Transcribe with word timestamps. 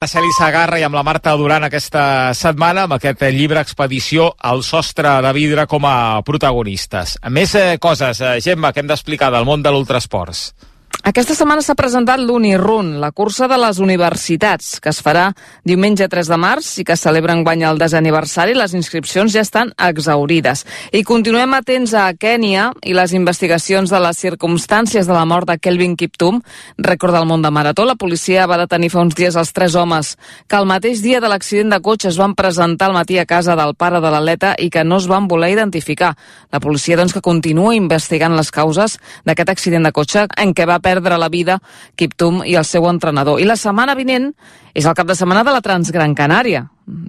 La 0.00 0.08
Celi 0.08 0.30
Sagarra 0.32 0.78
i 0.80 0.84
amb 0.86 0.96
la 0.96 1.02
Marta 1.04 1.34
Duran 1.36 1.66
aquesta 1.66 2.02
setmana 2.32 2.86
amb 2.86 2.94
aquest 2.96 3.20
llibre 3.36 3.60
Expedició 3.60 4.30
al 4.50 4.62
sostre 4.64 5.10
de 5.26 5.32
vidre 5.36 5.66
com 5.68 5.84
a 5.84 6.22
protagonistes. 6.24 7.18
Més 7.28 7.52
eh, 7.60 7.76
coses, 7.76 8.22
eh, 8.24 8.38
Gemma, 8.40 8.70
que 8.72 8.80
hem 8.80 8.88
d'explicar 8.88 9.28
del 9.34 9.44
món 9.44 9.60
de 9.60 9.68
l'ultrasports. 9.68 10.54
Aquesta 11.00 11.32
setmana 11.32 11.62
s'ha 11.64 11.74
presentat 11.74 12.20
l'Unirun, 12.20 12.98
la 13.00 13.08
cursa 13.10 13.46
de 13.48 13.56
les 13.58 13.78
universitats, 13.80 14.74
que 14.84 14.90
es 14.92 14.98
farà 15.00 15.30
diumenge 15.64 16.06
3 16.12 16.28
de 16.28 16.36
març 16.36 16.66
i 16.78 16.84
que 16.84 16.94
celebra 16.94 17.32
enguany 17.32 17.62
el 17.64 17.80
desaniversari. 17.80 18.52
Les 18.54 18.74
inscripcions 18.76 19.32
ja 19.32 19.40
estan 19.40 19.72
exaurides. 19.88 20.66
I 20.92 21.00
continuem 21.08 21.56
atents 21.56 21.94
a 21.96 22.04
Kènia 22.12 22.66
i 22.84 22.92
les 22.94 23.14
investigacions 23.16 23.90
de 23.90 24.00
les 24.04 24.20
circumstàncies 24.20 25.08
de 25.08 25.16
la 25.16 25.24
mort 25.24 25.48
de 25.48 25.56
Kelvin 25.56 25.94
Kiptum, 25.96 26.42
rècord 26.76 27.16
del 27.16 27.24
món 27.26 27.40
de 27.40 27.50
marató. 27.50 27.88
La 27.88 27.96
policia 27.96 28.44
va 28.46 28.60
detenir 28.60 28.92
fa 28.92 29.00
uns 29.00 29.16
dies 29.16 29.40
els 29.40 29.54
tres 29.56 29.78
homes 29.80 30.12
que 30.46 30.60
el 30.60 30.68
mateix 30.68 31.00
dia 31.00 31.22
de 31.24 31.32
l'accident 31.32 31.72
de 31.72 31.80
cotxe 31.80 32.12
es 32.12 32.20
van 32.20 32.36
presentar 32.36 32.90
al 32.90 32.98
matí 32.98 33.16
a 33.18 33.26
casa 33.26 33.56
del 33.56 33.72
pare 33.74 34.02
de 34.04 34.12
l'atleta 34.12 34.52
i 34.58 34.68
que 34.68 34.84
no 34.84 35.00
es 35.00 35.08
van 35.08 35.32
voler 35.32 35.54
identificar. 35.56 36.12
La 36.52 36.60
policia, 36.60 37.00
doncs, 37.00 37.16
que 37.16 37.24
continua 37.24 37.74
investigant 37.74 38.36
les 38.36 38.52
causes 38.52 39.00
d'aquest 39.24 39.56
accident 39.56 39.88
de 39.88 39.96
cotxe 39.96 40.28
en 40.36 40.52
què 40.52 40.68
va 40.68 40.79
perdre 40.80 41.18
la 41.18 41.28
vida 41.28 41.58
Kiptum 41.96 42.42
i 42.44 42.56
el 42.58 42.64
seu 42.64 42.88
entrenador. 42.90 43.40
I 43.40 43.48
la 43.48 43.56
setmana 43.56 43.96
vinent 43.98 44.30
és 44.74 44.86
el 44.86 44.94
cap 44.94 45.08
de 45.08 45.16
setmana 45.18 45.44
de 45.44 45.54
la 45.54 45.62
Transgran 45.64 46.14
Canària. 46.14 46.66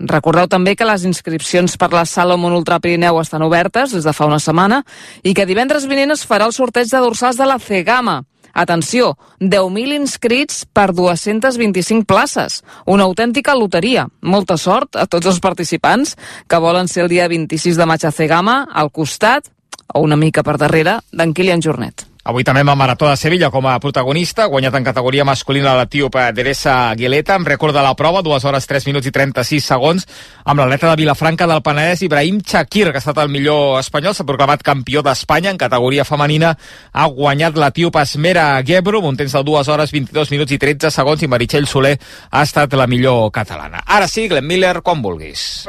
Recordeu 0.09 0.47
també 0.47 0.75
que 0.75 0.85
les 0.85 1.05
inscripcions 1.09 1.77
per 1.77 1.91
la 1.93 2.05
Salomon 2.05 2.53
Ultra 2.53 2.79
Pirineu 2.79 3.19
estan 3.21 3.41
obertes 3.45 3.95
des 3.95 4.05
de 4.05 4.13
fa 4.13 4.27
una 4.29 4.39
setmana 4.39 4.83
i 5.23 5.33
que 5.33 5.47
divendres 5.49 5.87
vinent 5.89 6.13
es 6.13 6.25
farà 6.27 6.45
el 6.49 6.53
sorteig 6.53 6.91
de 6.91 7.01
dorsals 7.01 7.39
de 7.39 7.49
la 7.49 7.57
Cegama. 7.59 8.21
Atenció, 8.53 9.17
10.000 9.39 9.95
inscrits 9.95 10.65
per 10.65 10.91
225 10.91 12.05
places. 12.05 12.61
Una 12.85 13.07
autèntica 13.07 13.55
loteria. 13.55 14.07
Molta 14.21 14.57
sort 14.57 14.99
a 14.99 15.07
tots 15.07 15.31
els 15.31 15.39
participants 15.39 16.17
que 16.47 16.59
volen 16.59 16.91
ser 16.91 17.05
el 17.05 17.13
dia 17.13 17.29
26 17.31 17.79
de 17.79 17.87
maig 17.87 18.05
a 18.05 18.11
Cegama, 18.11 18.65
al 18.67 18.91
costat, 18.91 19.47
o 19.93 20.03
una 20.03 20.19
mica 20.19 20.43
per 20.43 20.57
darrere, 20.59 20.99
d'en 21.11 21.33
Kilian 21.33 21.63
Jornet. 21.63 22.10
Avui 22.21 22.45
també 22.45 22.61
amb 22.61 22.69
el 22.69 22.77
Marató 22.77 23.07
de 23.09 23.15
Sevilla 23.17 23.49
com 23.49 23.65
a 23.65 23.79
protagonista, 23.81 24.45
guanyat 24.45 24.75
en 24.77 24.83
categoria 24.85 25.23
masculina 25.25 25.73
l'etíop 25.79 26.19
Teresa 26.37 26.93
Guileta, 26.93 27.33
amb 27.39 27.49
rècord 27.49 27.73
de 27.73 27.81
la 27.81 27.95
prova, 27.97 28.21
2 28.21 28.45
hores 28.45 28.67
3 28.69 28.85
minuts 28.91 29.09
i 29.09 29.13
36 29.15 29.65
segons, 29.73 30.05
amb 30.45 30.61
l'atleta 30.61 30.91
de 30.91 30.99
Vilafranca 31.01 31.47
del 31.49 31.63
Penedès, 31.65 32.03
Ibrahim 32.05 32.43
Chakir, 32.45 32.91
que 32.91 32.99
ha 32.99 33.01
estat 33.01 33.23
el 33.23 33.33
millor 33.33 33.79
espanyol, 33.79 34.13
s'ha 34.13 34.27
proclamat 34.29 34.61
campió 34.61 35.01
d'Espanya 35.01 35.49
en 35.49 35.57
categoria 35.57 36.05
femenina, 36.05 36.53
ha 36.93 37.07
guanyat 37.09 37.57
l'etíop 37.57 37.97
Esmera 38.03 38.45
Gebro, 38.61 39.01
un 39.01 39.17
temps 39.17 39.33
de 39.33 39.43
2 39.49 39.73
hores 39.73 39.91
22 39.91 40.35
minuts 40.35 40.53
i 40.53 40.61
13 40.61 40.93
segons, 40.93 41.25
i 41.25 41.31
Meritxell 41.31 41.65
Soler 41.65 41.97
ha 42.29 42.45
estat 42.45 42.77
la 42.77 42.85
millor 42.85 43.31
catalana. 43.33 43.81
Ara 43.87 44.05
sí, 44.05 44.29
Glenn 44.29 44.45
Miller, 44.45 44.77
quan 44.85 45.01
vulguis. 45.01 45.65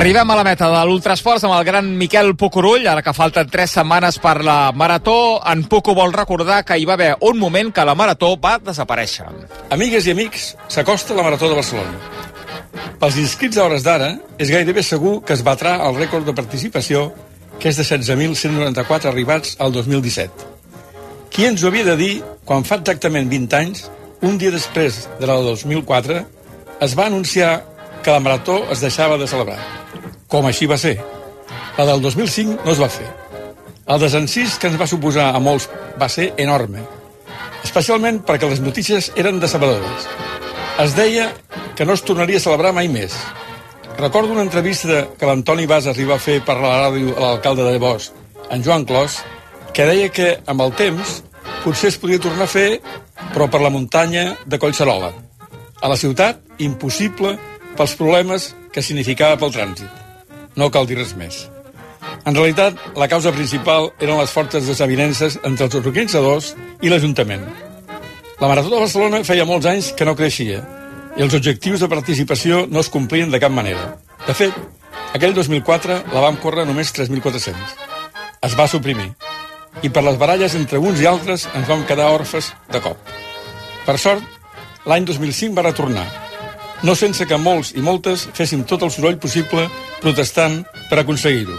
Arribem 0.00 0.30
a 0.30 0.36
la 0.38 0.44
meta 0.46 0.64
de 0.72 0.78
l'Ultrasports 0.88 1.42
amb 1.44 1.52
el 1.58 1.64
gran 1.68 1.88
Miquel 2.00 2.30
Pucurull, 2.40 2.86
ara 2.88 3.02
que 3.04 3.12
falten 3.12 3.50
3 3.52 3.72
setmanes 3.76 4.16
per 4.16 4.38
la 4.40 4.72
Marató. 4.72 5.42
En 5.44 5.66
Pucu 5.68 5.92
vol 5.92 6.14
recordar 6.14 6.62
que 6.64 6.78
hi 6.80 6.86
va 6.88 6.94
haver 6.94 7.10
un 7.28 7.36
moment 7.36 7.68
que 7.68 7.84
la 7.84 7.92
Marató 7.92 8.30
va 8.40 8.54
desaparèixer. 8.64 9.26
Amigues 9.76 10.06
i 10.08 10.14
amics, 10.14 10.46
s'acosta 10.72 11.12
la 11.18 11.26
Marató 11.26 11.50
de 11.50 11.58
Barcelona. 11.58 11.92
Pels 13.02 13.18
inscrits 13.20 13.58
a 13.58 13.66
hores 13.66 13.84
d'ara, 13.84 14.08
és 14.40 14.48
gairebé 14.48 14.80
segur 14.88 15.18
que 15.20 15.36
es 15.36 15.42
batrà 15.44 15.74
el 15.84 16.00
rècord 16.00 16.24
de 16.24 16.32
participació, 16.38 17.10
que 17.60 17.68
és 17.68 17.76
de 17.76 17.84
16.194 17.84 19.10
arribats 19.12 19.58
al 19.60 19.74
2017. 19.74 20.48
Qui 21.28 21.44
ens 21.50 21.60
ho 21.60 21.68
havia 21.68 21.84
de 21.90 21.98
dir 22.00 22.14
quan 22.48 22.64
fa 22.64 22.80
exactament 22.80 23.28
20 23.28 23.60
anys, 23.60 23.84
un 24.24 24.40
dia 24.40 24.56
després 24.56 25.02
de 25.20 25.28
la 25.28 25.36
del 25.42 25.52
2004, 25.60 26.24
es 26.88 26.96
va 26.96 27.10
anunciar 27.12 27.52
que 28.00 28.16
la 28.16 28.24
Marató 28.24 28.62
es 28.72 28.80
deixava 28.80 29.20
de 29.20 29.28
celebrar 29.28 29.60
com 30.30 30.46
així 30.46 30.68
va 30.70 30.78
ser. 30.78 30.94
La 31.76 31.86
del 31.88 32.00
2005 32.02 32.62
no 32.64 32.72
es 32.72 32.80
va 32.80 32.88
fer. 32.88 33.08
El 33.90 33.98
desencís 33.98 34.56
que 34.62 34.70
ens 34.70 34.78
va 34.80 34.86
suposar 34.86 35.30
a 35.34 35.42
molts 35.42 35.66
va 35.98 36.08
ser 36.08 36.30
enorme, 36.38 36.84
especialment 37.66 38.20
perquè 38.26 38.48
les 38.48 38.62
notícies 38.62 39.10
eren 39.18 39.40
decebedores. 39.42 40.06
Es 40.80 40.94
deia 40.96 41.30
que 41.76 41.84
no 41.84 41.96
es 41.96 42.04
tornaria 42.06 42.38
a 42.38 42.44
celebrar 42.44 42.72
mai 42.76 42.88
més. 42.88 43.16
Recordo 43.98 44.32
una 44.32 44.46
entrevista 44.46 45.08
que 45.18 45.26
l'Antoni 45.26 45.66
Bas 45.66 45.88
arriba 45.90 46.14
a 46.16 46.22
fer 46.22 46.38
per 46.46 46.56
la 46.60 46.76
ràdio 46.86 47.16
a 47.16 47.24
l'alcalde 47.24 47.66
de 47.66 47.80
Bosch, 47.82 48.14
en 48.50 48.62
Joan 48.64 48.86
Clos, 48.86 49.18
que 49.74 49.88
deia 49.88 50.12
que 50.14 50.30
amb 50.46 50.62
el 50.64 50.72
temps 50.78 51.20
potser 51.64 51.90
es 51.90 51.98
podia 52.00 52.22
tornar 52.22 52.46
a 52.46 52.52
fer, 52.52 52.80
però 53.34 53.50
per 53.50 53.60
la 53.60 53.72
muntanya 53.74 54.36
de 54.46 54.58
Collserola. 54.58 55.10
A 55.80 55.88
la 55.90 55.98
ciutat, 56.00 56.40
impossible 56.58 57.34
pels 57.76 57.96
problemes 57.98 58.52
que 58.72 58.84
significava 58.84 59.36
pel 59.40 59.52
trànsit. 59.54 60.09
No 60.56 60.70
cal 60.74 60.86
dir 60.86 60.98
res 60.98 61.14
més. 61.18 61.44
En 62.26 62.34
realitat, 62.34 62.76
la 62.96 63.08
causa 63.08 63.32
principal 63.32 63.90
eren 64.00 64.18
les 64.18 64.32
fortes 64.32 64.66
desavinences 64.66 65.38
entre 65.44 65.68
els 65.68 65.76
organitzadors 65.78 66.54
i 66.82 66.90
l'Ajuntament. 66.90 67.44
La 68.40 68.48
Marató 68.48 68.72
de 68.72 68.80
Barcelona 68.80 69.22
feia 69.24 69.46
molts 69.48 69.68
anys 69.68 69.92
que 69.96 70.06
no 70.08 70.16
creixia 70.16 70.62
i 71.18 71.24
els 71.24 71.34
objectius 71.36 71.82
de 71.82 71.88
participació 71.92 72.64
no 72.70 72.80
es 72.80 72.88
complien 72.88 73.30
de 73.30 73.40
cap 73.42 73.52
manera. 73.52 73.96
De 74.26 74.34
fet, 74.36 74.56
aquell 75.16 75.34
2004 75.36 75.98
la 76.14 76.24
vam 76.24 76.38
córrer 76.40 76.64
només 76.68 76.92
3.400. 76.96 77.76
Es 78.46 78.56
va 78.56 78.68
suprimir. 78.70 79.10
I 79.84 79.90
per 79.92 80.02
les 80.06 80.18
baralles 80.18 80.56
entre 80.56 80.80
uns 80.80 81.00
i 81.02 81.08
altres 81.08 81.46
ens 81.54 81.68
vam 81.68 81.84
quedar 81.88 82.10
orfes 82.14 82.52
de 82.72 82.80
cop. 82.84 82.98
Per 83.86 83.96
sort, 83.98 84.24
l'any 84.88 85.04
2005 85.08 85.56
va 85.56 85.66
retornar, 85.68 86.06
no 86.82 86.94
sense 86.96 87.26
que 87.28 87.38
molts 87.40 87.74
i 87.76 87.82
moltes 87.84 88.26
fessin 88.36 88.64
tot 88.68 88.82
el 88.86 88.92
soroll 88.94 89.18
possible 89.20 89.66
protestant 90.00 90.62
per 90.88 91.02
aconseguir-ho. 91.02 91.58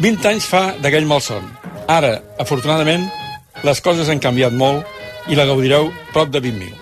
20 0.00 0.28
anys 0.30 0.46
fa 0.48 0.62
d'aquell 0.80 1.08
malson. 1.08 1.44
Ara, 1.88 2.18
afortunadament, 2.40 3.08
les 3.64 3.80
coses 3.84 4.08
han 4.08 4.22
canviat 4.22 4.54
molt 4.56 4.86
i 5.28 5.36
la 5.36 5.48
gaudireu 5.48 5.90
prop 6.14 6.30
de 6.32 6.40
20.000. 6.40 6.76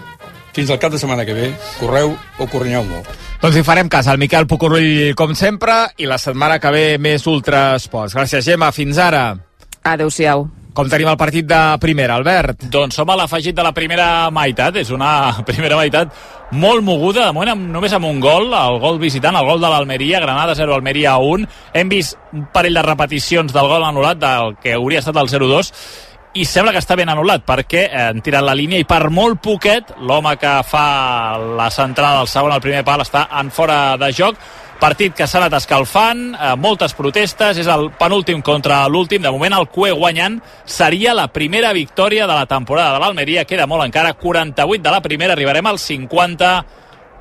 Fins 0.59 0.71
al 0.71 0.81
cap 0.83 0.93
de 0.93 0.99
setmana 0.99 1.27
que 1.27 1.35
ve, 1.37 1.53
correu 1.79 2.15
o 2.15 2.47
correnyeu 2.51 2.87
molt. 2.87 3.11
Doncs 3.39 3.59
hi 3.59 3.63
farem 3.67 3.91
cas 3.91 4.09
al 4.11 4.19
Miquel 4.19 4.49
Pucurull, 4.51 5.15
com 5.19 5.35
sempre, 5.39 5.85
i 6.03 6.11
la 6.11 6.19
setmana 6.19 6.59
que 6.59 6.75
ve 6.75 6.87
més 6.99 7.27
Ultrasports. 7.31 8.19
Gràcies, 8.19 8.43
Gemma. 8.47 8.73
Fins 8.75 8.99
ara. 8.99 9.29
Adéu-siau. 9.87 10.49
Com 10.79 10.87
tenim 10.87 11.09
el 11.11 11.17
partit 11.19 11.43
de 11.43 11.59
primera, 11.83 12.15
Albert? 12.21 12.69
Doncs 12.71 12.95
som 13.01 13.11
a 13.11 13.17
l'afegit 13.19 13.57
de 13.57 13.65
la 13.67 13.73
primera 13.75 14.29
meitat. 14.31 14.77
És 14.79 14.93
una 14.95 15.33
primera 15.49 15.75
meitat 15.75 16.13
molt 16.55 16.85
moguda, 16.87 17.25
de 17.27 17.35
moment 17.35 17.51
amb, 17.57 17.65
només 17.75 17.97
amb 17.97 18.07
un 18.07 18.21
gol, 18.23 18.53
el 18.55 18.79
gol 18.79 19.01
visitant, 19.03 19.35
el 19.35 19.49
gol 19.49 19.59
de 19.59 19.73
l'Almeria, 19.73 20.21
Granada 20.23 20.55
0, 20.55 20.77
Almeria 20.77 21.17
1. 21.19 21.49
Hem 21.75 21.91
vist 21.91 22.15
un 22.31 22.47
parell 22.55 22.79
de 22.79 22.85
repeticions 22.87 23.51
del 23.57 23.73
gol 23.73 23.89
anul·lat 23.89 24.23
del 24.23 24.55
que 24.63 24.77
hauria 24.79 25.03
estat 25.03 25.19
el 25.19 25.33
0-2 25.33 25.73
i 26.39 26.45
sembla 26.47 26.71
que 26.77 26.79
està 26.79 26.95
ben 26.95 27.11
anul·lat 27.11 27.43
perquè 27.49 27.83
eh, 27.89 28.05
han 28.13 28.23
tirat 28.23 28.45
la 28.47 28.55
línia 28.55 28.79
i 28.79 28.87
per 28.87 29.09
molt 29.11 29.41
poquet 29.43 29.95
l'home 29.99 30.37
que 30.39 30.55
fa 30.69 30.87
la 31.59 31.71
centrada 31.75 32.21
del 32.21 32.31
segon 32.31 32.55
al 32.55 32.63
primer 32.63 32.85
pal 32.87 33.03
està 33.03 33.27
en 33.41 33.51
fora 33.51 33.97
de 33.99 34.13
joc 34.15 34.39
Partit 34.79 35.11
que 35.11 35.27
s'ha 35.27 35.41
anat 35.41 35.57
escalfant, 35.59 36.21
eh, 36.39 36.53
moltes 36.55 36.93
protestes, 36.95 37.59
és 37.59 37.67
el 37.67 37.89
penúltim 37.99 38.41
contra 38.47 38.85
l'últim. 38.87 39.21
De 39.21 39.31
moment 39.35 39.57
el 39.57 39.67
CUE 39.75 39.91
guanyant 39.91 40.41
seria 40.65 41.15
la 41.15 41.27
primera 41.35 41.73
victòria 41.73 42.29
de 42.29 42.35
la 42.35 42.47
temporada 42.47 42.93
de 42.95 43.01
l'Almeria. 43.01 43.45
Queda 43.45 43.67
molt 43.67 43.83
encara, 43.85 44.15
48 44.15 44.83
de 44.83 44.91
la 44.91 45.01
primera, 45.01 45.33
arribarem 45.33 45.67
al 45.67 45.81
50 45.81 46.65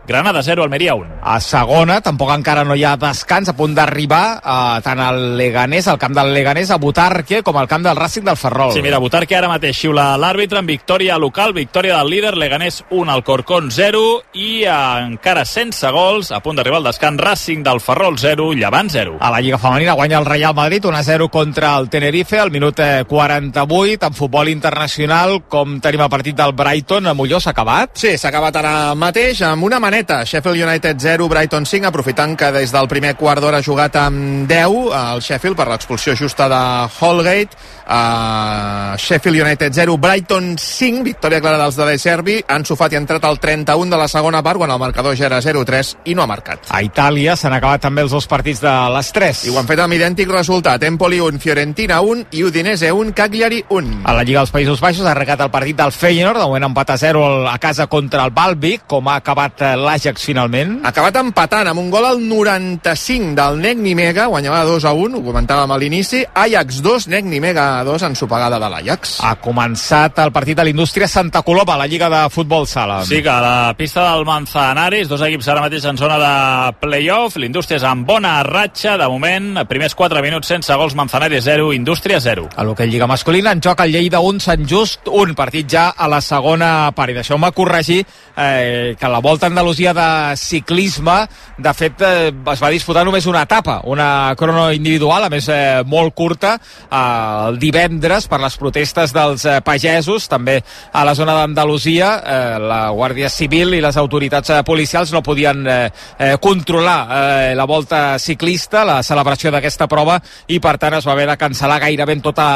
Granada 0.07 0.41
0, 0.41 0.63
Almeria 0.63 0.95
1. 0.95 1.19
A 1.21 1.39
segona, 1.43 1.99
tampoc 1.99 2.31
encara 2.31 2.63
no 2.63 2.75
hi 2.79 2.85
ha 2.87 2.95
descans, 2.95 3.49
a 3.51 3.55
punt 3.57 3.73
d'arribar 3.75 4.37
eh, 4.39 4.79
tant 4.85 5.01
al 5.03 5.35
Leganés, 5.37 5.89
al 5.91 5.99
camp 5.99 6.15
del 6.15 6.31
Leganés, 6.33 6.71
a 6.71 6.77
Butarque, 6.79 7.41
com 7.43 7.57
al 7.59 7.67
camp 7.67 7.83
del 7.83 7.97
Racing 7.99 8.23
del 8.23 8.37
Ferrol. 8.39 8.71
Sí, 8.71 8.81
mira, 8.81 9.01
Butarque 9.03 9.35
ara 9.35 9.49
mateix 9.51 9.75
xiula 9.83 10.13
l'àrbitre 10.15 10.61
en 10.63 10.69
victòria 10.69 11.17
local, 11.19 11.51
victòria 11.53 11.97
del 11.97 12.11
líder, 12.13 12.37
Leganés 12.39 12.85
1, 12.89 13.11
Alcorcón 13.11 13.67
0 13.71 14.03
i 14.39 14.63
eh, 14.63 14.77
encara 15.03 15.43
sense 15.43 15.91
gols, 15.91 16.31
a 16.31 16.39
punt 16.39 16.55
d'arribar 16.55 16.79
al 16.79 16.87
descans, 16.87 17.19
Racing 17.19 17.67
del 17.67 17.83
Ferrol 17.83 18.15
0, 18.17 18.53
Llevant 18.55 18.89
0. 18.93 19.17
A 19.19 19.31
la 19.33 19.41
Lliga 19.43 19.59
Femenina 19.59 19.97
guanya 19.99 20.19
el 20.19 20.25
Real 20.25 20.55
Madrid 20.55 20.87
1-0 20.87 21.29
contra 21.29 21.75
el 21.77 21.89
Tenerife 21.89 22.39
al 22.39 22.51
minut 22.51 22.79
eh, 22.79 23.03
48. 23.03 24.07
En 24.07 24.15
futbol 24.15 24.47
internacional, 24.47 25.41
com 25.51 25.81
tenim 25.83 26.05
el 26.05 26.11
partit 26.15 26.37
del 26.39 26.55
Brighton, 26.55 27.11
a 27.11 27.13
Molló 27.17 27.41
s'ha 27.43 27.51
acabat? 27.51 27.97
Sí, 27.99 28.15
s'ha 28.15 28.31
acabat 28.31 28.55
ara 28.63 28.73
mateix 28.95 29.43
amb 29.43 29.67
una 29.67 29.81
maneta. 29.97 30.23
Sheffield 30.23 30.61
United 30.61 30.99
0, 30.99 31.27
Brighton 31.27 31.65
5, 31.65 31.87
aprofitant 31.87 32.35
que 32.37 32.51
des 32.51 32.71
del 32.71 32.87
primer 32.87 33.15
quart 33.17 33.41
d'hora 33.41 33.57
ha 33.57 33.65
jugat 33.65 33.95
amb 33.97 34.45
10 34.45 34.91
el 34.93 35.21
Sheffield 35.25 35.57
per 35.57 35.65
l'expulsió 35.71 36.13
justa 36.15 36.45
de 36.51 36.59
Holgate. 36.99 37.57
Uh, 37.87 38.93
Sheffield 38.99 39.41
United 39.41 39.73
0, 39.73 39.95
Brighton 39.97 40.57
5, 40.59 41.01
victòria 41.03 41.39
clara 41.41 41.57
dels 41.57 41.75
de 41.79 41.87
De 41.87 41.97
Servi. 41.97 42.35
Han 42.47 42.65
sofat 42.65 42.93
i 42.93 42.97
ha 42.97 43.01
entrat 43.01 43.25
al 43.25 43.39
31 43.39 43.89
de 43.89 43.97
la 43.97 44.07
segona 44.07 44.43
part, 44.43 44.59
quan 44.61 44.71
el 44.71 44.79
marcador 44.79 45.15
ja 45.17 45.25
era 45.31 45.39
0-3 45.41 45.95
i 46.05 46.13
no 46.13 46.21
ha 46.21 46.29
marcat. 46.29 46.69
A 46.69 46.83
Itàlia 46.85 47.35
s'han 47.35 47.57
acabat 47.57 47.81
també 47.87 48.05
els 48.05 48.13
dos 48.13 48.27
partits 48.27 48.61
de 48.61 48.75
les 48.93 49.11
3. 49.15 49.45
I 49.47 49.55
ho 49.55 49.57
han 49.57 49.71
fet 49.71 49.81
amb 49.81 49.97
idèntic 49.97 50.29
resultat. 50.29 50.83
Empoli 50.83 51.21
1, 51.23 51.41
Fiorentina 51.41 52.01
1 52.05 52.27
i 52.37 52.43
Udinese 52.43 52.91
1, 52.91 53.15
Cagliari 53.17 53.63
1. 53.69 54.03
A 54.05 54.13
la 54.13 54.27
Lliga 54.27 54.43
dels 54.43 54.53
Països 54.53 54.83
Baixos 54.83 55.07
ha 55.07 55.15
arregat 55.15 55.41
el 55.41 55.53
partit 55.53 55.79
del 55.79 55.95
Feyenoord, 55.95 56.43
de 56.43 56.51
moment 56.51 56.69
empat 56.69 56.93
a 56.93 57.01
0 57.01 57.47
a 57.49 57.57
casa 57.57 57.87
contra 57.87 58.27
el 58.27 58.35
Balbi, 58.35 58.77
com 58.85 59.07
ha 59.07 59.17
acabat 59.23 59.63
eh, 59.63 59.73
l'Ajax 59.87 60.25
finalment. 60.27 60.77
Ha 60.83 60.91
acabat 60.91 61.17
empatant 61.21 61.69
amb 61.71 61.79
un 61.79 61.89
gol 61.93 62.05
al 62.07 62.19
95 62.19 63.35
del 63.37 63.59
Nec 63.63 63.79
Nimega, 63.79 64.27
guanyava 64.31 64.63
2 64.67 64.87
a 64.87 64.93
1, 64.93 65.19
ho 65.19 65.23
comentàvem 65.25 65.71
a 65.71 65.77
l'inici. 65.79 66.23
Ajax 66.27 66.81
2, 66.83 67.07
Nec 67.13 67.27
Nimega 67.27 67.67
2, 67.87 68.07
ensopegada 68.09 68.59
de 68.59 68.69
l'Ajax. 68.73 69.17
Ha 69.23 69.37
començat 69.43 70.19
el 70.23 70.33
partit 70.35 70.57
de 70.59 70.67
l'Indústria 70.67 71.07
Santa 71.07 71.43
Coloma, 71.47 71.77
a 71.77 71.81
la 71.83 71.87
Lliga 71.87 72.09
de 72.11 72.21
Futbol 72.33 72.67
Sala. 72.67 72.99
Sí, 73.05 73.21
que 73.23 73.31
a 73.31 73.39
la 73.41 73.73
pista 73.77 74.03
del 74.11 74.25
Manzanares, 74.27 75.07
dos 75.07 75.23
equips 75.25 75.47
ara 75.53 75.63
mateix 75.63 75.85
en 75.87 75.99
zona 75.99 76.17
de 76.21 76.33
playoff, 76.81 77.37
l'Indústria 77.39 77.79
és 77.79 77.87
en 77.87 78.03
bona 78.07 78.41
ratxa, 78.47 78.97
de 78.97 79.07
moment, 79.07 79.63
primers 79.69 79.95
4 79.95 80.23
minuts 80.25 80.51
sense 80.51 80.73
gols, 80.79 80.95
Manzanares 80.97 81.45
0, 81.47 81.71
Indústria 81.75 82.19
0. 82.23 82.49
A 82.55 82.65
l'hoquei 82.67 82.89
Lliga 82.91 83.07
Masculina 83.07 83.53
en 83.55 83.63
joc 83.63 83.85
el 83.85 83.95
Lleida 83.95 84.19
1, 84.23 84.43
Sant 84.43 84.67
Just 84.67 85.07
1, 85.07 85.35
partit 85.37 85.69
ja 85.71 85.89
a 85.95 86.09
la 86.11 86.21
segona 86.21 86.91
part. 86.95 87.13
I 87.13 87.21
deixeu-me 87.21 87.53
corregir 87.55 88.01
eh, 88.35 88.95
que 88.99 89.11
la 89.11 89.21
Volta 89.23 89.47
a 89.47 89.49
Andalusia 89.77 89.93
de 89.93 90.37
ciclisme, 90.37 91.27
de 91.57 91.73
fet, 91.73 92.01
eh, 92.01 92.33
es 92.51 92.61
va 92.61 92.69
disputar 92.73 93.03
només 93.05 93.27
una 93.29 93.43
etapa, 93.45 93.81
una 93.85 94.33
crono 94.35 94.71
individual, 94.73 95.27
a 95.27 95.29
més 95.29 95.45
eh, 95.53 95.83
molt 95.85 96.15
curta, 96.17 96.55
eh, 96.57 97.49
el 97.49 97.59
divendres 97.61 98.25
per 98.27 98.39
les 98.41 98.57
protestes 98.57 99.13
dels 99.13 99.45
eh, 99.45 99.59
pagesos, 99.61 100.25
també 100.27 100.63
a 100.93 101.03
la 101.05 101.13
zona 101.13 101.35
d'Andalusia, 101.37 102.09
eh, 102.25 102.57
la 102.57 102.79
Guàrdia 102.89 103.29
Civil 103.29 103.75
i 103.77 103.83
les 103.83 103.97
autoritats 103.97 104.49
eh, 104.49 104.63
policials 104.65 105.13
no 105.13 105.21
podien 105.21 105.61
eh, 105.67 105.91
eh, 106.17 106.33
controlar 106.41 106.97
eh, 107.05 107.53
la 107.55 107.69
volta 107.69 108.17
ciclista, 108.17 108.81
la 108.83 109.03
celebració 109.03 109.53
d'aquesta 109.53 109.85
prova, 109.85 110.17
i 110.47 110.57
per 110.59 110.77
tant 110.81 110.97
es 110.97 111.05
va 111.05 111.13
haver 111.13 111.29
de 111.29 111.37
cancel·lar 111.37 111.79
gairebé 111.85 112.17
tota 112.25 112.47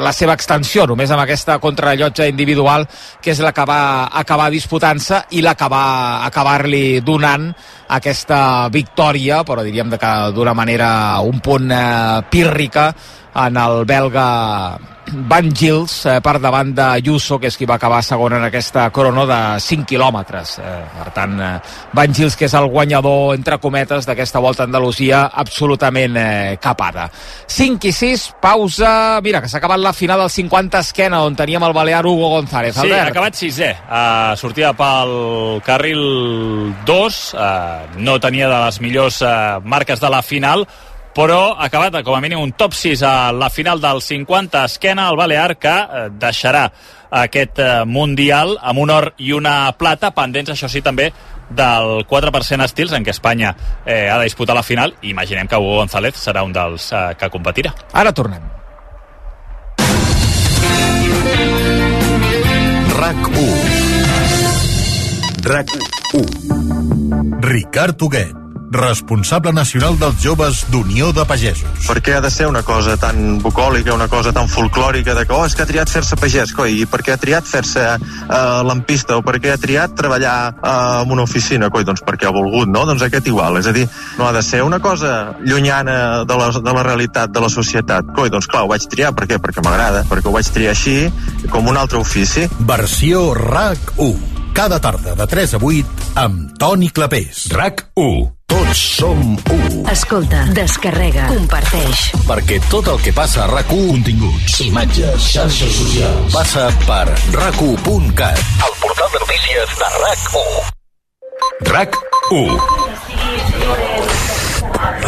la 0.00 0.12
seva 0.16 0.32
extensió, 0.32 0.86
només 0.88 1.10
amb 1.12 1.26
aquesta 1.26 1.58
contrarrellotge 1.60 2.30
individual, 2.32 2.88
que 3.20 3.34
és 3.36 3.44
la 3.44 3.52
que 3.52 3.68
va 3.68 4.08
acabar 4.08 4.48
disputant-se 4.52 5.26
i 5.36 5.44
la 5.44 5.52
que 5.58 5.68
va 5.68 5.84
acabar-li 6.26 7.00
donant 7.00 7.48
aquesta 7.92 8.68
victòria, 8.72 9.42
però 9.44 9.64
diríem 9.64 9.96
que 10.00 10.12
d'una 10.34 10.54
manera 10.56 11.20
un 11.24 11.40
punt 11.44 11.70
eh, 11.72 12.22
pírrica 12.30 12.90
en 13.34 13.56
el 13.56 13.84
belga 13.84 14.78
Van 15.12 15.50
Gils 15.52 16.06
eh, 16.06 16.20
per 16.24 16.38
davant 16.40 16.70
de 16.72 16.82
Ayuso, 16.82 17.36
que 17.40 17.50
és 17.50 17.56
qui 17.58 17.66
va 17.68 17.76
acabar 17.76 18.00
segon 18.04 18.36
en 18.38 18.46
aquesta 18.46 18.86
crono 18.94 19.26
de 19.28 19.38
5 19.60 19.84
quilòmetres. 19.90 20.54
Eh, 20.62 20.76
per 20.96 21.10
tant, 21.12 21.34
eh, 21.36 21.50
Van 21.92 22.14
Gils, 22.14 22.36
que 22.38 22.46
és 22.46 22.54
el 22.56 22.68
guanyador, 22.72 23.34
entre 23.36 23.58
cometes, 23.60 24.06
d'aquesta 24.08 24.40
volta 24.40 24.64
a 24.64 24.70
Andalusia, 24.70 25.26
absolutament 25.26 26.16
eh, 26.16 26.56
capada. 26.62 27.10
5 27.46 27.90
i 27.90 27.92
6, 27.92 28.28
pausa... 28.40 29.20
Mira, 29.22 29.42
que 29.42 29.50
s'ha 29.52 29.60
acabat 29.60 29.82
la 29.82 29.92
final 29.92 30.22
del 30.24 30.32
50 30.32 30.80
esquena, 30.80 31.20
on 31.26 31.36
teníem 31.36 31.66
el 31.66 31.76
balear 31.76 32.06
Hugo 32.06 32.30
González. 32.38 32.74
Sí, 32.78 32.86
Albert. 32.86 33.10
ha 33.10 33.12
acabat 33.12 33.36
sisè. 33.36 33.72
Uh, 33.82 34.32
sortia 34.40 34.72
pel 34.78 35.60
carril 35.66 36.72
2, 36.88 37.20
uh, 37.36 38.00
no 38.00 38.16
tenia 38.22 38.48
de 38.48 38.62
les 38.64 38.80
millors 38.80 39.20
uh, 39.26 39.60
marques 39.60 40.00
de 40.00 40.10
la 40.10 40.22
final, 40.24 40.64
però 41.14 41.54
ha 41.56 41.66
acabat 41.68 42.00
com 42.04 42.16
a 42.16 42.20
mínim 42.24 42.40
un 42.40 42.52
top 42.56 42.72
6 42.76 43.02
a 43.04 43.32
la 43.36 43.50
final 43.50 43.80
del 43.80 44.00
50 44.02 44.64
esquena 44.64 45.08
al 45.08 45.16
Balear 45.16 45.56
que 45.60 45.72
eh, 45.72 46.08
deixarà 46.10 46.64
aquest 47.12 47.58
eh, 47.60 47.84
Mundial 47.84 48.56
amb 48.60 48.78
un 48.80 48.90
or 48.90 49.12
i 49.20 49.32
una 49.36 49.72
plata 49.76 50.12
pendents, 50.16 50.50
això 50.54 50.68
sí, 50.72 50.80
també 50.80 51.12
del 51.52 52.06
4% 52.08 52.64
estils 52.64 52.92
en 52.96 53.04
què 53.04 53.12
Espanya 53.12 53.52
eh, 53.84 54.08
ha 54.08 54.16
de 54.18 54.24
disputar 54.24 54.56
la 54.56 54.64
final. 54.64 54.94
I 55.02 55.10
imaginem 55.12 55.48
que 55.48 55.56
Hugo 55.60 55.76
González 55.82 56.16
serà 56.16 56.42
un 56.46 56.52
dels 56.56 56.90
eh, 56.92 57.12
que 57.18 57.30
competirà. 57.30 57.74
Ara 57.92 58.12
tornem. 58.16 58.42
RAC 63.02 63.28
1 63.28 63.46
RAC 65.42 65.68
1 66.14 67.40
Ricard 67.42 68.00
Huguet 68.00 68.41
responsable 68.72 69.52
nacional 69.52 69.98
dels 70.00 70.18
joves 70.22 70.62
d'Unió 70.72 71.12
de 71.12 71.24
Pagesos. 71.28 71.86
Per 71.86 71.98
què 72.04 72.16
ha 72.16 72.22
de 72.24 72.30
ser 72.32 72.48
una 72.48 72.62
cosa 72.64 72.96
tan 73.00 73.38
bucòlica, 73.42 73.94
una 73.94 74.08
cosa 74.08 74.32
tan 74.32 74.48
folclòrica 74.48 75.14
de 75.14 75.26
que, 75.26 75.36
oh, 75.36 75.44
és 75.46 75.54
que 75.54 75.64
ha 75.64 75.68
triat 75.68 75.92
fer-se 75.92 76.16
pagès, 76.16 76.54
coi, 76.56 76.80
i 76.82 76.88
per 76.88 77.02
què 77.04 77.14
ha 77.14 77.20
triat 77.20 77.46
fer-se 77.48 77.84
uh, 77.98 78.62
lampista, 78.66 79.18
o 79.20 79.26
per 79.26 79.36
què 79.42 79.52
ha 79.52 79.60
triat 79.60 79.94
treballar 79.98 80.36
uh, 80.54 81.02
en 81.02 81.12
una 81.12 81.26
oficina, 81.28 81.70
coi, 81.70 81.84
doncs 81.88 82.04
perquè 82.06 82.30
ha 82.30 82.34
volgut, 82.34 82.70
no? 82.72 82.86
Doncs 82.88 83.04
aquest 83.06 83.28
igual, 83.30 83.60
és 83.60 83.68
a 83.68 83.76
dir, 83.76 83.86
no 84.18 84.28
ha 84.28 84.34
de 84.34 84.42
ser 84.46 84.62
una 84.64 84.80
cosa 84.80 85.36
llunyana 85.44 86.24
de 86.24 86.40
la, 86.40 86.50
de 86.58 86.76
la 86.80 86.86
realitat 86.88 87.32
de 87.32 87.44
la 87.44 87.52
societat, 87.52 88.14
coi, 88.16 88.32
doncs 88.32 88.48
clar, 88.48 88.64
ho 88.66 88.72
vaig 88.72 88.88
triar, 88.88 89.12
per 89.16 89.28
què? 89.28 89.40
Perquè 89.42 89.64
m'agrada, 89.64 90.06
perquè 90.10 90.32
ho 90.32 90.36
vaig 90.36 90.52
triar 90.52 90.76
així, 90.76 90.98
com 91.52 91.68
un 91.68 91.80
altre 91.80 92.00
ofici. 92.00 92.48
Versió 92.72 93.32
RAC 93.36 93.98
1 94.00 94.31
cada 94.52 94.80
tarda 94.80 95.16
de 95.16 95.26
3 95.26 95.54
a 95.54 95.58
8 95.58 96.12
amb 96.26 96.54
Toni 96.58 96.90
Clapés. 96.90 97.48
RAC 97.52 97.86
1 97.96 98.42
tots 98.52 98.80
som 98.98 99.18
1. 99.48 99.90
Escolta, 99.92 100.42
descarrega, 100.52 101.24
comparteix. 101.32 102.12
Perquè 102.28 102.58
tot 102.68 102.88
el 102.92 103.00
que 103.00 103.12
passa 103.16 103.46
a 103.46 103.48
RAC1... 103.48 103.88
Continguts, 103.92 104.60
imatges, 104.66 105.30
xarxes 105.32 105.72
socials... 105.78 106.34
Passa 106.34 106.68
per 106.84 107.06
rac1.cat. 107.32 108.38
El 108.68 108.74
portal 108.82 109.08
de 109.14 109.18
notícies 109.24 109.68
de 109.80 109.88
RAC1. 110.04 110.52
RAC1. 111.72 112.54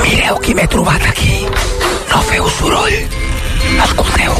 Mireu 0.00 0.36
qui 0.44 0.56
m'he 0.56 0.68
trobat 0.72 1.08
aquí. 1.12 1.36
No 2.12 2.20
feu 2.32 2.48
soroll. 2.58 2.96
Escolteu. 3.88 4.34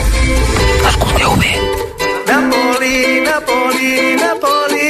Escolteu 0.95 1.37
bé. 1.45 1.84
Napoli, 2.27 3.21
Napoli, 3.21 4.17
Napoli, 4.17 4.89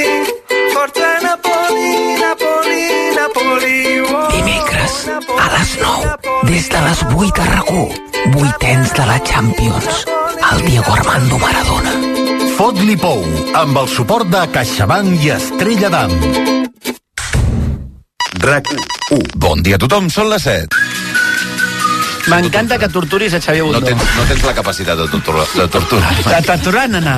forza 0.72 1.10
Napoli, 1.22 2.16
Napoli, 2.18 2.84
Napoli. 3.18 4.00
Oh, 4.00 4.28
Dimecres, 4.30 5.08
a 5.38 5.46
les 5.58 5.70
9, 5.80 6.16
des 6.44 6.68
de 6.68 6.80
les 6.86 7.00
8 7.14 7.38
a 7.38 7.46
RAC1, 7.54 8.32
vuitens 8.32 8.92
de 8.92 9.06
la 9.06 9.18
Champions, 9.24 10.06
el 10.52 10.64
Diego 10.66 10.92
Armando 10.92 11.38
Maradona. 11.38 11.94
Fot-li 12.56 12.96
pou, 12.96 13.24
amb 13.58 13.82
el 13.82 13.88
suport 13.88 14.30
de 14.30 14.46
CaixaBank 14.54 15.24
i 15.24 15.34
Estrella 15.34 15.90
d'Am. 15.90 16.16
RAC 18.44 18.74
1. 19.10 19.22
Bon 19.36 19.62
dia 19.62 19.74
a 19.74 19.82
tothom, 19.82 20.10
són 20.10 20.30
les 20.30 20.46
7. 20.46 20.83
M'encanta 22.30 22.78
que 22.78 22.88
torturis 22.88 23.34
a 23.34 23.40
Xavier 23.40 23.64
Bundó. 23.64 23.80
No 23.80 23.86
tens, 23.86 24.02
no 24.16 24.24
tens 24.28 24.44
la 24.46 24.54
capacitat 24.54 24.98
de, 24.98 25.08
tortura, 25.12 25.44
de 25.54 25.68
torturar. 25.68 26.12
De 26.24 26.40
torturar, 26.46 26.88
nana. 26.90 27.16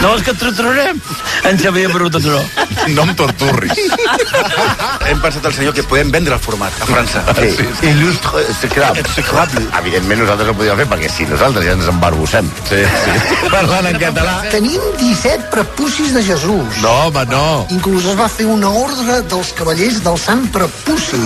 No 0.00 0.10
vols 0.10 0.24
que 0.26 0.34
et 0.34 0.38
torturarem? 0.38 1.00
En 1.48 1.58
Xavier 1.58 1.88
Bundó. 1.92 2.42
No 2.92 3.06
em 3.06 3.14
torturris. 3.16 3.72
Hem 5.08 5.20
pensat 5.22 5.46
al 5.46 5.54
senyor 5.56 5.74
que 5.76 5.84
podem 5.88 6.10
vendre 6.12 6.36
el 6.36 6.42
format 6.42 6.76
a 6.82 6.88
França. 6.88 7.24
Sí, 7.38 7.50
sí. 7.56 7.68
Il·lustre, 7.92 8.44
execrable. 8.52 9.64
Evidentment 9.80 10.22
nosaltres 10.24 10.52
ho 10.52 10.56
podíem 10.58 10.82
fer 10.82 10.88
perquè 10.92 11.10
si 11.12 11.26
nosaltres 11.30 11.66
ja 11.66 11.76
ens 11.78 11.88
embarbussem. 11.90 12.50
Sí, 12.68 12.82
sí. 13.04 13.16
Parlant 13.52 13.88
en 13.92 14.00
català. 14.02 14.36
Tenim 14.52 14.84
17 15.00 15.50
prepucis 15.52 16.12
de 16.16 16.24
Jesús. 16.26 16.80
No, 16.84 16.94
home, 17.08 17.26
no. 17.30 17.44
Inclús 17.74 18.06
es 18.12 18.18
va 18.18 18.28
fer 18.32 18.48
una 18.50 18.70
ordre 18.82 19.20
dels 19.32 19.52
cavallers 19.58 20.02
del 20.04 20.18
Sant 20.20 20.46
Prepuci. 20.54 21.22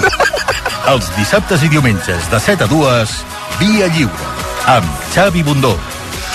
Els 0.86 1.08
dissabtes 1.16 1.64
i 1.66 1.68
diumenges 1.72 2.28
de 2.30 2.38
7 2.38 2.62
a 2.62 2.70
2, 2.70 3.15
Via 3.58 3.86
Lliure, 3.88 4.26
amb 4.68 5.04
Xavi 5.14 5.40
Bundó. 5.42 5.70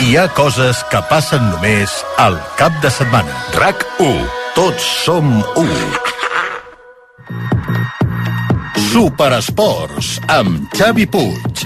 Hi 0.01 0.16
ha 0.18 0.24
coses 0.34 0.80
que 0.90 0.98
passen 1.06 1.44
només 1.51 1.94
al 2.18 2.40
cap 2.58 2.74
de 2.82 2.90
setmana. 2.90 3.36
RAC 3.62 3.84
1. 4.01 4.24
Tots 4.58 4.88
som 5.04 5.30
1. 5.62 5.70
Superesports, 8.90 10.16
amb 10.34 10.66
Xavi 10.74 11.06
Puig. 11.06 11.66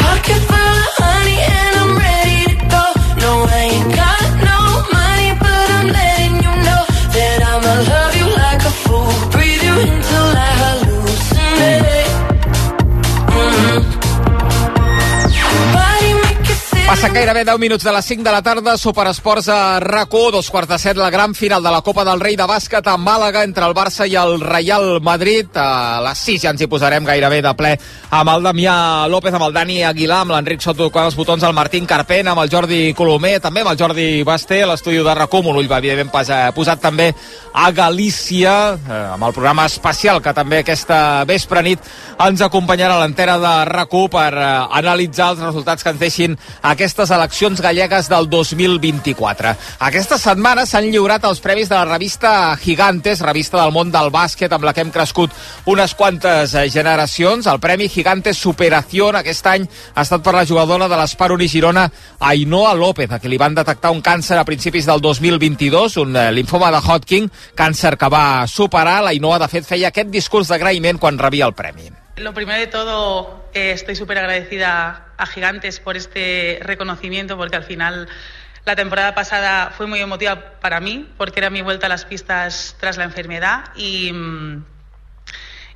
Pocket 0.00 0.42
full 0.48 0.80
of 0.88 1.61
Passen 17.02 17.16
gairebé 17.18 17.42
10 17.44 17.58
minuts 17.58 17.82
de 17.82 17.90
les 17.90 18.04
5 18.06 18.22
de 18.22 18.30
la 18.30 18.42
tarda, 18.46 18.76
Superesports 18.78 19.48
a 19.50 19.80
RAC1, 19.82 20.30
dos 20.30 20.48
quarts 20.54 20.68
de 20.70 20.76
set, 20.78 20.96
la 20.96 21.10
gran 21.10 21.34
final 21.34 21.60
de 21.60 21.70
la 21.74 21.80
Copa 21.82 22.04
del 22.06 22.20
Rei 22.22 22.36
de 22.38 22.44
bàsquet 22.46 22.86
a 22.86 22.94
Màlaga 22.94 23.42
entre 23.42 23.66
el 23.66 23.74
Barça 23.74 24.06
i 24.06 24.14
el 24.14 24.38
Real 24.40 25.00
Madrid. 25.02 25.48
A 25.58 25.98
les 26.06 26.20
6 26.22 26.44
ja 26.44 26.52
ens 26.54 26.62
hi 26.62 26.68
posarem 26.70 27.02
gairebé 27.04 27.40
de 27.42 27.52
ple 27.58 27.72
amb 28.14 28.30
el 28.30 28.46
Damià 28.46 28.76
López, 29.10 29.34
amb 29.34 29.48
el 29.48 29.56
Dani 29.56 29.80
Aguilar, 29.82 30.20
amb 30.22 30.36
l'Enric 30.36 30.62
Soto 30.62 30.84
tocant 30.86 31.08
els 31.10 31.16
botons, 31.18 31.42
el 31.42 31.56
Martín 31.58 31.88
Carpent, 31.90 32.30
amb 32.30 32.44
el 32.44 32.52
Jordi 32.54 32.94
Colomer, 32.94 33.40
també 33.42 33.64
amb 33.66 33.72
el 33.72 33.80
Jordi 33.82 34.06
Basté, 34.22 34.62
l'estudi 34.64 35.02
de 35.02 35.16
RAC1, 35.18 35.50
un 35.50 35.58
ull 35.58 35.72
va 35.72 35.82
evidentment 35.82 36.14
pas- 36.14 36.30
eh, 36.30 36.52
posat 36.54 36.80
també 36.86 37.10
a 37.52 37.72
Galícia, 37.72 38.78
eh, 38.78 39.02
amb 39.16 39.24
el 39.26 39.32
programa 39.34 39.66
especial 39.66 40.22
que 40.22 40.32
també 40.32 40.62
aquesta 40.62 41.24
vespre 41.26 41.64
nit 41.66 41.80
ens 42.22 42.40
acompanyarà 42.46 42.94
a 42.94 43.02
l'antena 43.02 43.38
de 43.42 43.54
RAC1 43.74 44.08
per 44.08 44.32
eh, 44.38 44.46
analitzar 44.78 45.32
els 45.32 45.40
resultats 45.40 45.82
que 45.82 45.90
ens 45.90 45.98
deixin 45.98 46.38
aquestes 46.92 47.10
eleccions 47.16 47.60
gallegues 47.64 48.08
del 48.10 48.28
2024. 48.28 49.54
Aquesta 49.86 50.18
setmana 50.20 50.66
s'han 50.68 50.90
lliurat 50.92 51.24
els 51.24 51.40
premis 51.40 51.70
de 51.70 51.76
la 51.78 51.86
revista 51.88 52.52
Gigantes, 52.60 53.22
revista 53.24 53.62
del 53.62 53.72
món 53.72 53.88
del 53.90 54.10
bàsquet, 54.12 54.52
amb 54.52 54.66
la 54.66 54.74
que 54.76 54.84
hem 54.84 54.90
crescut 54.92 55.32
unes 55.72 55.94
quantes 55.96 56.52
eh, 56.52 56.66
generacions. 56.68 57.48
El 57.48 57.60
Premi 57.64 57.88
Gigantes 57.88 58.36
Superación 58.36 59.16
aquest 59.16 59.48
any 59.48 59.64
ha 59.94 60.04
estat 60.04 60.20
per 60.22 60.34
la 60.36 60.44
jugadora 60.44 60.88
de 60.90 60.98
l'Espar 61.00 61.30
Uni 61.32 61.48
Girona, 61.48 61.86
Ainhoa 62.20 62.74
López, 62.76 63.08
a 63.08 63.20
qui 63.22 63.32
li 63.32 63.40
van 63.40 63.56
detectar 63.56 63.94
un 63.94 64.02
càncer 64.04 64.36
a 64.36 64.44
principis 64.44 64.84
del 64.90 65.00
2022, 65.00 65.96
un 66.04 66.16
eh, 66.16 66.28
linfoma 66.32 66.68
de 66.74 66.82
Hodgkin, 66.82 67.30
càncer 67.56 67.96
que 67.96 68.12
va 68.12 68.44
superar. 68.46 69.00
L'Ainhoa, 69.06 69.40
de 69.40 69.48
fet, 69.48 69.64
feia 69.64 69.88
aquest 69.88 70.12
discurs 70.12 70.52
d'agraïment 70.52 71.00
quan 71.00 71.16
rebia 71.16 71.48
el 71.48 71.56
premi. 71.56 71.88
Lo 72.20 72.34
primero 72.34 72.60
de 72.60 72.66
todo, 72.66 73.41
eh, 73.54 73.72
estoy 73.72 73.96
súper 73.96 74.18
agradecida 74.18 75.08
a 75.16 75.26
Gigantes 75.26 75.80
por 75.80 75.96
este 75.96 76.58
reconocimiento, 76.62 77.36
porque 77.36 77.56
al 77.56 77.64
final 77.64 78.08
la 78.64 78.76
temporada 78.76 79.14
pasada 79.14 79.72
fue 79.76 79.86
muy 79.86 80.00
emotiva 80.00 80.58
para 80.60 80.80
mí, 80.80 81.08
porque 81.16 81.40
era 81.40 81.50
mi 81.50 81.62
vuelta 81.62 81.86
a 81.86 81.88
las 81.88 82.04
pistas 82.04 82.76
tras 82.78 82.96
la 82.96 83.04
enfermedad 83.04 83.72
y, 83.74 84.12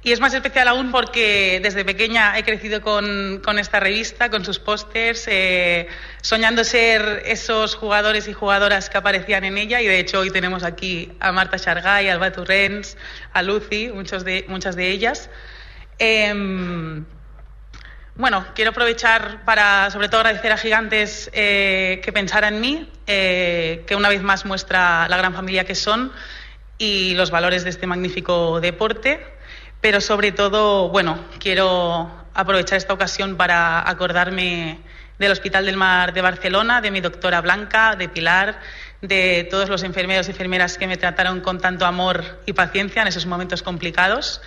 y 0.03 0.13
es 0.13 0.21
más 0.21 0.33
especial 0.35 0.69
aún 0.69 0.93
porque 0.93 1.59
desde 1.61 1.85
pequeña 1.85 2.39
he 2.39 2.45
crecido 2.45 2.81
con, 2.81 3.41
con 3.45 3.59
esta 3.59 3.81
revista, 3.81 4.31
con 4.31 4.45
sus 4.45 4.61
pósters, 4.61 5.27
eh, 5.27 5.89
soñando 6.23 6.63
ser 6.63 7.25
esos 7.27 7.75
jugadores 7.75 8.29
y 8.29 8.33
jugadoras 8.33 8.89
que 8.89 8.99
aparecían 8.99 9.43
en 9.43 9.59
ella 9.59 9.81
y 9.81 9.87
de 9.89 9.99
hecho 9.99 10.21
hoy 10.21 10.31
tenemos 10.31 10.63
aquí 10.63 11.11
a 11.19 11.33
Marta 11.33 11.59
Chargay, 11.59 12.09
a 12.09 12.13
Alba 12.13 12.31
Turrens, 12.31 12.97
a 13.33 13.43
Lucy, 13.43 13.91
muchos 13.93 14.25
de, 14.25 14.45
muchas 14.47 14.77
de 14.77 14.91
ellas. 14.91 15.29
Em, 15.99 17.05
bueno, 18.17 18.47
quiero 18.55 18.71
aprovechar 18.71 19.45
para, 19.45 19.91
sobre 19.91 20.09
todo, 20.09 20.21
agradecer 20.21 20.51
a 20.51 20.57
Gigantes 20.57 21.31
eh, 21.35 22.01
que 22.03 22.13
pensara 22.13 22.49
en 22.49 22.61
mí, 22.61 22.91
eh, 23.07 23.85
que 23.87 23.95
una 23.95 24.09
vez 24.09 24.23
más 24.23 24.47
muestra 24.47 25.07
la 25.09 25.19
gran 25.19 25.35
familia 25.35 25.65
que 25.65 25.75
son 25.75 26.13
y 26.79 27.15
los 27.15 27.31
valores 27.31 27.65
de 27.65 27.71
este 27.71 27.87
magnífico 27.87 28.61
deporte. 28.61 29.21
Pero 29.83 30.01
sobre 30.01 30.33
todo, 30.33 30.89
bueno, 30.89 31.19
quiero 31.39 32.11
aprovechar 32.33 32.79
esta 32.79 32.95
ocasión 32.95 33.37
para 33.37 33.89
acordarme 33.89 34.81
del 35.19 35.33
Hospital 35.33 35.67
del 35.67 35.77
Mar 35.77 36.15
de 36.15 36.23
Barcelona, 36.23 36.81
de 36.81 36.91
mi 36.91 37.01
doctora 37.01 37.43
Blanca, 37.43 37.97
de 37.97 38.09
Pilar, 38.09 38.61
de 39.03 39.47
todos 39.51 39.69
los 39.69 39.83
enfermeros 39.83 40.29
y 40.29 40.31
enfermeras 40.31 40.79
que 40.79 40.87
me 40.87 40.97
trataron 40.97 41.41
con 41.41 41.61
tanto 41.61 41.85
amor 41.85 42.41
y 42.47 42.55
paciencia 42.55 43.03
en 43.03 43.09
esos 43.09 43.27
momentos 43.27 43.63
complicados. 43.63 44.41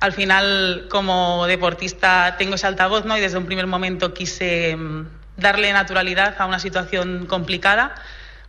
Al 0.00 0.12
final, 0.12 0.86
como 0.88 1.46
deportista, 1.46 2.36
tengo 2.38 2.54
ese 2.54 2.66
altavoz, 2.66 3.04
¿no? 3.04 3.16
Y 3.16 3.20
desde 3.20 3.38
un 3.38 3.46
primer 3.46 3.66
momento 3.66 4.14
quise 4.14 4.76
mm, 4.76 5.06
darle 5.36 5.72
naturalidad 5.72 6.36
a 6.38 6.46
una 6.46 6.60
situación 6.60 7.26
complicada, 7.26 7.94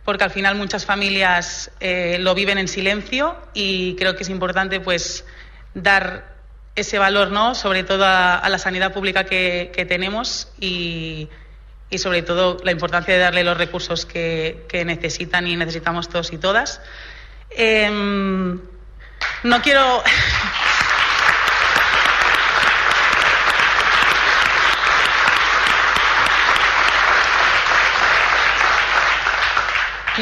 porque 0.04 0.24
al 0.24 0.30
final 0.30 0.54
muchas 0.54 0.84
familias 0.84 1.72
eh, 1.80 2.18
lo 2.20 2.34
viven 2.34 2.58
en 2.58 2.68
silencio 2.68 3.36
y 3.52 3.96
creo 3.96 4.16
que 4.16 4.22
es 4.22 4.28
importante, 4.28 4.80
pues, 4.80 5.24
dar 5.74 6.34
ese 6.76 6.98
valor, 6.98 7.30
¿no? 7.30 7.54
Sobre 7.54 7.82
todo 7.82 8.04
a, 8.06 8.48
la 8.48 8.58
sanidad 8.58 8.92
pública 8.92 9.24
que, 9.24 9.72
que 9.74 9.84
tenemos 9.84 10.48
y, 10.60 11.28
y 11.90 11.98
sobre 11.98 12.22
todo 12.22 12.58
la 12.62 12.70
importancia 12.70 13.12
de 13.12 13.20
darle 13.20 13.42
los 13.42 13.56
recursos 13.56 14.06
que, 14.06 14.64
que 14.68 14.84
necesitan 14.84 15.46
y 15.48 15.56
necesitamos 15.56 16.08
todos 16.08 16.32
y 16.32 16.38
todas. 16.38 16.80
Em, 17.50 18.60
no 19.42 19.62
quiero. 19.62 20.02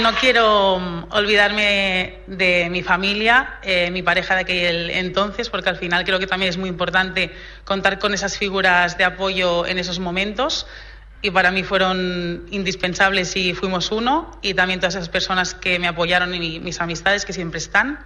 No 0.02 0.14
quiero 0.14 0.78
mm, 0.78 1.06
olvidarme 1.10 2.20
de 2.28 2.68
mi 2.70 2.82
familia, 2.82 3.58
eh, 3.62 3.90
mi 3.90 4.02
pareja 4.02 4.34
de 4.36 4.42
aquel 4.42 4.90
entonces, 4.90 5.50
porque 5.50 5.70
al 5.70 5.76
final 5.76 6.04
creo 6.04 6.20
que 6.20 6.26
también 6.26 6.50
es 6.50 6.56
muy 6.56 6.68
importante 6.68 7.32
contar 7.64 7.98
con 7.98 8.14
esas 8.14 8.38
figuras 8.38 8.96
de 8.96 9.04
apoyo 9.04 9.66
en 9.66 9.78
esos 9.78 9.98
momentos. 9.98 10.66
Y 11.20 11.32
para 11.32 11.50
mí 11.50 11.64
fueron 11.64 12.46
indispensables 12.50 13.34
y 13.36 13.54
fuimos 13.54 13.90
uno. 13.90 14.38
Y 14.40 14.54
también 14.54 14.78
todas 14.78 14.94
esas 14.94 15.08
personas 15.08 15.54
que 15.54 15.80
me 15.80 15.88
apoyaron 15.88 16.32
y 16.32 16.60
mis 16.60 16.80
amistades 16.80 17.24
que 17.24 17.32
siempre 17.32 17.58
están. 17.58 17.98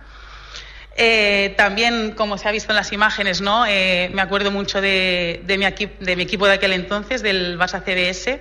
Eh, 0.97 1.55
también, 1.59 2.13
como 2.13 2.39
se 2.39 2.49
ha 2.49 2.53
visto 2.53 2.73
en 2.73 2.77
las 2.77 2.93
imágenes, 2.93 3.43
¿no? 3.43 3.67
Eh, 3.67 4.11
me 4.15 4.23
acuerdo 4.23 4.51
mucho 4.51 4.81
de, 4.81 5.43
de 5.45 5.59
mi 5.59 5.67
de 5.67 6.17
mi 6.17 6.23
equipo 6.23 6.47
de 6.47 6.55
aquel 6.55 6.73
entonces, 6.73 7.23
del 7.23 7.59
Barça 7.59 7.83
CBS. 7.83 8.41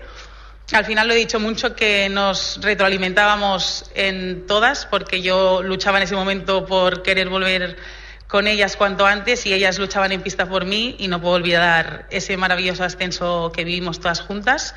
Al 0.74 0.86
final 0.86 1.08
lo 1.08 1.14
he 1.14 1.18
dicho 1.18 1.40
mucho 1.40 1.76
que 1.76 2.08
nos 2.08 2.60
retroalimentábamos 2.62 3.92
en 3.94 4.46
todas, 4.48 4.86
porque 4.86 5.22
yo 5.22 5.62
luchaba 5.62 5.98
en 5.98 6.04
ese 6.04 6.16
momento 6.16 6.66
por 6.66 7.02
querer 7.02 7.28
volver 7.28 7.76
con 8.28 8.48
ellas 8.48 8.78
cuanto 8.78 9.06
antes 9.06 9.46
y 9.46 9.54
ellas 9.54 9.80
luchaban 9.80 10.14
en 10.14 10.22
pista 10.22 10.48
por 10.48 10.64
mí 10.64 10.96
y 10.98 11.10
no 11.10 11.20
puedo 11.20 11.36
olvidar 11.36 12.08
ese 12.10 12.38
maravilloso 12.38 12.86
ascenso 12.86 13.52
que 13.54 13.66
vivimos 13.66 14.00
todas 14.00 14.22
juntas. 14.22 14.74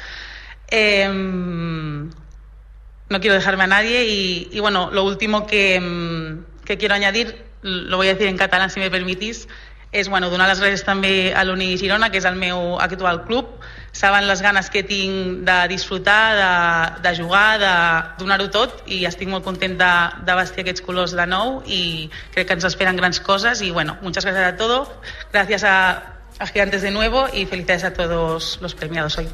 Em, 0.66 2.10
no 2.10 3.20
quiero 3.20 3.34
dejarme 3.34 3.62
a 3.62 3.68
nadie 3.68 4.04
y, 4.06 4.48
y 4.50 4.58
bueno, 4.58 4.90
lo 4.90 5.04
último 5.04 5.46
que, 5.46 5.76
em, 5.76 6.44
que 6.64 6.76
quiero 6.76 6.96
añadir, 6.96 7.44
lo 7.62 7.98
voy 7.98 8.08
a 8.08 8.14
decir 8.14 8.26
en 8.26 8.36
catalán 8.36 8.70
si 8.70 8.80
me 8.80 8.90
permitís, 8.90 9.46
és 9.94 10.08
bueno, 10.10 10.28
donar 10.28 10.48
les 10.50 10.58
gràcies 10.58 10.82
també 10.82 11.30
a 11.38 11.44
l'Uni 11.46 11.76
Girona, 11.78 12.10
que 12.10 12.18
és 12.18 12.26
el 12.26 12.34
meu 12.34 12.74
actual 12.82 13.22
club. 13.28 13.46
Saben 13.94 14.26
les 14.26 14.42
ganes 14.42 14.70
que 14.74 14.82
tinc 14.82 15.44
de 15.46 15.56
disfrutar, 15.70 16.34
de, 16.34 17.08
de 17.08 17.12
jugar, 17.14 17.60
de 17.62 17.74
donar-ho 18.18 18.48
tot 18.50 18.82
i 18.90 19.04
estic 19.06 19.30
molt 19.30 19.46
contenta 19.46 19.90
de 20.26 20.34
vestir 20.34 20.64
aquests 20.64 20.82
colors 20.82 21.14
de 21.14 21.26
nou 21.30 21.60
i 21.64 22.10
crec 22.34 22.50
que 22.50 22.58
ens 22.58 22.66
esperen 22.66 22.98
grans 22.98 23.22
coses 23.22 23.62
i 23.62 23.70
bueno, 23.70 23.96
muchas 24.02 24.26
gracias 24.26 24.52
a 24.52 24.56
todo, 24.58 25.00
gracias 25.32 25.62
a, 25.62 25.78
a 26.40 26.46
Gigantes 26.46 26.82
de 26.82 26.90
nuevo 26.90 27.28
y 27.32 27.46
felicidades 27.46 27.84
a 27.84 27.92
todos 27.94 28.58
los 28.60 28.74
premiados 28.74 29.16
hoy. 29.18 29.28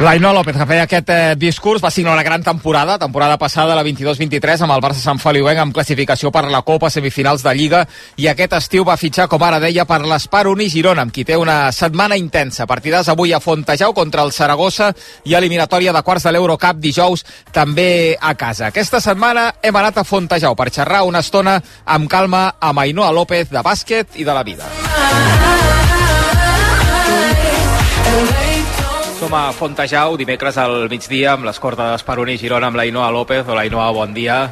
L'Ainhoa 0.00 0.32
López, 0.32 0.56
que 0.56 0.64
feia 0.64 0.86
aquest 0.86 1.10
eh, 1.12 1.34
discurs, 1.36 1.82
va 1.84 1.90
signar 1.92 2.14
una 2.14 2.22
gran 2.24 2.42
temporada, 2.42 2.96
temporada 2.98 3.36
passada, 3.36 3.74
la 3.76 3.82
22-23, 3.84 4.62
amb 4.64 4.72
el 4.72 4.80
Barça 4.80 5.02
Sant 5.04 5.18
Feliuenc, 5.20 5.58
amb 5.60 5.74
classificació 5.76 6.30
per 6.32 6.46
la 6.48 6.62
Copa, 6.64 6.88
semifinals 6.88 7.44
de 7.44 7.52
Lliga, 7.52 7.82
i 8.16 8.24
aquest 8.30 8.56
estiu 8.56 8.86
va 8.88 8.96
fitxar, 8.96 9.26
com 9.28 9.44
ara 9.44 9.60
deia, 9.60 9.84
per 9.84 10.00
l'Espar 10.08 10.46
Uni 10.48 10.70
Girona, 10.72 11.04
amb 11.04 11.12
qui 11.12 11.26
té 11.28 11.36
una 11.36 11.68
setmana 11.76 12.16
intensa. 12.16 12.64
Partidars 12.66 13.10
avui 13.12 13.34
a 13.36 13.40
Fontejau 13.44 13.92
contra 13.92 14.24
el 14.24 14.32
Saragossa 14.32 14.94
i 15.28 15.36
eliminatòria 15.36 15.92
de 15.92 16.02
quarts 16.02 16.24
de 16.24 16.32
l'Eurocup 16.32 16.80
dijous 16.80 17.26
també 17.52 18.16
a 18.16 18.32
casa. 18.32 18.72
Aquesta 18.72 19.00
setmana 19.04 19.50
hem 19.60 19.76
anat 19.76 20.00
a 20.00 20.06
Fontejau 20.08 20.56
per 20.56 20.70
xerrar 20.72 21.04
una 21.04 21.20
estona 21.20 21.58
amb 21.84 22.08
calma 22.08 22.54
amb 22.58 22.80
Ainhoa 22.80 23.12
López 23.12 23.52
de 23.52 23.60
bàsquet 23.60 24.16
i 24.16 24.24
de 24.24 24.32
la 24.32 24.42
vida. 24.42 24.72
Som 29.22 29.36
a 29.38 29.52
Fontejau, 29.54 30.16
dimecres 30.18 30.56
al 30.58 30.88
migdia, 30.90 31.36
amb 31.36 31.46
l'escorta 31.46 31.92
d'Esperoni 31.92 32.34
Girona, 32.40 32.72
amb 32.72 32.80
l'Ainoa 32.80 33.12
López. 33.14 33.44
Hola, 33.46 33.62
Ainoa, 33.62 33.84
bon 33.94 34.10
dia. 34.10 34.50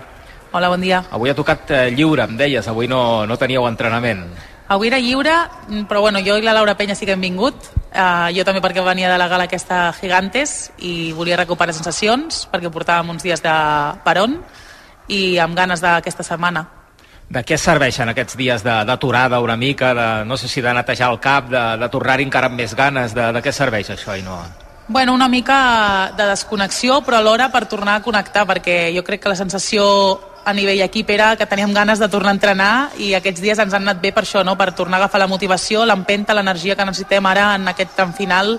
Hola, 0.55 0.69
bon 0.71 0.79
dia. 0.79 1.01
Avui 1.11 1.33
ha 1.33 1.35
tocat 1.35 1.73
eh, 1.75 1.81
lliure, 1.91 2.23
em 2.23 2.37
deies, 2.39 2.69
avui 2.71 2.87
no, 2.87 3.27
no 3.27 3.35
teníeu 3.35 3.67
entrenament. 3.67 4.23
Avui 4.71 4.87
era 4.87 5.03
lliure, 5.03 5.35
mm, 5.67 5.91
però 5.91 6.05
bueno, 6.07 6.23
jo 6.23 6.39
i 6.39 6.47
la 6.47 6.55
Laura 6.55 6.77
Penya 6.79 6.95
sí 6.95 7.03
que 7.03 7.19
hem 7.19 7.27
vingut. 7.27 7.67
Uh, 7.91 8.31
jo 8.31 8.47
també 8.47 8.63
perquè 8.63 8.87
venia 8.87 9.11
de 9.11 9.19
la 9.19 9.27
gala 9.27 9.51
aquesta 9.51 9.89
Gigantes 9.99 10.71
i 10.79 11.11
volia 11.19 11.41
recuperar 11.41 11.75
sensacions 11.75 12.45
perquè 12.47 12.71
portàvem 12.71 13.11
uns 13.11 13.27
dies 13.27 13.43
de 13.43 13.57
peron 14.07 14.39
i 15.11 15.35
amb 15.43 15.59
ganes 15.59 15.83
d'aquesta 15.83 16.23
setmana. 16.23 16.69
De 17.31 17.45
què 17.47 17.55
serveixen 17.55 18.11
aquests 18.11 18.35
dies 18.35 18.65
d'aturada 18.67 19.39
una 19.39 19.55
mica, 19.57 19.93
de, 19.95 20.07
no 20.27 20.37
sé 20.37 20.49
si 20.51 20.63
de 20.65 20.73
netejar 20.75 21.13
el 21.13 21.21
cap, 21.23 21.47
de, 21.51 21.61
de 21.79 21.89
tornar-hi 21.93 22.27
encara 22.27 22.49
amb 22.51 22.59
més 22.59 22.75
ganes, 22.75 23.15
de, 23.15 23.29
de 23.37 23.43
què 23.45 23.53
serveix 23.55 23.93
això, 23.95 24.17
Ainhoa? 24.17 24.49
Bueno, 24.91 25.15
una 25.15 25.29
mica 25.31 26.11
de 26.19 26.27
desconnexió, 26.27 26.99
però 27.07 27.21
alhora 27.21 27.47
per 27.55 27.69
tornar 27.71 28.01
a 28.01 28.03
connectar, 28.03 28.43
perquè 28.49 28.89
jo 28.91 29.05
crec 29.07 29.23
que 29.23 29.31
la 29.31 29.39
sensació 29.39 29.85
a 30.45 30.55
nivell 30.57 30.83
equip 30.83 31.13
era 31.15 31.37
que 31.39 31.47
teníem 31.47 31.71
ganes 31.77 32.03
de 32.03 32.09
tornar 32.11 32.33
a 32.33 32.39
entrenar 32.39 32.73
i 32.99 33.13
aquests 33.15 33.45
dies 33.45 33.63
ens 33.63 33.77
han 33.77 33.87
anat 33.87 34.01
bé 34.03 34.11
per 34.17 34.25
això, 34.25 34.43
no? 34.43 34.57
per 34.59 34.73
tornar 34.75 34.99
a 34.99 35.05
agafar 35.05 35.21
la 35.23 35.31
motivació, 35.31 35.85
l'empenta, 35.87 36.35
l'energia 36.35 36.75
que 36.75 36.89
necessitem 36.89 37.31
ara 37.31 37.53
en 37.55 37.71
aquest 37.71 37.95
tram 37.95 38.11
final, 38.17 38.57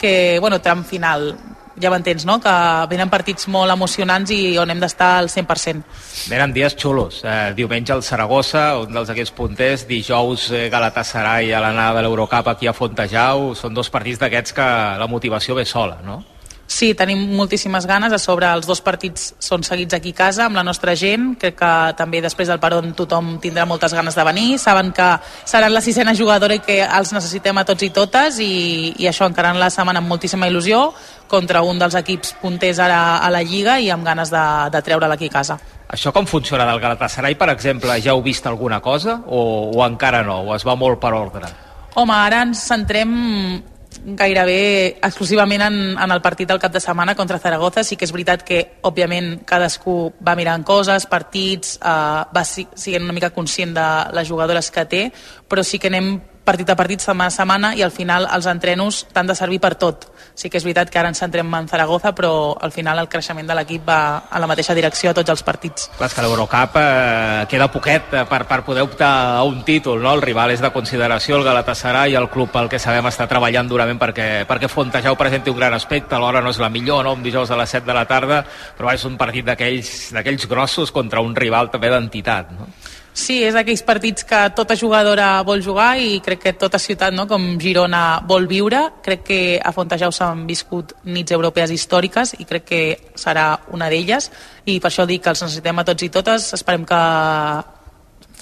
que, 0.00 0.38
bueno, 0.40 0.62
tram 0.64 0.86
final, 0.88 1.34
ja 1.80 1.90
m'entens, 1.90 2.24
no? 2.28 2.38
que 2.42 2.54
venen 2.90 3.10
partits 3.12 3.48
molt 3.52 3.72
emocionants 3.72 4.30
i 4.34 4.56
on 4.60 4.70
hem 4.70 4.82
d'estar 4.82 5.10
al 5.20 5.30
100%. 5.32 5.82
Venen 6.30 6.54
dies 6.54 6.76
xulos. 6.78 7.22
Eh, 7.24 7.52
diumenge 7.56 7.94
el 7.96 8.04
Saragossa, 8.06 8.66
un 8.82 8.94
dels 8.94 9.10
aquests 9.10 9.34
punters, 9.34 9.86
dijous 9.90 10.50
eh, 10.52 10.68
Galatasaray 10.72 11.52
a 11.52 11.62
l'anada 11.64 11.98
de 11.98 12.06
l'Eurocup 12.06 12.52
aquí 12.52 12.70
a 12.70 12.76
Fontejau. 12.76 13.52
Són 13.58 13.74
dos 13.74 13.90
partits 13.90 14.22
d'aquests 14.22 14.54
que 14.56 14.70
la 15.00 15.10
motivació 15.10 15.58
ve 15.58 15.66
sola, 15.68 16.00
no? 16.04 16.22
Sí, 16.66 16.94
tenim 16.96 17.20
moltíssimes 17.36 17.84
ganes. 17.86 18.12
A 18.12 18.18
sobre, 18.18 18.48
els 18.48 18.66
dos 18.66 18.80
partits 18.80 19.34
són 19.42 19.62
seguits 19.66 19.94
aquí 19.94 20.14
a 20.14 20.18
casa, 20.24 20.46
amb 20.46 20.56
la 20.56 20.64
nostra 20.64 20.94
gent. 20.96 21.34
Crec 21.40 21.58
que 21.60 21.72
també 21.98 22.22
després 22.24 22.48
del 22.48 22.60
peron 22.60 22.94
tothom 22.96 23.36
tindrà 23.42 23.66
moltes 23.68 23.92
ganes 23.94 24.16
de 24.16 24.24
venir. 24.24 24.58
Saben 24.58 24.90
que 24.96 25.08
seran 25.44 25.74
la 25.74 25.82
sisena 25.84 26.16
jugadora 26.16 26.56
i 26.56 26.62
que 26.64 26.80
els 26.84 27.12
necessitem 27.12 27.60
a 27.60 27.66
tots 27.68 27.84
i 27.84 27.90
totes 27.94 28.40
i, 28.40 28.94
i 28.98 29.08
això 29.10 29.28
encarant 29.28 29.60
la 29.60 29.70
setmana 29.70 30.00
amb 30.00 30.08
moltíssima 30.08 30.48
il·lusió 30.48 30.88
contra 31.28 31.62
un 31.62 31.78
dels 31.78 31.94
equips 31.98 32.34
punters 32.42 32.78
ara 32.78 33.18
a 33.18 33.30
la 33.30 33.42
Lliga 33.42 33.78
i 33.80 33.90
amb 33.90 34.04
ganes 34.06 34.30
de, 34.30 34.44
de 34.70 34.82
treure-la 34.82 35.14
aquí 35.14 35.26
a 35.32 35.36
casa. 35.40 35.58
Això 35.94 36.12
com 36.12 36.26
funciona 36.26 36.64
del 36.66 36.80
Galatasaray, 36.80 37.34
per 37.38 37.50
exemple? 37.52 37.96
Ja 38.02 38.12
heu 38.14 38.22
vist 38.22 38.46
alguna 38.46 38.80
cosa 38.80 39.20
o, 39.26 39.70
o 39.74 39.84
encara 39.86 40.22
no? 40.24 40.40
O 40.48 40.54
es 40.56 40.64
va 40.66 40.74
molt 40.76 40.98
per 41.00 41.12
ordre? 41.14 41.46
Home, 41.94 42.12
ara 42.16 42.42
ens 42.42 42.64
centrem 42.66 43.62
gairebé 44.04 44.98
exclusivament 45.06 45.62
en, 45.62 45.76
en 45.96 46.10
el 46.12 46.20
partit 46.20 46.48
del 46.50 46.58
cap 46.60 46.72
de 46.74 46.80
setmana 46.82 47.14
contra 47.14 47.38
Zaragoza. 47.38 47.84
Sí 47.86 47.96
que 47.96 48.04
és 48.08 48.12
veritat 48.12 48.42
que, 48.44 48.58
òbviament, 48.84 49.44
cadascú 49.48 50.12
va 50.26 50.34
mirant 50.36 50.64
coses, 50.66 51.06
partits, 51.06 51.76
eh, 51.78 52.24
va 52.34 52.44
si- 52.44 52.66
sent 52.74 53.04
una 53.06 53.14
mica 53.16 53.30
conscient 53.30 53.72
de 53.76 53.86
les 54.16 54.28
jugadores 54.28 54.70
que 54.74 54.84
té, 54.90 55.02
però 55.48 55.62
sí 55.64 55.78
que 55.78 55.88
anem 55.92 56.16
partit 56.44 56.68
a 56.70 56.76
partit, 56.76 57.00
setmana 57.00 57.32
a 57.32 57.34
setmana, 57.34 57.70
i 57.74 57.82
al 57.82 57.92
final 57.92 58.28
els 58.28 58.46
entrenos 58.46 59.04
t'han 59.12 59.30
de 59.30 59.34
servir 59.34 59.60
per 59.60 59.74
tot. 59.80 60.10
Sí 60.34 60.50
que 60.50 60.58
és 60.58 60.64
veritat 60.66 60.90
que 60.90 60.98
ara 60.98 61.08
ens 61.10 61.20
centrem 61.22 61.48
en 61.54 61.68
Zaragoza, 61.70 62.12
però 62.14 62.56
al 62.60 62.72
final 62.74 62.98
el 62.98 63.08
creixement 63.08 63.46
de 63.46 63.54
l'equip 63.56 63.84
va 63.88 63.98
a 64.28 64.40
la 64.42 64.48
mateixa 64.50 64.74
direcció 64.74 65.10
a 65.10 65.14
tots 65.16 65.30
els 65.30 65.44
partits. 65.46 65.88
Clar, 65.96 66.10
que 66.10 66.24
l'Eurocup 66.24 66.78
eh, 66.80 67.44
queda 67.50 67.70
poquet 67.72 68.12
eh, 68.12 68.24
per, 68.28 68.42
per 68.50 68.60
poder 68.66 68.82
optar 68.84 69.12
a 69.38 69.44
un 69.46 69.62
títol, 69.64 70.02
no? 70.02 70.12
El 70.12 70.24
rival 70.24 70.52
és 70.54 70.62
de 70.64 70.72
consideració, 70.74 71.38
el 71.38 71.46
Galatasaray, 71.46 72.12
i 72.12 72.18
el 72.20 72.28
club 72.32 72.52
pel 72.52 72.68
que 72.72 72.82
sabem 72.82 73.06
està 73.08 73.28
treballant 73.30 73.70
durament 73.70 74.00
perquè, 74.00 74.28
perquè 74.48 74.68
Fontejau 74.68 75.16
presenti 75.20 75.54
un 75.54 75.60
gran 75.60 75.78
aspecte, 75.78 76.16
alhora 76.16 76.42
no 76.44 76.52
és 76.52 76.60
la 76.60 76.72
millor, 76.72 77.04
no? 77.06 77.14
Un 77.14 77.22
dijous 77.24 77.50
a 77.50 77.60
les 77.60 77.78
7 77.78 77.86
de 77.86 77.96
la 77.96 78.04
tarda, 78.10 78.42
però 78.76 78.92
és 78.92 79.06
un 79.08 79.16
partit 79.20 79.46
d'aquells 79.46 80.50
grossos 80.50 80.92
contra 80.92 81.22
un 81.24 81.34
rival 81.36 81.70
també 81.70 81.92
d'entitat, 81.94 82.52
no? 82.58 82.68
Sí, 83.14 83.36
és 83.46 83.54
d'aquells 83.54 83.84
partits 83.86 84.24
que 84.26 84.38
tota 84.58 84.74
jugadora 84.74 85.28
vol 85.46 85.60
jugar 85.62 85.92
i 86.02 86.16
crec 86.18 86.40
que 86.42 86.52
tota 86.58 86.80
ciutat, 86.82 87.14
no, 87.14 87.28
com 87.30 87.44
Girona, 87.62 88.18
vol 88.26 88.48
viure. 88.50 88.80
Crec 89.06 89.22
que 89.28 89.38
a 89.62 89.70
Fontejau 89.70 90.10
s'han 90.10 90.42
viscut 90.48 90.96
nits 91.06 91.30
europees 91.30 91.70
històriques 91.70 92.34
i 92.42 92.44
crec 92.48 92.64
que 92.66 92.80
serà 93.14 93.46
una 93.70 93.86
d'elles 93.92 94.26
i 94.66 94.80
per 94.82 94.90
això 94.90 95.06
dic 95.06 95.22
que 95.22 95.30
els 95.30 95.44
necessitem 95.46 95.78
a 95.78 95.84
tots 95.86 96.02
i 96.02 96.10
totes. 96.10 96.48
Esperem 96.58 96.82
que 96.90 97.00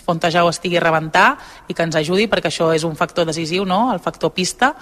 Fontejau 0.07 0.49
estigui 0.49 0.81
a 0.81 0.85
rebentar 0.87 1.27
i 1.69 1.77
que 1.77 1.85
ens 1.85 1.99
ajudi 2.01 2.25
perquè 2.33 2.49
això 2.49 2.71
és 2.73 2.89
un 2.89 2.97
factor 2.97 3.29
decisiu, 3.29 3.67
no? 3.69 3.91
el 3.93 4.01
factor 4.01 4.33
pista 4.33 4.73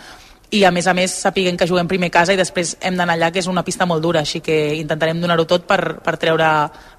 i 0.51 0.63
a 0.65 0.71
més 0.71 0.87
a 0.87 0.95
més 0.95 1.13
sapiguem 1.15 1.57
que 1.59 1.67
juguem 1.67 1.91
primer 1.91 2.11
casa 2.15 2.35
i 2.35 2.39
després 2.39 2.77
hem 2.81 2.97
d'anar 2.99 3.19
allà 3.19 3.31
que 3.31 3.43
és 3.43 3.51
una 3.51 3.63
pista 3.67 3.87
molt 3.87 4.03
dura 4.03 4.23
així 4.23 4.41
que 4.43 4.57
intentarem 4.79 5.21
donar-ho 5.23 5.47
tot 5.51 5.67
per, 5.67 5.99
per 6.03 6.17
treure 6.19 6.47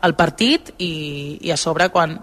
el 0.04 0.16
partit 0.16 0.74
i, 0.78 1.40
i 1.42 1.52
a 1.52 1.58
sobre 1.60 1.90
quan 1.92 2.20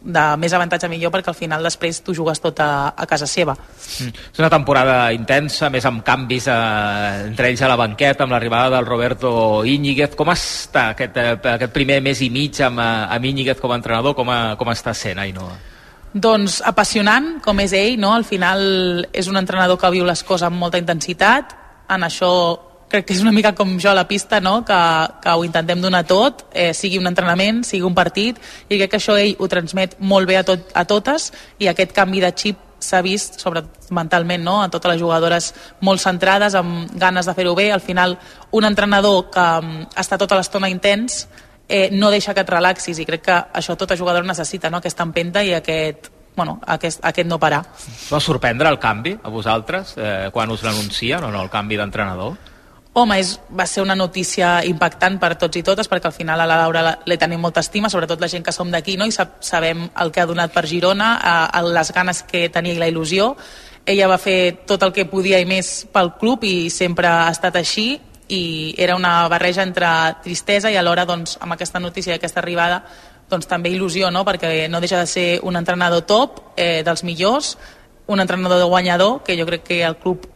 de 0.00 0.24
més 0.38 0.52
avantatge 0.54 0.88
millor 0.88 1.10
perquè 1.10 1.32
al 1.32 1.36
final 1.36 1.64
després 1.66 1.98
tu 2.06 2.14
jugues 2.14 2.38
tot 2.40 2.60
a, 2.62 2.94
a 2.94 3.06
casa 3.10 3.26
seva. 3.26 3.54
Mm. 3.54 4.12
És 4.32 4.38
una 4.38 4.50
temporada 4.52 4.98
intensa, 5.14 5.70
més 5.74 5.86
amb 5.88 6.04
canvis 6.06 6.46
eh, 6.52 7.24
entre 7.26 7.50
ells 7.50 7.62
a 7.62 7.70
la 7.72 7.78
banqueta, 7.80 8.24
amb 8.24 8.36
l'arribada 8.36 8.76
del 8.76 8.86
Roberto 8.86 9.32
Íñiguez. 9.66 10.14
Com 10.18 10.30
està 10.34 10.90
aquest, 10.94 11.18
eh, 11.18 11.34
aquest 11.56 11.74
primer 11.74 11.98
mes 12.04 12.22
i 12.22 12.30
mig 12.30 12.60
amb, 12.62 12.78
eh, 12.78 13.16
amb 13.16 13.30
Íñiguez 13.32 13.58
com 13.60 13.74
a 13.74 13.80
entrenador? 13.80 14.14
Com, 14.18 14.30
a, 14.30 14.54
com 14.60 14.70
està 14.74 14.94
sent, 14.94 15.18
Ainhoa? 15.18 15.58
Doncs 16.14 16.62
apassionant, 16.64 17.34
com 17.44 17.58
és 17.60 17.74
ell, 17.76 17.98
no? 18.00 18.14
al 18.14 18.24
final 18.24 18.62
és 19.12 19.26
un 19.28 19.36
entrenador 19.36 19.76
que 19.78 19.90
viu 19.92 20.06
les 20.08 20.22
coses 20.24 20.46
amb 20.46 20.56
molta 20.56 20.80
intensitat, 20.80 21.52
en 21.92 22.06
això 22.06 22.30
crec 22.88 23.06
que 23.06 23.14
és 23.14 23.22
una 23.22 23.32
mica 23.32 23.54
com 23.54 23.76
jo 23.80 23.90
a 23.90 23.96
la 23.96 24.06
pista, 24.08 24.40
no? 24.40 24.62
que, 24.64 24.78
que 25.22 25.34
ho 25.34 25.44
intentem 25.44 25.80
donar 25.80 26.04
tot, 26.08 26.46
eh, 26.52 26.72
sigui 26.74 26.98
un 26.98 27.06
entrenament, 27.10 27.62
sigui 27.66 27.84
un 27.86 27.94
partit, 27.94 28.40
i 28.68 28.78
crec 28.78 28.94
que 28.94 29.00
això 29.00 29.18
ell 29.20 29.36
ho 29.38 29.48
transmet 29.48 29.98
molt 30.00 30.28
bé 30.28 30.38
a, 30.40 30.44
tot, 30.46 30.72
a 30.74 30.86
totes, 30.88 31.30
i 31.60 31.68
aquest 31.68 31.92
canvi 31.96 32.24
de 32.24 32.32
xip 32.32 32.64
s'ha 32.78 33.00
vist, 33.02 33.40
sobretot 33.42 33.90
mentalment, 33.94 34.42
no? 34.44 34.60
a 34.62 34.68
totes 34.70 34.94
les 34.94 35.02
jugadores 35.02 35.52
molt 35.84 36.02
centrades, 36.02 36.54
amb 36.54 36.90
ganes 36.98 37.26
de 37.26 37.34
fer-ho 37.34 37.54
bé. 37.58 37.70
Al 37.72 37.82
final, 37.82 38.16
un 38.54 38.64
entrenador 38.64 39.28
que 39.34 39.46
mm, 39.62 39.88
està 39.98 40.18
tota 40.20 40.38
l'estona 40.38 40.70
intens 40.70 41.26
eh, 41.68 41.88
no 41.92 42.10
deixa 42.10 42.34
que 42.34 42.44
et 42.46 42.52
relaxis, 42.54 42.98
i 42.98 43.06
crec 43.08 43.24
que 43.26 43.40
això 43.60 43.76
tota 43.76 43.98
jugadora 43.98 44.26
necessita, 44.26 44.70
no? 44.70 44.78
aquesta 44.78 45.04
empenta 45.04 45.42
i 45.44 45.52
aquest, 45.56 46.10
bueno, 46.36 46.58
aquest, 46.66 47.02
aquest 47.04 47.28
no 47.28 47.40
parar. 47.42 47.64
Va 48.08 48.20
sorprendre 48.22 48.70
el 48.70 48.78
canvi 48.78 49.16
a 49.20 49.32
vosaltres 49.32 49.96
eh, 49.98 50.28
quan 50.32 50.54
us 50.54 50.62
l'anuncien 50.64 51.24
o 51.24 51.32
no, 51.34 51.42
el 51.42 51.50
canvi 51.50 51.76
d'entrenador? 51.80 52.38
Home, 52.98 53.14
és, 53.20 53.36
va 53.54 53.62
ser 53.70 53.84
una 53.84 53.94
notícia 53.94 54.56
impactant 54.66 55.20
per 55.22 55.36
tots 55.38 55.60
i 55.60 55.62
totes 55.62 55.86
perquè 55.86 56.08
al 56.10 56.16
final 56.16 56.40
a 56.40 56.46
la 56.50 56.56
Laura 56.58 56.82
la- 56.82 56.96
li 57.06 57.16
tenim 57.20 57.38
molta 57.38 57.62
estima, 57.62 57.90
sobretot 57.92 58.20
la 58.20 58.26
gent 58.28 58.42
que 58.42 58.50
som 58.52 58.70
d'aquí 58.72 58.96
no? 58.98 59.06
i 59.06 59.12
sab 59.14 59.36
sabem 59.40 59.84
el 60.02 60.10
que 60.10 60.20
ha 60.20 60.26
donat 60.26 60.50
per 60.52 60.66
Girona, 60.66 61.12
a, 61.22 61.34
a 61.46 61.62
les 61.62 61.92
ganes 61.94 62.24
que 62.26 62.48
tenia 62.48 62.74
i 62.74 62.80
la 62.80 62.88
il·lusió. 62.90 63.36
Ella 63.86 64.08
va 64.10 64.18
fer 64.18 64.64
tot 64.66 64.82
el 64.82 64.92
que 64.92 65.06
podia 65.06 65.38
i 65.38 65.46
més 65.46 65.86
pel 65.92 66.10
club 66.18 66.42
i 66.44 66.70
sempre 66.74 67.06
ha 67.06 67.30
estat 67.30 67.56
així 67.56 68.00
i 68.28 68.74
era 68.76 68.96
una 68.96 69.28
barreja 69.28 69.62
entre 69.62 69.86
tristesa 70.24 70.70
i 70.70 70.76
alhora 70.76 71.06
doncs, 71.06 71.38
amb 71.40 71.54
aquesta 71.54 71.80
notícia 71.80 72.12
i 72.12 72.18
aquesta 72.18 72.42
arribada 72.42 72.82
doncs, 73.30 73.46
també 73.46 73.70
il·lusió, 73.70 74.10
no? 74.10 74.24
perquè 74.24 74.66
no 74.68 74.80
deixa 74.80 74.98
de 75.00 75.06
ser 75.06 75.28
un 75.42 75.56
entrenador 75.56 76.02
top, 76.02 76.40
eh, 76.56 76.82
dels 76.84 77.04
millors, 77.04 77.56
un 78.08 78.20
entrenador 78.20 78.58
de 78.58 78.64
guanyador, 78.64 79.22
que 79.22 79.36
jo 79.38 79.46
crec 79.46 79.62
que 79.68 79.82
el 79.84 79.96
club 79.96 80.26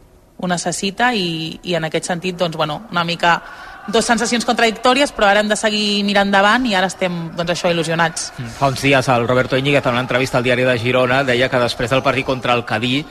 ho 0.43 0.49
necessita 0.51 1.13
i, 1.15 1.59
i 1.63 1.75
en 1.75 1.87
aquest 1.89 2.11
sentit 2.11 2.37
doncs, 2.39 2.57
bueno, 2.59 2.83
una 2.91 3.03
mica 3.03 3.39
dos 3.87 4.05
sensacions 4.07 4.45
contradictòries 4.47 5.11
però 5.11 5.27
ara 5.27 5.41
hem 5.43 5.49
de 5.51 5.57
seguir 5.59 6.03
mirant 6.07 6.29
endavant 6.29 6.65
i 6.69 6.75
ara 6.75 6.87
estem 6.87 7.31
doncs, 7.35 7.55
això 7.55 7.71
il·lusionats. 7.73 8.29
Fa 8.57 8.71
uns 8.71 8.83
dies 8.83 9.09
el 9.11 9.27
Roberto 9.27 9.57
Íñiguez 9.59 9.85
en 9.85 9.97
una 9.97 10.05
entrevista 10.05 10.39
al 10.39 10.45
diari 10.45 10.63
de 10.67 10.77
Girona 10.79 11.23
deia 11.27 11.49
que 11.49 11.59
després 11.59 11.91
del 11.91 12.03
partit 12.05 12.25
contra 12.25 12.55
el 12.55 12.63
Cadí 12.65 13.01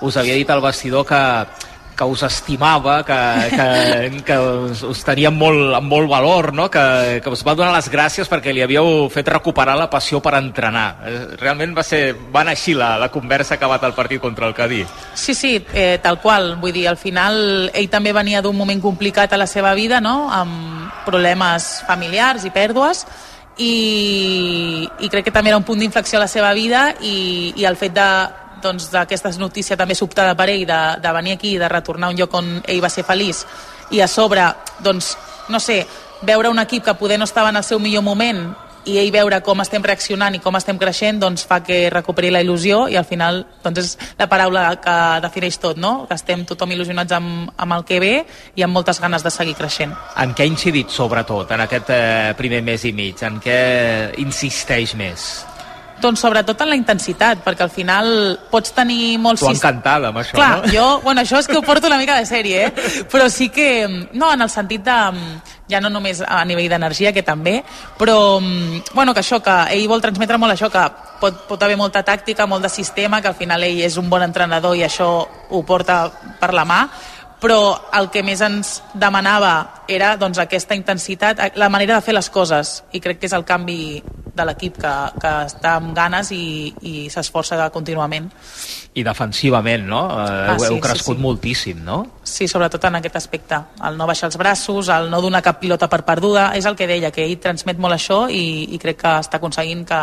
us 0.00 0.16
havia 0.16 0.34
dit 0.34 0.48
al 0.50 0.62
vestidor 0.64 1.06
que, 1.06 1.20
que 1.96 2.04
us 2.04 2.22
estimava, 2.22 3.02
que, 3.04 3.18
que, 3.50 4.22
que 4.24 4.36
us, 4.38 4.82
us 4.82 5.02
tenia 5.04 5.30
molt, 5.30 5.74
amb 5.76 5.90
molt 5.92 6.08
valor, 6.10 6.52
no? 6.56 6.68
que, 6.72 7.20
que 7.22 7.32
us 7.32 7.44
va 7.46 7.54
donar 7.58 7.72
les 7.74 7.90
gràcies 7.92 8.30
perquè 8.30 8.54
li 8.54 8.62
havíeu 8.64 9.08
fet 9.12 9.28
recuperar 9.28 9.76
la 9.78 9.90
passió 9.92 10.22
per 10.24 10.34
entrenar. 10.38 10.86
Eh, 11.06 11.18
Realment 11.40 11.76
va, 11.76 11.84
ser, 11.86 12.02
va 12.34 12.42
anar 12.42 12.56
així 12.56 12.74
la, 12.78 12.94
la 13.00 13.10
conversa 13.12 13.56
que 13.56 13.64
ha 13.64 13.68
acabat 13.68 13.88
el 13.90 13.96
partit 13.98 14.22
contra 14.22 14.48
el 14.48 14.56
Cadí. 14.56 14.82
Sí, 15.14 15.34
sí, 15.34 15.54
eh, 15.72 15.98
tal 16.02 16.20
qual. 16.20 16.56
Vull 16.62 16.72
dir, 16.72 16.86
al 16.88 17.00
final 17.00 17.70
ell 17.74 17.90
també 17.92 18.14
venia 18.16 18.42
d'un 18.42 18.56
moment 18.56 18.80
complicat 18.80 19.32
a 19.32 19.40
la 19.40 19.50
seva 19.50 19.74
vida, 19.78 20.00
no?, 20.00 20.30
amb 20.32 21.04
problemes 21.06 21.82
familiars 21.86 22.44
i 22.46 22.52
pèrdues, 22.54 23.06
i, 23.58 24.88
i 25.04 25.08
crec 25.12 25.26
que 25.26 25.34
també 25.34 25.50
era 25.52 25.58
un 25.60 25.66
punt 25.66 25.80
d'inflexió 25.82 26.18
a 26.18 26.24
la 26.24 26.30
seva 26.30 26.52
vida 26.56 26.92
i, 27.04 27.52
i 27.56 27.66
el 27.68 27.76
fet 27.76 27.92
de 27.96 28.08
doncs, 28.62 28.90
d'aquesta 28.92 29.32
notícia 29.38 29.76
també 29.76 29.94
sobtada 29.98 30.36
per 30.38 30.48
ell 30.52 30.66
de, 30.68 30.80
de 31.02 31.12
venir 31.18 31.36
aquí 31.36 31.56
i 31.56 31.60
de 31.60 31.68
retornar 31.68 32.08
a 32.10 32.14
un 32.14 32.18
lloc 32.18 32.34
on 32.38 32.54
ell 32.66 32.82
va 32.82 32.90
ser 32.92 33.04
feliç 33.04 33.44
i 33.92 34.00
a 34.00 34.08
sobre, 34.08 34.46
doncs, 34.80 35.16
no 35.48 35.60
sé, 35.60 35.82
veure 36.22 36.50
un 36.50 36.62
equip 36.62 36.84
que 36.84 36.94
poder 36.94 37.18
no 37.18 37.28
estava 37.28 37.50
en 37.50 37.58
el 37.60 37.66
seu 37.66 37.82
millor 37.82 38.02
moment 38.06 38.46
i 38.84 38.96
ell 38.98 39.12
veure 39.14 39.38
com 39.46 39.60
estem 39.62 39.82
reaccionant 39.84 40.34
i 40.34 40.40
com 40.42 40.56
estem 40.58 40.78
creixent 40.78 41.20
doncs 41.22 41.44
fa 41.46 41.60
que 41.62 41.84
recuperi 41.92 42.32
la 42.34 42.42
il·lusió 42.42 42.86
i 42.90 42.96
al 42.98 43.06
final 43.06 43.42
doncs 43.62 43.78
és 43.82 43.92
la 44.18 44.26
paraula 44.30 44.64
que 44.82 44.96
defineix 45.22 45.58
tot, 45.62 45.78
no? 45.78 45.92
que 46.08 46.18
estem 46.18 46.42
tothom 46.48 46.74
il·lusionats 46.74 47.14
amb, 47.14 47.52
amb 47.56 47.78
el 47.78 47.86
que 47.86 48.00
ve 48.02 48.12
i 48.56 48.66
amb 48.66 48.74
moltes 48.74 48.98
ganes 49.02 49.22
de 49.22 49.30
seguir 49.30 49.54
creixent. 49.58 49.94
En 50.18 50.34
què 50.34 50.46
ha 50.46 50.50
incidit 50.50 50.90
sobretot 50.90 51.54
en 51.54 51.62
aquest 51.66 51.94
eh, 51.94 52.34
primer 52.38 52.62
mes 52.66 52.88
i 52.88 52.94
mig? 52.96 53.22
En 53.22 53.38
què 53.42 53.60
insisteix 54.22 54.96
més? 54.98 55.30
Doncs 56.02 56.22
sobretot 56.24 56.60
en 56.64 56.72
la 56.72 56.78
intensitat, 56.78 57.44
perquè 57.44 57.66
al 57.66 57.72
final 57.72 58.12
pots 58.50 58.74
tenir 58.74 59.16
molts... 59.22 59.44
Sis- 59.44 59.60
encantada 59.60 60.10
amb 60.10 60.20
això, 60.22 60.36
Clar, 60.36 60.52
no? 60.64 60.72
jo, 60.72 60.86
bueno, 61.04 61.22
això 61.22 61.38
és 61.38 61.48
que 61.48 61.56
ho 61.58 61.62
porto 61.62 61.86
una 61.86 62.00
mica 62.00 62.18
de 62.18 62.26
sèrie, 62.26 62.66
eh? 62.66 62.90
però 63.12 63.28
sí 63.30 63.48
que, 63.54 63.68
no, 64.12 64.32
en 64.32 64.42
el 64.42 64.50
sentit 64.50 64.82
de 64.86 64.98
ja 65.72 65.80
no 65.80 65.88
només 65.88 66.20
a 66.20 66.42
nivell 66.44 66.68
d'energia, 66.68 67.14
que 67.14 67.22
també, 67.24 67.62
però 67.98 68.40
bueno, 68.92 69.14
que 69.14 69.22
això, 69.22 69.40
que 69.44 69.56
ell 69.72 69.88
vol 69.88 70.02
transmetre 70.04 70.38
molt 70.40 70.56
això, 70.56 70.68
que 70.72 70.82
pot, 71.22 71.44
pot 71.48 71.64
haver 71.64 71.78
molta 71.80 72.02
tàctica, 72.04 72.46
molt 72.50 72.66
de 72.66 72.72
sistema, 72.72 73.22
que 73.22 73.30
al 73.30 73.38
final 73.38 73.64
ell 73.64 73.80
és 73.86 73.96
un 74.00 74.10
bon 74.10 74.24
entrenador 74.26 74.76
i 74.76 74.84
això 74.84 75.08
ho 75.22 75.62
porta 75.64 76.04
per 76.40 76.52
la 76.52 76.66
mà, 76.68 76.82
però 77.42 77.90
el 77.98 78.08
que 78.14 78.22
més 78.22 78.40
ens 78.44 78.76
demanava 78.94 79.82
era 79.90 80.14
doncs, 80.16 80.38
aquesta 80.38 80.76
intensitat, 80.78 81.40
la 81.58 81.68
manera 81.68 81.98
de 81.98 82.06
fer 82.06 82.14
les 82.14 82.30
coses, 82.30 82.82
i 82.94 83.00
crec 83.02 83.18
que 83.18 83.26
és 83.26 83.34
el 83.34 83.44
canvi 83.44 84.02
de 84.32 84.44
l'equip 84.48 84.78
que, 84.80 84.92
que 85.20 85.30
està 85.44 85.74
amb 85.76 85.90
ganes 85.96 86.30
i, 86.32 86.72
i 86.88 86.92
s'esforça 87.12 87.66
contínuament. 87.74 88.30
I 88.96 89.04
defensivament, 89.04 89.84
no? 89.88 90.06
Eh, 90.08 90.22
Ah, 90.22 90.54
heu, 90.54 90.62
sí, 90.62 90.68
heu 90.70 90.76
sí, 90.78 90.82
crescut 90.86 91.18
sí. 91.18 91.22
moltíssim, 91.22 91.82
no? 91.84 91.98
Sí, 92.24 92.48
sobretot 92.48 92.84
en 92.88 93.00
aquest 93.00 93.18
aspecte. 93.20 93.58
El 93.84 93.98
no 93.98 94.06
baixar 94.08 94.30
els 94.30 94.38
braços, 94.40 94.88
el 94.88 95.10
no 95.12 95.20
donar 95.20 95.42
cap 95.44 95.60
pilota 95.60 95.88
per 95.92 96.04
perduda, 96.08 96.52
és 96.56 96.64
el 96.68 96.78
que 96.78 96.88
deia, 96.88 97.10
que 97.12 97.26
ell 97.26 97.36
transmet 97.42 97.82
molt 97.82 97.98
això 97.98 98.24
i, 98.30 98.72
i 98.72 98.80
crec 98.80 99.02
que 99.02 99.18
està 99.20 99.42
aconseguint 99.42 99.84
que, 99.88 100.00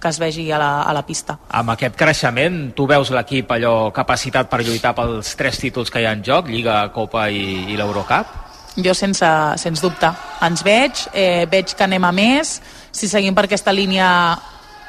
que 0.00 0.08
es 0.08 0.18
vegi 0.18 0.50
a 0.52 0.58
la, 0.58 0.70
a 0.82 0.92
la 0.94 1.04
pista. 1.06 1.38
Amb 1.58 1.74
aquest 1.74 1.96
creixement, 1.98 2.58
tu 2.76 2.86
veus 2.90 3.10
l'equip 3.14 3.50
allò 3.56 3.90
capacitat 3.94 4.50
per 4.50 4.62
lluitar 4.62 4.94
pels 4.96 5.34
tres 5.38 5.58
títols 5.58 5.90
que 5.90 6.02
hi 6.02 6.06
ha 6.06 6.14
en 6.16 6.22
joc, 6.26 6.50
Lliga, 6.52 6.84
Copa 6.94 7.28
i, 7.30 7.72
i 7.72 7.78
l'Eurocup? 7.78 8.36
Jo 8.78 8.94
sense, 8.94 9.26
sens 9.58 9.82
dubte. 9.82 10.10
Ens 10.46 10.62
veig, 10.62 11.08
eh, 11.12 11.46
veig 11.50 11.74
que 11.74 11.86
anem 11.86 12.04
a 12.06 12.12
més, 12.14 12.60
si 12.94 13.10
seguim 13.10 13.34
per 13.34 13.48
aquesta 13.48 13.74
línia 13.74 14.08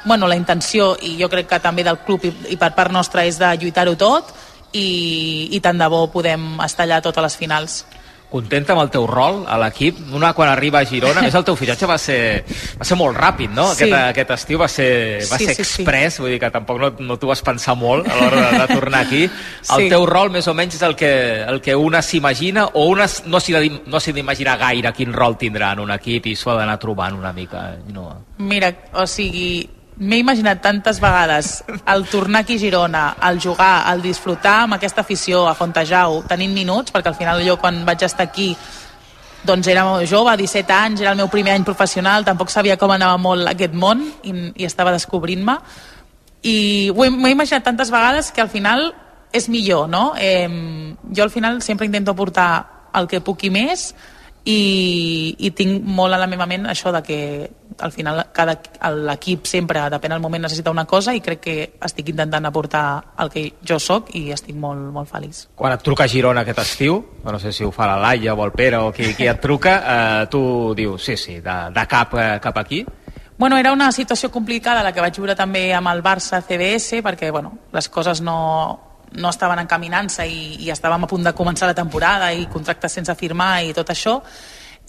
bueno, 0.04 0.26
la 0.26 0.36
intenció, 0.36 0.94
i 1.02 1.16
jo 1.20 1.28
crec 1.28 1.48
que 1.50 1.58
també 1.60 1.84
del 1.84 1.98
club 2.06 2.24
i, 2.24 2.32
i 2.54 2.56
per 2.56 2.72
part 2.76 2.92
nostra, 2.92 3.24
és 3.28 3.38
de 3.38 3.50
lluitar-ho 3.60 3.96
tot 4.00 4.30
i, 4.72 5.50
i 5.52 5.60
tant 5.60 5.78
de 5.78 5.88
bo 5.90 6.06
podem 6.12 6.54
estar 6.64 6.86
allà 6.86 7.00
a 7.00 7.04
totes 7.04 7.26
les 7.26 7.36
finals. 7.36 7.80
Contenta 8.30 8.72
amb 8.76 8.82
el 8.84 8.90
teu 8.94 9.08
rol 9.10 9.40
a 9.50 9.56
l'equip? 9.58 9.96
Una 10.14 10.28
quan 10.38 10.48
arriba 10.52 10.78
a 10.78 10.86
Girona, 10.86 11.18
a 11.18 11.24
més 11.26 11.34
el 11.34 11.42
teu 11.44 11.56
fitxatge 11.58 11.88
va 11.90 11.96
ser, 11.98 12.18
va 12.78 12.86
ser 12.86 12.96
molt 12.96 13.16
ràpid, 13.18 13.50
no? 13.50 13.64
Sí. 13.74 13.88
Aquest, 13.88 13.96
aquest 14.12 14.30
estiu 14.36 14.60
va 14.60 14.68
ser, 14.70 15.18
va 15.26 15.38
Sí, 15.40 15.46
ser 15.48 15.56
sí, 15.56 15.64
sí. 15.64 15.82
express, 15.82 16.20
vull 16.22 16.30
dir 16.30 16.38
que 16.38 16.50
tampoc 16.54 16.78
no, 16.78 16.92
no 17.02 17.16
t'ho 17.18 17.26
vas 17.32 17.42
pensar 17.42 17.74
molt 17.74 18.06
a 18.06 18.14
l'hora 18.20 18.44
de, 18.52 18.60
de 18.60 18.68
tornar 18.74 19.00
aquí. 19.06 19.24
El 19.24 19.82
Sí. 19.82 19.88
teu 19.90 20.06
rol 20.06 20.30
més 20.30 20.46
o 20.46 20.54
menys 20.54 20.78
és 20.78 20.82
el 20.86 20.94
que, 20.94 21.10
el 21.42 21.60
que 21.60 21.74
una 21.74 22.02
s'imagina 22.02 22.68
o 22.74 22.86
una 22.92 23.08
no 23.26 23.40
s'hi 23.42 23.58
no 23.86 23.98
s'hi 23.98 24.12
d'imaginar 24.14 24.56
gaire 24.62 24.92
quin 24.94 25.12
rol 25.12 25.34
tindrà 25.36 25.72
en 25.74 25.80
un 25.88 25.90
equip 25.98 26.26
i 26.30 26.36
s'ho 26.36 26.52
ha 26.54 26.58
d'anar 26.62 26.78
trobant 26.78 27.18
una 27.18 27.32
mica. 27.32 27.76
No? 27.90 28.06
Mira, 28.38 28.70
o 28.94 29.06
sigui, 29.10 29.68
m'he 30.00 30.16
imaginat 30.22 30.62
tantes 30.64 30.98
vegades 31.00 31.62
el 31.92 32.06
tornar 32.08 32.40
aquí 32.42 32.54
a 32.56 32.58
Girona, 32.62 33.02
el 33.28 33.40
jugar, 33.40 33.84
el 33.92 34.00
disfrutar 34.00 34.62
amb 34.64 34.74
aquesta 34.78 35.02
afició 35.04 35.42
a 35.48 35.54
Fontejau, 35.54 36.22
tenint 36.28 36.54
minuts, 36.56 36.92
perquè 36.94 37.12
al 37.12 37.18
final 37.18 37.42
jo 37.44 37.58
quan 37.60 37.82
vaig 37.84 38.02
estar 38.06 38.24
aquí 38.30 38.54
doncs 39.44 39.68
era 39.72 39.84
jove, 40.08 40.34
17 40.36 40.72
anys, 40.72 41.00
era 41.00 41.12
el 41.12 41.16
meu 41.20 41.28
primer 41.32 41.52
any 41.54 41.64
professional, 41.64 42.24
tampoc 42.24 42.50
sabia 42.52 42.76
com 42.80 42.90
anava 42.92 43.16
molt 43.20 43.48
aquest 43.48 43.72
món 43.76 44.02
i, 44.24 44.32
i 44.60 44.64
estava 44.68 44.92
descobrint-me 44.92 45.58
i 46.48 46.56
ho 46.94 47.04
he- 47.04 47.10
m'ho 47.12 47.28
he 47.28 47.32
imaginat 47.36 47.64
tantes 47.64 47.90
vegades 47.92 48.32
que 48.32 48.40
al 48.40 48.48
final 48.52 48.94
és 49.32 49.48
millor, 49.52 49.86
no? 49.88 50.14
Eh, 50.18 50.48
jo 51.14 51.22
al 51.22 51.30
final 51.30 51.60
sempre 51.62 51.86
intento 51.86 52.16
portar 52.16 52.88
el 52.96 53.06
que 53.06 53.20
puc 53.20 53.44
i 53.44 53.50
més 53.52 53.90
i, 54.44 55.36
i 55.38 55.50
tinc 55.52 55.84
molt 55.84 56.16
a 56.16 56.18
la 56.18 56.26
meva 56.26 56.46
ment 56.48 56.64
això 56.66 56.90
de 56.92 57.02
que 57.04 57.18
al 57.80 57.92
final 57.92 58.22
cada 58.32 58.56
l'equip 58.94 59.46
sempre, 59.48 59.82
depèn 59.92 60.14
del 60.14 60.22
moment, 60.22 60.44
necessita 60.46 60.70
una 60.70 60.86
cosa 60.88 61.14
i 61.16 61.22
crec 61.24 61.40
que 61.40 61.56
estic 61.86 62.12
intentant 62.12 62.46
aportar 62.46 62.84
el 63.18 63.30
que 63.32 63.44
jo 63.66 63.78
sóc 63.80 64.12
i 64.14 64.28
estic 64.34 64.56
molt, 64.56 64.90
molt 64.94 65.10
feliç. 65.10 65.46
Quan 65.56 65.74
et 65.74 65.84
truca 65.84 66.04
a 66.04 66.12
Girona 66.12 66.44
aquest 66.44 66.62
estiu, 66.64 67.00
no 67.24 67.38
sé 67.38 67.52
si 67.52 67.64
ho 67.64 67.72
fa 67.74 67.88
la 67.90 67.98
Laia 68.00 68.34
o 68.34 68.44
el 68.44 68.52
Pere 68.52 68.80
o 68.80 68.92
qui, 68.92 69.14
qui 69.16 69.28
et 69.30 69.40
truca, 69.40 69.76
eh, 69.80 70.26
tu 70.30 70.74
dius, 70.76 71.04
sí, 71.04 71.16
sí, 71.16 71.40
de, 71.40 71.58
de 71.74 71.86
cap, 71.88 72.14
eh, 72.14 72.38
cap 72.42 72.58
aquí, 72.58 72.84
Bueno, 73.40 73.56
era 73.56 73.72
una 73.72 73.90
situació 73.90 74.28
complicada 74.30 74.82
la 74.84 74.90
que 74.92 75.00
vaig 75.00 75.16
viure 75.16 75.32
també 75.32 75.70
amb 75.72 75.88
el 75.88 76.02
Barça 76.04 76.42
CBS 76.44 76.98
perquè 77.00 77.30
bueno, 77.32 77.54
les 77.72 77.88
coses 77.88 78.20
no, 78.20 78.34
no 79.16 79.30
estaven 79.30 79.62
encaminant-se 79.62 80.26
i, 80.28 80.42
i 80.66 80.68
estàvem 80.68 81.06
a 81.06 81.08
punt 81.08 81.24
de 81.24 81.32
començar 81.32 81.70
la 81.70 81.78
temporada 81.78 82.28
i 82.36 82.44
contractes 82.52 82.98
sense 82.98 83.14
firmar 83.16 83.62
i 83.64 83.72
tot 83.72 83.94
això 83.94 84.18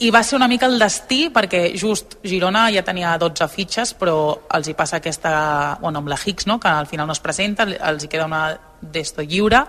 i 0.02 0.10
va 0.10 0.24
ser 0.26 0.36
una 0.40 0.50
mica 0.50 0.66
el 0.66 0.80
destí 0.82 1.28
perquè 1.34 1.62
just 1.78 2.18
Girona 2.26 2.66
ja 2.74 2.82
tenia 2.86 3.14
12 3.22 3.48
fitxes 3.54 3.94
però 4.00 4.18
els 4.58 4.68
hi 4.68 4.76
passa 4.78 4.98
aquesta 4.98 5.78
bueno, 5.82 6.02
amb 6.02 6.10
la 6.10 6.18
Hicks 6.18 6.48
no? 6.50 6.60
que 6.60 6.70
al 6.70 6.88
final 6.90 7.08
no 7.08 7.14
es 7.14 7.22
presenta 7.22 7.68
els 7.70 8.04
hi 8.04 8.10
queda 8.10 8.26
una 8.26 8.46
d'esto 8.82 9.22
lliure 9.22 9.62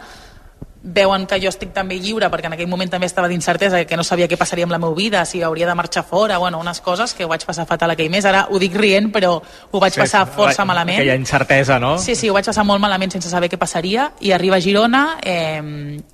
veuen 0.83 1.27
que 1.31 1.37
jo 1.39 1.51
estic 1.53 1.71
també 1.77 1.99
lliure 2.01 2.31
perquè 2.33 2.49
en 2.49 2.57
aquell 2.57 2.71
moment 2.71 2.91
també 2.91 3.07
estava 3.07 3.29
d'incertesa 3.31 3.85
que 3.87 3.97
no 3.97 4.03
sabia 4.03 4.27
què 4.27 4.39
passaria 4.41 4.65
amb 4.67 4.73
la 4.75 4.81
meva 4.83 4.97
vida, 4.97 5.25
si 5.29 5.43
hauria 5.43 5.69
de 5.69 5.75
marxar 5.79 6.03
fora 6.03 6.39
bueno, 6.39 6.59
unes 6.59 6.81
coses 6.81 7.13
que 7.15 7.27
ho 7.27 7.31
vaig 7.31 7.45
passar 7.47 7.67
fatal 7.69 7.93
aquell 7.93 8.11
mes 8.11 8.25
ara 8.25 8.47
ho 8.51 8.59
dic 8.59 8.75
rient 8.75 9.13
però 9.13 9.35
ho 9.37 9.83
vaig 9.85 9.99
passar 10.01 10.25
força 10.27 10.65
malament 10.65 10.99
Aquella 10.99 11.19
incertesa, 11.21 11.79
no? 11.79 11.99
Sí, 11.99 12.17
sí, 12.17 12.31
ho 12.31 12.35
vaig 12.35 12.49
passar 12.49 12.65
molt 12.65 12.81
malament 12.81 13.13
sense 13.13 13.31
saber 13.31 13.53
què 13.53 13.61
passaria 13.61 14.11
i 14.21 14.33
arriba 14.33 14.57
a 14.57 14.65
Girona 14.65 15.05
eh, 15.23 15.61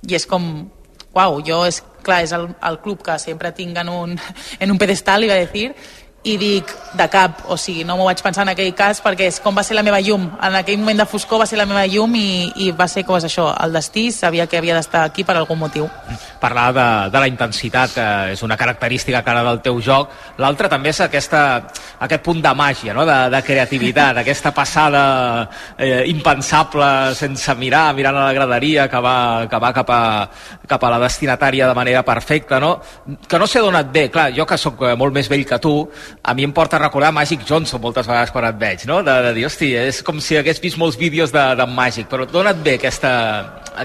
i 0.05 0.19
és 0.19 0.27
com, 0.29 0.51
uau, 1.13 1.39
jo 1.45 1.63
és 1.67 1.81
clar, 2.03 2.21
és 2.23 2.33
el, 2.35 2.47
el 2.69 2.79
club 2.83 3.01
que 3.05 3.17
sempre 3.21 3.51
tinc 3.55 3.77
en 3.81 3.89
un, 3.89 4.15
en 4.59 4.71
un 4.71 4.77
pedestal, 4.81 5.25
iba 5.25 5.35
a 5.35 5.47
dir, 5.53 5.71
i 6.23 6.35
dic 6.37 6.71
de 6.99 7.05
cap, 7.07 7.45
o 7.47 7.55
sigui, 7.55 7.85
no 7.87 7.95
m'ho 7.95 8.07
vaig 8.09 8.19
pensar 8.23 8.43
en 8.43 8.51
aquell 8.51 8.73
cas 8.75 8.99
perquè 9.03 9.29
és 9.31 9.37
com 9.39 9.55
va 9.55 9.63
ser 9.63 9.77
la 9.77 9.85
meva 9.87 10.01
llum 10.03 10.25
en 10.35 10.57
aquell 10.59 10.79
moment 10.81 10.99
de 10.99 11.07
foscor 11.07 11.39
va 11.39 11.47
ser 11.47 11.59
la 11.59 11.67
meva 11.69 11.85
llum 11.87 12.15
i, 12.19 12.51
i 12.65 12.71
va 12.75 12.89
ser 12.91 13.05
com 13.07 13.15
és 13.15 13.29
això, 13.29 13.47
el 13.63 13.77
destí 13.77 14.09
sabia 14.11 14.47
que 14.47 14.59
havia 14.59 14.75
d'estar 14.75 15.05
aquí 15.07 15.23
per 15.23 15.37
algun 15.37 15.61
motiu 15.61 15.87
Parlar 16.39 16.71
de, 16.73 16.87
de 17.11 17.19
la 17.19 17.27
intensitat 17.27 17.97
eh, 17.99 18.33
és 18.33 18.41
una 18.43 18.55
característica 18.57 19.21
cara 19.25 19.41
del 19.43 19.59
teu 19.63 19.81
joc. 19.83 20.13
L'altra 20.39 20.69
també 20.71 20.93
és 20.93 21.01
aquesta, 21.03 21.41
aquest 21.99 22.23
punt 22.23 22.39
de 22.43 22.53
màgia, 22.55 22.93
no? 22.95 23.03
de, 23.07 23.17
de 23.33 23.41
creativitat, 23.43 24.17
aquesta 24.23 24.53
passada 24.55 25.01
eh, 25.75 26.05
impensable 26.07 27.13
sense 27.19 27.55
mirar, 27.59 27.89
mirant 27.97 28.15
a 28.15 28.29
la 28.29 28.37
graderia 28.37 28.87
que 28.87 29.01
va, 29.03 29.17
que 29.51 29.59
va 29.59 29.73
cap, 29.75 29.91
a, 29.91 30.61
cap 30.67 30.85
a 30.87 30.93
la 30.95 31.01
destinatària 31.03 31.67
de 31.67 31.75
manera 31.75 32.05
perfecta. 32.07 32.61
No? 32.63 32.77
Que 33.27 33.39
no 33.39 33.47
sé 33.47 33.59
d'on 33.63 33.75
et 33.81 33.91
ve. 33.91 34.07
Clar, 34.13 34.29
jo 34.35 34.47
que 34.47 34.57
sóc 34.57 34.85
eh, 34.87 34.95
molt 34.99 35.15
més 35.15 35.27
vell 35.31 35.43
que 35.49 35.59
tu, 35.59 35.75
a 36.23 36.33
mi 36.33 36.43
em 36.43 36.51
porta 36.53 36.77
a 36.77 36.79
recordar 36.79 37.11
Magic 37.15 37.45
Johnson 37.47 37.81
moltes 37.81 38.07
vegades 38.07 38.31
quan 38.31 38.45
et 38.49 38.57
veig, 38.59 38.85
no? 38.89 39.01
De, 39.03 39.13
de 39.27 39.33
dir, 39.37 39.45
hosti, 39.47 39.73
és 39.75 40.01
com 40.03 40.19
si 40.23 40.37
hagués 40.37 40.59
vist 40.61 40.77
molts 40.77 40.97
vídeos 40.99 41.31
de, 41.35 41.43
de 41.59 41.65
Magic, 41.65 42.07
però 42.11 42.25
d'on 42.29 42.47
et 42.51 42.63
ve 42.65 42.75
aquesta, 42.79 43.11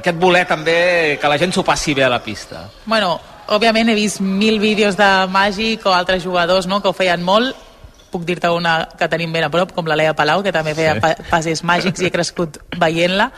aquest 0.01 0.19
voler 0.21 0.45
també 0.51 1.19
que 1.21 1.29
la 1.31 1.39
gent 1.39 1.55
s'ho 1.55 1.65
passi 1.67 1.95
bé 1.95 2.05
a 2.05 2.11
la 2.13 2.23
pista? 2.25 2.67
Bueno, 2.87 3.19
òbviament 3.53 3.91
he 3.93 3.95
vist 3.99 4.21
mil 4.25 4.59
vídeos 4.63 4.97
de 4.97 5.11
Màgic 5.31 5.85
o 5.87 5.93
altres 5.95 6.23
jugadors 6.25 6.67
no, 6.67 6.81
que 6.83 6.89
ho 6.89 6.97
feien 6.97 7.23
molt. 7.23 7.55
Puc 8.15 8.23
dir-te 8.25 8.47
una 8.55 8.77
que 8.99 9.09
tenim 9.11 9.33
ben 9.35 9.43
a 9.43 9.51
prop, 9.51 9.73
com 9.75 9.89
la 9.91 9.97
Lea 9.99 10.15
Palau, 10.15 10.43
que 10.43 10.53
també 10.55 10.75
feia 10.75 10.95
Sí. 10.95 11.01
sí. 11.03 11.25
passes 11.31 11.65
màgics 11.67 12.01
i 12.01 12.07
he 12.07 12.13
crescut 12.15 12.61
veient-la. 12.79 13.31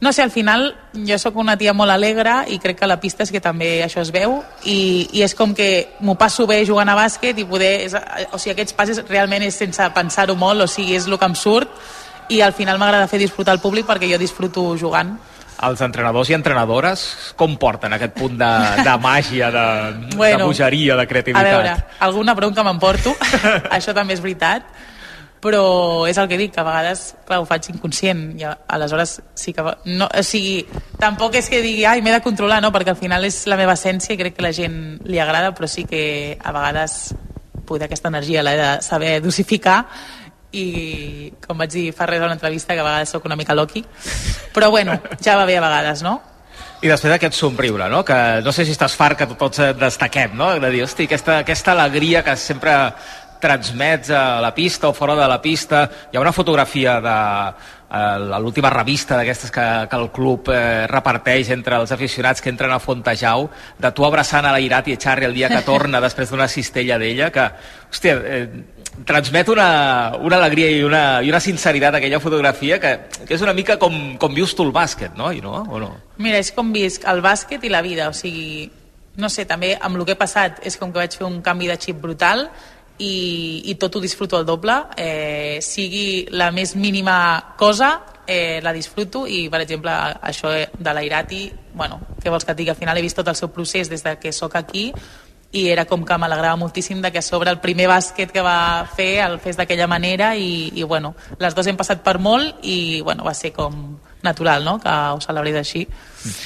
No 0.00 0.14
sé, 0.14 0.22
al 0.22 0.30
final 0.30 0.74
jo 0.96 1.18
sóc 1.20 1.36
una 1.36 1.58
tia 1.60 1.74
molt 1.76 1.92
alegre 1.92 2.46
i 2.48 2.56
crec 2.58 2.78
que 2.78 2.86
a 2.86 2.88
la 2.88 2.96
pista 3.02 3.26
és 3.26 3.30
que 3.30 3.40
també 3.44 3.82
això 3.84 4.00
es 4.00 4.08
veu 4.14 4.38
i, 4.64 5.08
i 5.12 5.20
és 5.26 5.34
com 5.36 5.52
que 5.54 5.90
m'ho 6.00 6.14
passo 6.16 6.46
bé 6.48 6.62
jugant 6.64 6.88
a 6.88 6.96
bàsquet 6.96 7.36
i 7.36 7.44
poder... 7.44 7.72
És, 7.84 7.96
o 8.32 8.38
sigui, 8.40 8.54
aquests 8.54 8.76
passes 8.78 9.02
realment 9.10 9.44
és 9.44 9.58
sense 9.60 9.90
pensar-ho 9.92 10.38
molt, 10.40 10.64
o 10.64 10.68
sigui, 10.70 10.96
és 10.96 11.04
el 11.04 11.18
que 11.20 11.28
em 11.28 11.36
surt 11.36 11.76
i 12.32 12.40
al 12.40 12.54
final 12.56 12.80
m'agrada 12.80 13.10
fer 13.10 13.20
disfrutar 13.20 13.52
el 13.58 13.60
públic 13.60 13.84
perquè 13.88 14.08
jo 14.08 14.18
disfruto 14.18 14.70
jugant. 14.80 15.18
Els 15.60 15.80
entrenadors 15.84 16.30
i 16.30 16.34
entrenadores 16.38 17.02
com 17.36 17.58
porten 17.60 17.92
aquest 17.92 18.14
punt 18.16 18.38
de, 18.40 18.50
de 18.80 18.94
màgia, 19.04 19.50
de, 19.52 19.64
Bueno, 20.16 20.38
de 20.38 20.44
bogeria, 20.48 20.96
de 20.96 21.04
A 21.04 21.10
creativitat? 21.10 21.50
veure, 21.50 21.74
alguna 22.06 22.32
bronca 22.38 22.64
m'emporto, 22.64 23.12
això 23.76 23.92
també 23.92 24.16
és 24.16 24.22
veritat, 24.24 24.64
però 25.40 26.06
és 26.08 26.18
el 26.20 26.28
que 26.28 26.36
dic, 26.36 26.52
que 26.54 26.60
a 26.60 26.66
vegades, 26.66 27.14
clar, 27.26 27.40
ho 27.40 27.48
faig 27.48 27.70
inconscient, 27.72 28.22
i 28.40 28.44
aleshores 28.44 29.16
sí 29.34 29.54
que... 29.56 29.64
No, 29.88 30.06
o 30.06 30.22
sigui, 30.26 30.66
tampoc 31.00 31.38
és 31.40 31.48
que 31.48 31.62
digui, 31.64 31.86
ai, 31.88 32.04
m'he 32.04 32.12
de 32.12 32.20
controlar, 32.24 32.60
no?, 32.60 32.72
perquè 32.74 32.92
al 32.92 33.00
final 33.00 33.24
és 33.24 33.42
la 33.48 33.58
meva 33.60 33.76
essència 33.78 34.14
i 34.14 34.20
crec 34.20 34.36
que 34.36 34.44
la 34.44 34.52
gent 34.56 34.78
li 35.08 35.20
agrada, 35.22 35.54
però 35.56 35.68
sí 35.70 35.86
que 35.88 36.36
a 36.36 36.52
vegades 36.52 37.14
poder 37.64 37.88
aquesta 37.88 38.10
energia 38.12 38.44
l'he 38.44 38.56
de 38.58 38.70
saber 38.82 39.20
dosificar 39.24 39.84
i, 40.52 41.30
com 41.46 41.60
vaig 41.60 41.70
dir 41.72 41.90
fa 41.94 42.08
res 42.10 42.20
a 42.20 42.26
una 42.28 42.36
entrevista, 42.36 42.74
que 42.74 42.82
a 42.82 42.86
vegades 42.86 43.14
sóc 43.14 43.24
una 43.24 43.38
mica 43.38 43.54
loqui, 43.54 43.84
però 44.52 44.70
bueno, 44.70 44.98
ja 45.22 45.38
va 45.38 45.46
bé 45.48 45.56
a 45.56 45.64
vegades, 45.64 46.02
no? 46.02 46.18
I 46.80 46.88
després 46.88 47.12
aquest 47.12 47.36
somriure, 47.36 47.90
no? 47.92 48.00
Que 48.08 48.40
no 48.40 48.52
sé 48.56 48.64
si 48.64 48.72
estàs 48.72 48.94
fart 48.96 49.18
que 49.20 49.26
tots 49.36 49.60
destaquem, 49.76 50.32
no? 50.36 50.48
De 50.62 50.70
dir, 50.72 50.80
hosti, 50.86 51.04
aquesta, 51.04 51.42
aquesta 51.44 51.74
alegria 51.74 52.22
que 52.24 52.34
sempre 52.40 52.72
transmets 53.40 54.10
a 54.14 54.40
la 54.40 54.54
pista 54.54 54.88
o 54.88 54.94
fora 54.94 55.16
de 55.16 55.28
la 55.28 55.40
pista. 55.42 55.84
Hi 56.12 56.16
ha 56.16 56.20
una 56.20 56.32
fotografia 56.32 57.00
de 57.00 57.16
eh, 57.90 58.38
l'última 58.40 58.70
revista 58.70 59.16
d'aquestes 59.18 59.50
que, 59.50 59.66
que 59.90 59.98
el 59.98 60.10
club 60.14 60.50
eh, 60.54 60.86
reparteix 60.90 61.50
entre 61.56 61.80
els 61.80 61.92
aficionats 61.92 62.40
que 62.40 62.50
entren 62.52 62.72
a 62.72 62.80
Fontejau, 62.80 63.48
de 63.78 63.92
tu 63.92 64.06
abraçant 64.06 64.46
a 64.46 64.52
la 64.54 64.60
Irati 64.62 64.94
Echarri 64.94 65.26
el 65.28 65.34
dia 65.34 65.50
que 65.50 65.64
torna 65.70 66.02
després 66.02 66.30
d'una 66.30 66.48
cistella 66.48 66.98
d'ella, 67.00 67.30
que, 67.34 67.48
hòstia, 67.90 68.18
eh, 68.20 68.46
transmet 69.06 69.48
una, 69.48 70.16
una 70.18 70.36
alegria 70.36 70.70
i 70.70 70.82
una, 70.84 71.04
i 71.22 71.30
una 71.30 71.40
sinceritat 71.40 71.96
aquella 71.96 72.20
fotografia 72.20 72.80
que, 72.82 72.96
que 73.24 73.36
és 73.36 73.44
una 73.44 73.54
mica 73.56 73.78
com, 73.80 73.96
com 74.20 74.34
vius 74.34 74.54
tu 74.56 74.66
el 74.66 74.74
bàsquet, 74.74 75.16
no? 75.16 75.30
I 75.32 75.40
no? 75.44 75.62
O 75.70 75.80
no? 75.80 75.94
Mira, 76.18 76.40
és 76.42 76.52
com 76.54 76.72
visc 76.74 77.06
el 77.08 77.22
bàsquet 77.24 77.64
i 77.64 77.72
la 77.72 77.82
vida, 77.86 78.10
o 78.10 78.16
sigui, 78.16 78.68
no 79.20 79.30
sé, 79.32 79.46
també 79.48 79.74
amb 79.80 79.96
el 79.98 80.04
que 80.06 80.16
he 80.16 80.20
passat 80.20 80.60
és 80.66 80.76
com 80.80 80.92
que 80.92 81.00
vaig 81.02 81.16
fer 81.16 81.26
un 81.28 81.40
canvi 81.44 81.70
de 81.70 81.78
xip 81.80 81.98
brutal 82.02 82.48
i, 83.00 83.62
i 83.72 83.74
tot 83.80 83.96
ho 83.96 84.00
disfruto 84.00 84.36
al 84.36 84.46
doble. 84.46 84.76
Eh, 84.96 85.58
sigui 85.64 86.26
la 86.30 86.50
més 86.52 86.76
mínima 86.76 87.56
cosa 87.58 87.94
eh, 88.26 88.60
la 88.62 88.72
disfruto 88.72 89.26
i 89.26 89.48
per 89.50 89.64
exemple 89.64 89.90
això 89.90 90.52
de 90.52 90.94
l'Airati 90.94 91.48
bueno, 91.74 92.00
què 92.22 92.30
vols 92.30 92.44
que 92.44 92.54
et 92.54 92.60
digui, 92.60 92.70
al 92.70 92.78
final 92.78 92.98
he 92.98 93.02
vist 93.02 93.18
tot 93.18 93.28
el 93.28 93.38
seu 93.38 93.50
procés 93.50 93.90
des 93.90 94.04
de 94.06 94.16
que 94.22 94.32
sóc 94.32 94.54
aquí 94.56 94.90
i 95.50 95.64
era 95.72 95.84
com 95.90 96.04
que 96.06 96.18
m'alegrava 96.18 96.58
moltíssim 96.60 97.00
de 97.02 97.10
que 97.10 97.18
a 97.18 97.26
sobre 97.26 97.50
el 97.50 97.58
primer 97.58 97.88
bàsquet 97.90 98.30
que 98.30 98.42
va 98.42 98.86
fer 98.86 99.18
el 99.24 99.40
fes 99.42 99.58
d'aquella 99.58 99.88
manera 99.90 100.36
i, 100.36 100.70
i 100.78 100.84
bueno, 100.84 101.16
les 101.40 101.56
dues 101.56 101.66
hem 101.66 101.78
passat 101.80 102.04
per 102.06 102.20
molt 102.22 102.62
i 102.62 103.00
bueno, 103.02 103.26
va 103.26 103.34
ser 103.34 103.50
com 103.52 103.98
natural 104.22 104.64
no? 104.64 104.78
que 104.78 104.90
ho 104.90 105.20
celebrés 105.24 105.58
així 105.58 105.88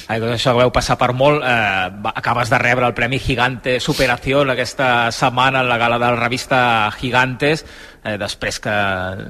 Ai, 0.07 0.21
doncs 0.21 0.37
això 0.37 0.53
vau 0.55 0.69
passar 0.71 0.95
per 0.99 1.11
molt. 1.17 1.43
Eh, 1.43 2.11
acabes 2.15 2.51
de 2.51 2.59
rebre 2.61 2.87
el 2.87 2.93
Premi 2.95 3.19
Gigante 3.19 3.79
Superació 3.83 4.45
aquesta 4.47 5.11
setmana 5.11 5.63
en 5.63 5.69
la 5.69 5.77
gala 5.77 5.99
de 5.99 6.05
la 6.05 6.15
revista 6.15 6.59
Gigantes, 6.95 7.65
eh, 8.03 8.15
després 8.21 8.61
que, 8.63 8.75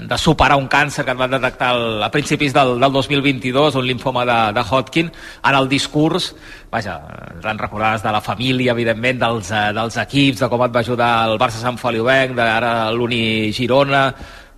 de 0.06 0.18
superar 0.22 0.60
un 0.62 0.68
càncer 0.70 1.06
que 1.06 1.16
et 1.16 1.18
van 1.18 1.34
detectar 1.34 1.72
el, 1.74 2.04
a 2.04 2.12
principis 2.14 2.54
del, 2.54 2.76
del 2.80 2.94
2022, 2.94 3.80
un 3.82 3.88
linfoma 3.88 4.26
de, 4.30 4.38
de 4.54 4.66
Hodgkin, 4.70 5.12
en 5.42 5.56
el 5.58 5.70
discurs, 5.70 6.36
vaja, 6.72 7.00
en 7.42 7.58
recordaves 7.58 8.04
de 8.04 8.14
la 8.14 8.22
família, 8.22 8.78
evidentment, 8.78 9.22
dels, 9.26 9.50
eh, 9.50 9.68
dels 9.74 9.98
equips, 10.06 10.46
de 10.46 10.52
com 10.52 10.66
et 10.68 10.78
va 10.78 10.86
ajudar 10.86 11.12
el 11.26 11.40
Barça 11.42 11.64
Sant 11.64 11.82
Feliuenc, 11.82 12.38
de 12.38 12.46
ara 12.46 12.92
l'Uni 12.94 13.52
Girona, 13.56 14.12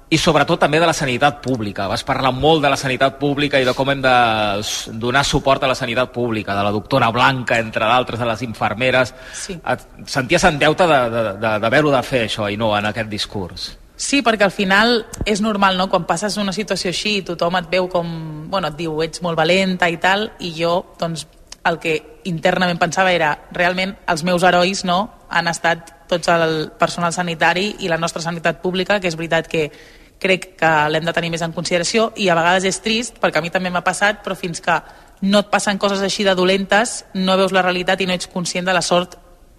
i 0.10 0.18
sobretot 0.18 0.60
també 0.60 0.80
de 0.80 0.86
la 0.88 0.94
sanitat 0.96 1.42
pública. 1.44 1.88
Vas 1.92 2.04
parlar 2.08 2.32
molt 2.32 2.62
de 2.64 2.70
la 2.72 2.78
sanitat 2.80 3.18
pública 3.20 3.60
i 3.60 3.66
de 3.68 3.74
com 3.76 3.90
hem 3.92 4.02
de 4.02 4.14
donar 4.96 5.26
suport 5.28 5.64
a 5.64 5.68
la 5.68 5.76
sanitat 5.76 6.14
pública, 6.16 6.56
de 6.56 6.64
la 6.64 6.72
doctora 6.72 7.10
Blanca, 7.12 7.58
entre 7.60 7.84
d'altres, 7.86 8.20
de 8.20 8.26
les 8.26 8.42
infermeres. 8.44 9.14
Sí. 9.34 9.58
Et 9.68 9.84
senties 10.08 10.44
en 10.48 10.60
deute 10.60 10.88
de- 10.88 11.10
de- 11.10 11.34
de- 11.34 11.60
d'haver-ho 11.60 11.92
de, 11.92 11.98
de 11.98 12.04
fer, 12.04 12.24
això, 12.30 12.48
i 12.52 12.56
no 12.58 12.78
en 12.78 12.86
aquest 12.86 13.10
discurs. 13.10 13.78
Sí, 13.98 14.22
perquè 14.22 14.44
al 14.44 14.52
final 14.52 15.08
és 15.26 15.42
normal, 15.42 15.76
no? 15.76 15.90
Quan 15.90 16.06
passes 16.06 16.38
una 16.38 16.54
situació 16.54 16.90
així, 16.94 17.22
tothom 17.24 17.56
et 17.58 17.70
veu 17.70 17.90
com... 17.90 18.48
Bueno, 18.48 18.68
et 18.70 18.78
diu, 18.78 19.02
ets 19.02 19.22
molt 19.26 19.36
valenta 19.36 19.90
i 19.90 19.98
tal, 19.98 20.32
i 20.40 20.54
jo, 20.56 20.94
doncs, 21.00 21.26
el 21.66 21.80
que 21.80 22.22
internament 22.26 22.78
pensava 22.80 23.12
era, 23.12 23.34
realment, 23.52 23.98
els 24.08 24.24
meus 24.24 24.44
herois, 24.44 24.86
no?, 24.86 25.14
han 25.30 25.50
estat 25.50 25.90
tots 26.08 26.30
el 26.32 26.72
personal 26.80 27.12
sanitari 27.12 27.76
i 27.84 27.90
la 27.90 27.98
nostra 27.98 28.22
sanitat 28.22 28.62
pública, 28.62 29.02
que 29.02 29.10
és 29.10 29.18
veritat 29.18 29.50
que 29.52 29.66
crec 30.20 30.56
que 30.58 30.72
l'hem 30.90 31.06
de 31.06 31.14
tenir 31.14 31.30
més 31.34 31.44
en 31.46 31.54
consideració 31.54 32.12
i 32.18 32.30
a 32.30 32.38
vegades 32.38 32.66
és 32.70 32.82
trist, 32.82 33.20
perquè 33.22 33.40
a 33.40 33.46
mi 33.46 33.54
també 33.54 33.70
m'ha 33.74 33.86
passat, 33.86 34.24
però 34.26 34.36
fins 34.38 34.62
que 34.64 34.80
no 35.22 35.42
et 35.42 35.50
passen 35.54 35.80
coses 35.82 36.02
així 36.06 36.26
de 36.26 36.36
dolentes, 36.38 37.04
no 37.14 37.38
veus 37.38 37.54
la 37.54 37.64
realitat 37.66 38.02
i 38.02 38.08
no 38.10 38.14
ets 38.14 38.30
conscient 38.34 38.68
de 38.68 38.76
la 38.76 38.84
sort 38.86 39.18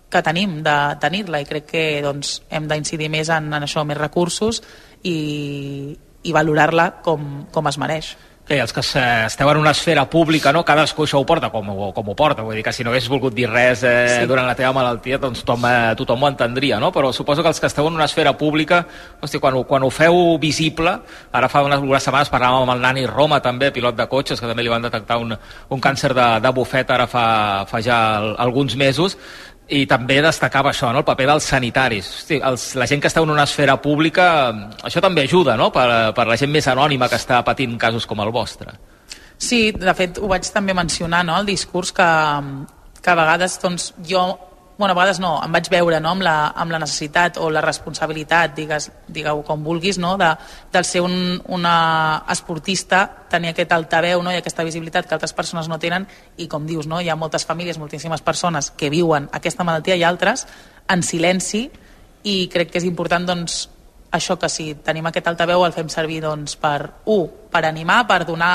que 0.09 0.23
tenim 0.25 0.63
de 0.65 0.77
tenir-la 1.03 1.43
i 1.43 1.47
crec 1.49 1.67
que 1.69 1.85
doncs, 2.03 2.39
hem 2.51 2.69
d'incidir 2.71 3.11
més 3.13 3.29
en, 3.29 3.51
en 3.53 3.67
això, 3.67 3.85
més 3.85 3.99
recursos 3.99 4.63
i, 5.05 5.97
i 6.25 6.33
valorar-la 6.33 6.91
com, 7.05 7.45
com 7.53 7.69
es 7.69 7.79
mereix. 7.79 8.15
Bé, 8.49 8.57
els 8.65 8.73
que 8.73 8.81
esteu 8.81 9.51
en 9.53 9.59
una 9.61 9.75
esfera 9.75 10.07
pública, 10.09 10.55
no? 10.57 10.63
cadascú 10.65 11.05
això 11.05 11.19
ho 11.21 11.27
porta 11.29 11.51
com, 11.53 11.67
ho- 11.69 11.91
com 11.93 12.07
ho 12.09 12.15
porta. 12.17 12.41
Vull 12.41 12.57
dir 12.57 12.63
que 12.65 12.73
si 12.73 12.83
no 12.83 12.89
haguessis 12.89 13.11
volgut 13.13 13.35
dir 13.37 13.45
res 13.51 13.83
eh, 13.85 14.21
Sí. 14.23 14.27
durant 14.27 14.47
la 14.49 14.55
teva 14.57 14.73
malaltia, 14.73 15.19
doncs 15.21 15.43
tothom, 15.45 15.67
eh, 15.69 15.95
tothom 16.01 16.23
ho 16.25 16.29
entendria, 16.31 16.79
no? 16.81 16.89
Però 16.91 17.13
suposo 17.13 17.43
que 17.43 17.49
els 17.53 17.61
que 17.61 17.67
esteu 17.69 17.87
en 17.87 17.93
una 17.99 18.07
esfera 18.07 18.33
pública, 18.39 18.87
hosti, 19.21 19.39
quan, 19.39 19.53
ho- 19.53 19.65
quan 19.69 19.83
ho 19.85 19.91
feu 19.91 20.39
visible, 20.41 20.97
ara 21.31 21.49
fa 21.53 21.61
unes, 21.63 21.79
unes 21.85 22.03
setmanes 22.03 22.31
parlàvem 22.33 22.63
amb 22.63 22.73
el 22.73 22.81
Nani 22.81 23.05
Roma, 23.07 23.43
també, 23.43 23.71
pilot 23.71 23.95
de 24.01 24.07
cotxes, 24.09 24.41
que 24.41 24.47
també 24.47 24.63
li 24.63 24.73
van 24.73 24.81
detectar 24.89 25.19
un, 25.19 25.37
un 25.69 25.81
càncer 25.81 26.15
de, 26.17 26.41
de 26.41 26.51
bufet 26.57 26.91
ara 26.91 27.07
fa, 27.07 27.67
fa 27.69 27.83
ja 27.85 28.17
al- 28.17 28.35
alguns 28.39 28.77
mesos, 28.77 29.19
i 29.69 29.85
també 29.89 30.19
destacava 30.25 30.73
això, 30.73 30.89
no? 30.93 31.03
el 31.03 31.07
paper 31.09 31.27
dels 31.29 31.49
sanitaris. 31.53 32.09
Hosti, 32.21 32.41
els, 32.45 32.69
la 32.81 32.87
gent 32.89 33.03
que 33.05 33.11
està 33.11 33.21
en 33.25 33.33
una 33.35 33.45
esfera 33.45 33.77
pública, 33.83 34.29
això 34.89 35.03
també 35.05 35.27
ajuda, 35.27 35.59
no?, 35.61 35.69
per, 35.75 35.89
per 36.17 36.27
la 36.29 36.39
gent 36.41 36.53
més 36.53 36.69
anònima 36.73 37.09
que 37.09 37.19
està 37.21 37.43
patint 37.45 37.77
casos 37.81 38.09
com 38.09 38.25
el 38.25 38.33
vostre. 38.33 38.73
Sí, 39.39 39.71
de 39.77 39.95
fet 39.95 40.19
ho 40.19 40.31
vaig 40.31 40.49
també 40.55 40.75
mencionar, 40.75 41.25
no?, 41.29 41.37
el 41.39 41.51
discurs 41.51 41.93
que, 41.93 42.09
que 43.03 43.13
a 43.13 43.19
vegades 43.19 43.59
doncs, 43.63 43.93
jo, 44.09 44.25
bueno, 44.79 44.93
a 44.93 44.95
vegades 44.95 45.19
no, 45.19 45.33
em 45.43 45.51
vaig 45.51 45.67
veure 45.73 45.99
no?, 45.99 46.13
amb, 46.15 46.23
la, 46.23 46.53
amb 46.55 46.71
la 46.71 46.79
necessitat 46.79 47.41
o 47.43 47.49
la 47.51 47.61
responsabilitat, 47.65 48.53
digues, 48.55 48.87
digueu 49.11 49.43
com 49.43 49.65
vulguis, 49.67 49.99
no?, 49.99 50.13
de, 50.17 50.29
del 50.73 50.87
ser 50.87 51.03
un, 51.03 51.17
una 51.51 51.73
esportista, 52.31 53.01
tenir 53.29 53.51
aquest 53.51 53.75
altaveu 53.75 54.23
no?, 54.23 54.31
i 54.31 54.39
aquesta 54.39 54.63
visibilitat 54.63 55.09
que 55.11 55.17
altres 55.19 55.35
persones 55.35 55.67
no 55.69 55.81
tenen 55.83 56.07
i 56.39 56.47
com 56.47 56.67
dius, 56.67 56.87
no?, 56.87 57.01
hi 57.03 57.11
ha 57.11 57.19
moltes 57.19 57.45
famílies, 57.49 57.81
moltíssimes 57.83 58.23
persones 58.23 58.71
que 58.71 58.87
viuen 58.95 59.27
aquesta 59.35 59.67
malaltia 59.67 59.99
i 59.99 60.07
altres 60.07 60.47
en 60.89 61.03
silenci 61.03 61.67
i 62.31 62.39
crec 62.47 62.71
que 62.71 62.79
és 62.79 62.87
important 62.87 63.27
doncs, 63.27 63.65
això 64.15 64.39
que 64.39 64.49
si 64.49 64.71
tenim 64.87 65.11
aquest 65.11 65.27
altaveu 65.27 65.67
el 65.67 65.75
fem 65.75 65.91
servir 65.91 66.23
doncs, 66.23 66.55
per, 66.55 66.79
un, 67.11 67.27
per 67.51 67.67
animar, 67.67 68.05
per 68.07 68.23
donar 68.31 68.55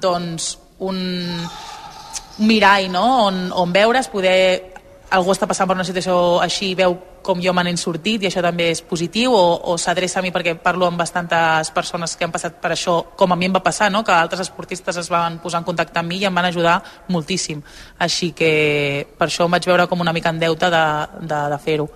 doncs, 0.00 0.54
un, 0.80 0.96
un 0.96 2.48
mirall 2.48 2.88
no? 2.90 3.06
on, 3.28 3.48
on 3.52 3.72
veure's, 3.76 4.08
poder 4.08 4.77
algú 5.10 5.32
està 5.32 5.46
passant 5.48 5.68
per 5.68 5.76
una 5.76 5.86
situació 5.86 6.38
així 6.44 6.72
i 6.72 6.76
veu 6.78 6.96
com 7.24 7.40
jo 7.42 7.52
me 7.56 7.64
n'he 7.64 7.76
sortit 7.80 8.22
i 8.22 8.28
això 8.28 8.42
també 8.44 8.70
és 8.72 8.82
positiu 8.84 9.34
o, 9.34 9.44
o 9.72 9.76
s'adreça 9.80 10.20
a 10.20 10.24
mi 10.24 10.32
perquè 10.32 10.54
parlo 10.62 10.86
amb 10.86 11.00
bastantes 11.00 11.70
persones 11.76 12.16
que 12.16 12.24
han 12.24 12.32
passat 12.32 12.58
per 12.62 12.72
això 12.74 12.98
com 13.16 13.32
a 13.32 13.36
mi 13.36 13.48
em 13.48 13.54
va 13.56 13.62
passar, 13.64 13.90
no? 13.92 14.04
que 14.04 14.12
altres 14.12 14.46
esportistes 14.46 14.96
es 14.96 15.08
van 15.12 15.38
posar 15.42 15.62
en 15.62 15.68
contacte 15.68 16.00
amb 16.00 16.12
mi 16.12 16.20
i 16.22 16.28
em 16.28 16.34
van 16.34 16.48
ajudar 16.48 16.80
moltíssim 17.08 17.62
així 17.98 18.32
que 18.32 19.06
per 19.18 19.28
això 19.28 19.48
em 19.48 19.56
vaig 19.56 19.66
veure 19.68 19.88
com 19.88 20.00
una 20.00 20.12
mica 20.12 20.30
en 20.30 20.40
deute 20.40 20.70
de, 20.70 20.84
de, 21.20 21.40
de 21.54 21.58
fer-ho 21.64 21.88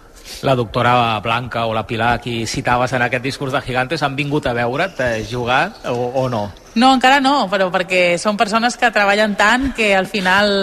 La 0.42 0.54
doctora 0.54 1.18
Blanca 1.20 1.66
o 1.66 1.74
la 1.74 1.82
Pilar, 1.86 2.20
qui 2.22 2.46
citaves 2.46 2.92
en 2.94 3.02
aquest 3.02 3.24
discurs 3.24 3.52
de 3.52 3.60
Gigantes, 3.60 4.04
han 4.06 4.14
vingut 4.16 4.46
a 4.46 4.52
veure't 4.54 5.00
eh, 5.02 5.24
jugar 5.28 5.72
o, 5.90 6.12
o 6.22 6.28
no? 6.30 6.44
No, 6.74 6.92
encara 6.94 7.18
no, 7.20 7.48
però 7.50 7.66
perquè 7.74 8.16
són 8.22 8.38
persones 8.38 8.78
que 8.80 8.92
treballen 8.94 9.34
tant 9.36 9.72
que 9.76 9.90
al 9.96 10.06
final 10.06 10.54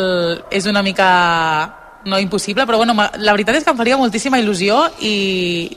és 0.49 0.65
una 0.65 0.81
mica 0.81 1.09
no 2.09 2.19
impossible, 2.19 2.65
però 2.67 2.77
bueno, 2.81 2.95
la 2.97 3.31
veritat 3.35 3.55
és 3.59 3.63
que 3.63 3.71
em 3.71 3.77
faria 3.79 3.97
moltíssima 3.99 4.39
il·lusió 4.41 4.81
i, 5.05 5.13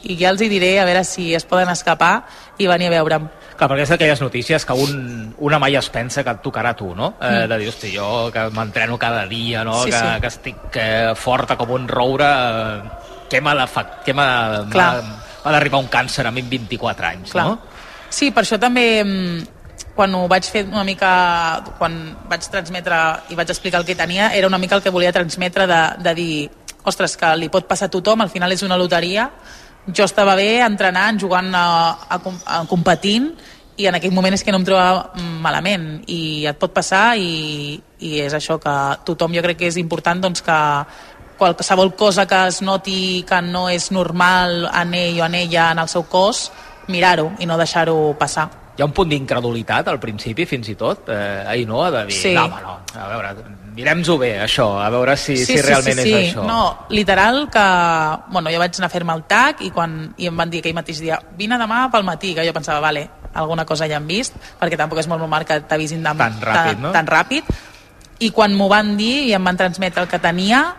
i 0.03 0.17
ja 0.19 0.31
els 0.33 0.41
hi 0.43 0.49
diré 0.51 0.79
a 0.81 0.87
veure 0.89 1.05
si 1.05 1.35
es 1.37 1.45
poden 1.49 1.69
escapar 1.71 2.25
i 2.59 2.67
venir 2.67 2.89
a 2.89 2.97
veure'm. 2.97 3.29
Clar, 3.57 3.69
perquè 3.71 3.85
és 3.85 3.93
d'aquelles 3.93 4.21
notícies 4.25 4.65
que 4.67 4.73
un, 4.75 5.35
una 5.45 5.59
mai 5.63 5.77
es 5.79 5.89
pensa 5.93 6.25
que 6.25 6.33
et 6.35 6.41
tocarà 6.43 6.73
a 6.73 6.77
tu, 6.79 6.95
no? 6.97 7.13
Eh, 7.21 7.45
Mm. 7.45 7.49
de 7.53 7.59
dir, 7.59 7.69
hosti, 7.69 7.93
jo 7.95 8.31
que 8.33 8.49
m'entreno 8.51 8.99
cada 8.99 9.27
dia, 9.27 9.63
no? 9.65 9.83
Sí, 9.85 9.91
que, 9.91 9.99
sí. 9.99 10.21
que 10.21 10.27
estic 10.33 10.77
eh, 10.81 11.13
forta 11.15 11.57
com 11.61 11.71
un 11.77 11.87
roure, 11.87 12.27
eh, 12.27 12.83
què 13.31 13.41
m'ha 13.45 13.55
d'arribar 15.45 15.81
un 15.81 15.89
càncer 15.93 16.27
a 16.27 16.31
mi 16.33 16.43
amb 16.45 16.51
24 16.51 17.07
anys, 17.07 17.33
Clar. 17.33 17.47
no? 17.47 17.59
Sí, 18.13 18.31
per 18.31 18.43
això 18.45 18.59
també 18.61 19.03
mm, 19.05 19.52
quan 19.95 20.15
ho 20.15 20.27
vaig 20.29 20.47
fer 20.49 20.65
una 20.67 20.85
mica 20.85 21.63
quan 21.79 22.17
vaig 22.31 22.47
transmetre 22.49 22.99
i 23.31 23.37
vaig 23.37 23.51
explicar 23.51 23.81
el 23.81 23.87
que 23.87 23.97
tenia 23.99 24.31
era 24.37 24.47
una 24.47 24.59
mica 24.59 24.77
el 24.77 24.83
que 24.83 24.91
volia 24.91 25.13
transmetre 25.13 25.67
de, 25.67 25.83
de 25.99 26.15
dir 26.15 26.51
ostres, 26.85 27.17
que 27.17 27.31
li 27.39 27.49
pot 27.53 27.67
passar 27.69 27.89
a 27.89 27.95
tothom 27.95 28.23
al 28.25 28.31
final 28.33 28.53
és 28.53 28.63
una 28.67 28.79
loteria. 28.79 29.29
Jo 29.87 30.07
estava 30.07 30.35
bé 30.39 30.61
entrenant, 30.63 31.19
jugant 31.19 31.51
a, 31.55 31.67
a, 32.09 32.19
com- 32.23 32.41
a 32.47 32.63
competint 32.71 33.33
i 33.79 33.89
en 33.89 33.97
aquell 33.97 34.13
moment 34.15 34.35
és 34.37 34.45
que 34.45 34.53
no 34.53 34.61
em 34.61 34.67
trobava 34.67 35.13
malament. 35.43 36.03
I 36.11 36.47
et 36.51 36.59
pot 36.61 36.75
passar 36.75 37.17
i, 37.19 37.81
i 38.03 38.13
és 38.23 38.35
això 38.35 38.59
que 38.63 38.77
tothom 39.09 39.35
jo 39.35 39.43
crec 39.43 39.63
que 39.63 39.71
és 39.71 39.79
important 39.81 40.23
doncs 40.23 40.45
que 40.45 40.59
qualsevol 41.39 41.95
cosa 41.99 42.27
que 42.31 42.39
es 42.47 42.61
noti 42.63 43.25
que 43.27 43.41
no 43.43 43.69
és 43.73 43.91
normal 43.91 44.69
en 44.71 44.95
ell 44.95 45.23
o 45.23 45.27
en 45.27 45.39
ella 45.41 45.71
en 45.73 45.83
el 45.83 45.91
seu 45.91 46.07
cos 46.07 46.51
mirar-ho 46.93 47.33
i 47.41 47.47
no 47.47 47.59
deixar-ho 47.59 48.13
passar 48.19 48.62
Hi 48.77 48.81
ha 48.83 48.87
un 48.89 48.93
punt 48.97 49.09
d'incredulitat 49.13 49.89
al 49.93 49.99
principi, 50.01 50.47
fins 50.49 50.69
i 50.73 50.75
tot, 50.81 51.09
eh, 51.13 51.45
ahir 51.47 51.67
no, 51.69 51.83
de 51.93 52.07
dir, 52.07 52.15
Sí. 52.17 52.33
no, 52.35 52.47
no, 52.49 52.79
a 52.97 53.09
veure, 53.09 53.35
mirem-nos-ho 53.77 54.17
bé, 54.19 54.31
això, 54.41 54.67
a 54.81 54.89
veure 54.91 55.17
si, 55.17 55.37
si 55.37 55.61
realment 55.61 55.99
és 55.99 56.13
això. 56.33 56.45
No, 56.47 56.87
literal 56.89 57.49
que... 57.53 57.67
Bueno, 58.33 58.51
jo 58.51 58.59
vaig 58.59 58.79
anar 58.79 58.87
a 58.87 58.95
fer-me 58.95 59.13
el 59.13 59.25
TAC 59.29 59.61
i, 59.63 59.71
quan, 59.71 60.15
i 60.17 60.27
em 60.27 60.37
van 60.37 60.49
dir 60.51 60.61
aquell 60.61 60.75
mateix 60.75 61.01
dia 61.01 61.19
vine 61.37 61.59
demà 61.61 61.91
pel 61.93 62.03
matí, 62.05 62.35
que 62.35 62.47
jo 62.47 62.53
pensava, 62.57 62.81
vale, 62.81 63.09
alguna 63.35 63.65
cosa 63.67 63.87
ja 63.89 63.97
han 64.01 64.07
vist, 64.07 64.35
perquè 64.61 64.77
tampoc 64.81 64.99
és 65.01 65.09
molt 65.09 65.21
normal 65.21 65.45
que 65.45 65.61
t'avisin 65.69 66.03
de- 66.03 66.15
Tan 66.17 66.41
ràpid, 66.41 66.79
no? 66.79 66.93
tan 66.93 67.07
ràpid. 67.07 67.45
I 68.21 68.31
quan 68.31 68.55
m'ho 68.55 68.69
van 68.69 68.97
dir 68.97 69.27
i 69.29 69.33
em 69.35 69.45
van 69.45 69.57
transmetre 69.57 70.01
el 70.03 70.09
que 70.09 70.19
tenia, 70.19 70.77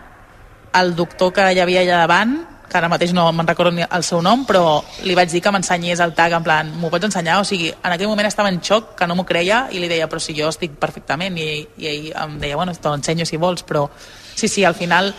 el 0.74 0.94
doctor 0.96 1.32
que 1.32 1.52
hi 1.52 1.60
havia 1.60 1.82
allà 1.82 1.98
davant, 2.08 2.40
que 2.68 2.78
ara 2.78 2.88
mateix 2.88 3.12
no 3.14 3.26
me'n 3.32 3.46
recordo 3.46 3.72
ni 3.74 3.84
el 3.84 4.04
seu 4.06 4.22
nom, 4.22 4.44
però 4.48 4.80
li 5.04 5.14
vaig 5.14 5.30
dir 5.32 5.42
que 5.44 5.52
m'ensenyés 5.54 6.00
el 6.04 6.14
tag, 6.16 6.34
en 6.36 6.44
plan, 6.46 6.72
m'ho 6.80 6.90
pots 6.92 7.08
ensenyar? 7.10 7.38
O 7.40 7.46
sigui, 7.48 7.70
en 7.70 7.92
aquell 7.92 8.10
moment 8.10 8.28
estava 8.28 8.50
en 8.52 8.60
xoc, 8.64 8.94
que 8.98 9.06
no 9.06 9.16
m'ho 9.18 9.26
creia, 9.28 9.68
i 9.70 9.82
li 9.82 9.88
deia, 9.90 10.08
però 10.10 10.22
si 10.22 10.36
jo 10.36 10.50
estic 10.52 10.76
perfectament, 10.80 11.38
i, 11.38 11.64
i 11.78 11.88
ell 11.90 12.10
em 12.24 12.36
deia, 12.42 12.58
bueno, 12.60 12.74
te 12.74 12.90
l'ensenyo 12.90 13.26
si 13.28 13.40
vols, 13.40 13.64
però 13.66 13.86
sí, 14.34 14.48
sí, 14.48 14.64
al 14.64 14.74
final 14.74 15.12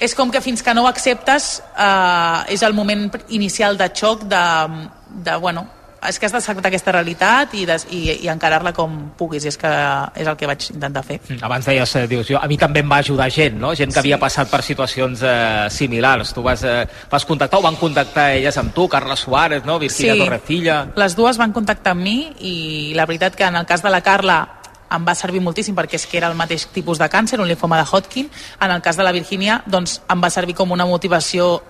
és 0.00 0.14
com 0.16 0.30
que 0.32 0.40
fins 0.40 0.62
que 0.64 0.72
no 0.72 0.86
ho 0.86 0.88
acceptes 0.88 1.58
eh, 1.76 2.54
és 2.54 2.62
el 2.64 2.72
moment 2.72 3.10
inicial 3.36 3.76
de 3.76 3.90
xoc 3.92 4.24
de, 4.24 4.44
de 5.28 5.36
bueno, 5.36 5.66
és 6.08 6.18
que 6.18 6.24
has 6.26 6.32
d'acceptar 6.32 6.68
aquesta 6.70 6.92
realitat 6.94 7.52
i, 7.54 7.66
des, 7.68 7.84
i, 7.92 7.98
i 8.24 8.28
encarar-la 8.32 8.72
com 8.72 9.10
puguis, 9.18 9.44
i 9.44 9.48
és 9.50 9.58
que 9.60 9.68
és 10.16 10.26
el 10.26 10.36
que 10.40 10.46
vaig 10.48 10.64
intentar 10.72 11.02
fer. 11.04 11.18
Abans 11.44 11.66
deies, 11.68 11.92
eh, 11.96 12.06
dius, 12.08 12.26
jo, 12.30 12.38
a 12.40 12.46
mi 12.48 12.56
també 12.56 12.80
em 12.80 12.88
va 12.90 13.02
ajudar 13.04 13.26
gent, 13.30 13.58
no? 13.60 13.74
Gent 13.74 13.90
que 13.92 14.00
Sí. 14.00 14.06
havia 14.08 14.18
passat 14.18 14.48
per 14.50 14.62
situacions 14.62 15.20
eh, 15.22 15.66
similars. 15.70 16.32
Tu 16.32 16.42
vas, 16.42 16.62
eh, 16.64 16.86
vas 17.10 17.24
contactar 17.26 17.58
o 17.60 17.62
van 17.62 17.76
contactar 17.76 18.30
elles 18.38 18.56
amb 18.56 18.72
tu, 18.74 18.88
Carla 18.88 19.16
Suárez, 19.16 19.64
no? 19.64 19.78
Virginia 19.78 20.14
Sí. 20.14 20.20
Torrecilla... 20.24 20.78
Les 20.96 21.16
dues 21.16 21.36
van 21.36 21.52
contactar 21.52 21.92
amb 21.92 22.02
mi 22.02 22.32
i 22.40 22.92
la 22.96 23.04
veritat 23.06 23.36
que 23.36 23.44
en 23.44 23.56
el 23.56 23.66
cas 23.66 23.82
de 23.82 23.90
la 23.90 24.00
Carla 24.00 24.56
em 24.90 25.04
va 25.06 25.14
servir 25.14 25.40
moltíssim 25.40 25.76
perquè 25.76 25.94
és 26.00 26.06
que 26.06 26.16
era 26.18 26.26
el 26.26 26.34
mateix 26.34 26.64
tipus 26.74 26.98
de 26.98 27.06
càncer, 27.08 27.38
un 27.38 27.46
linfoma 27.46 27.76
de 27.78 27.84
Hodgkin. 27.86 28.30
En 28.60 28.70
el 28.72 28.80
cas 28.82 28.96
de 28.96 29.04
la 29.04 29.12
Virginia, 29.12 29.62
doncs, 29.66 30.00
em 30.10 30.20
va 30.24 30.30
servir 30.30 30.54
com 30.56 30.72
una 30.72 30.86
motivació 30.86 31.60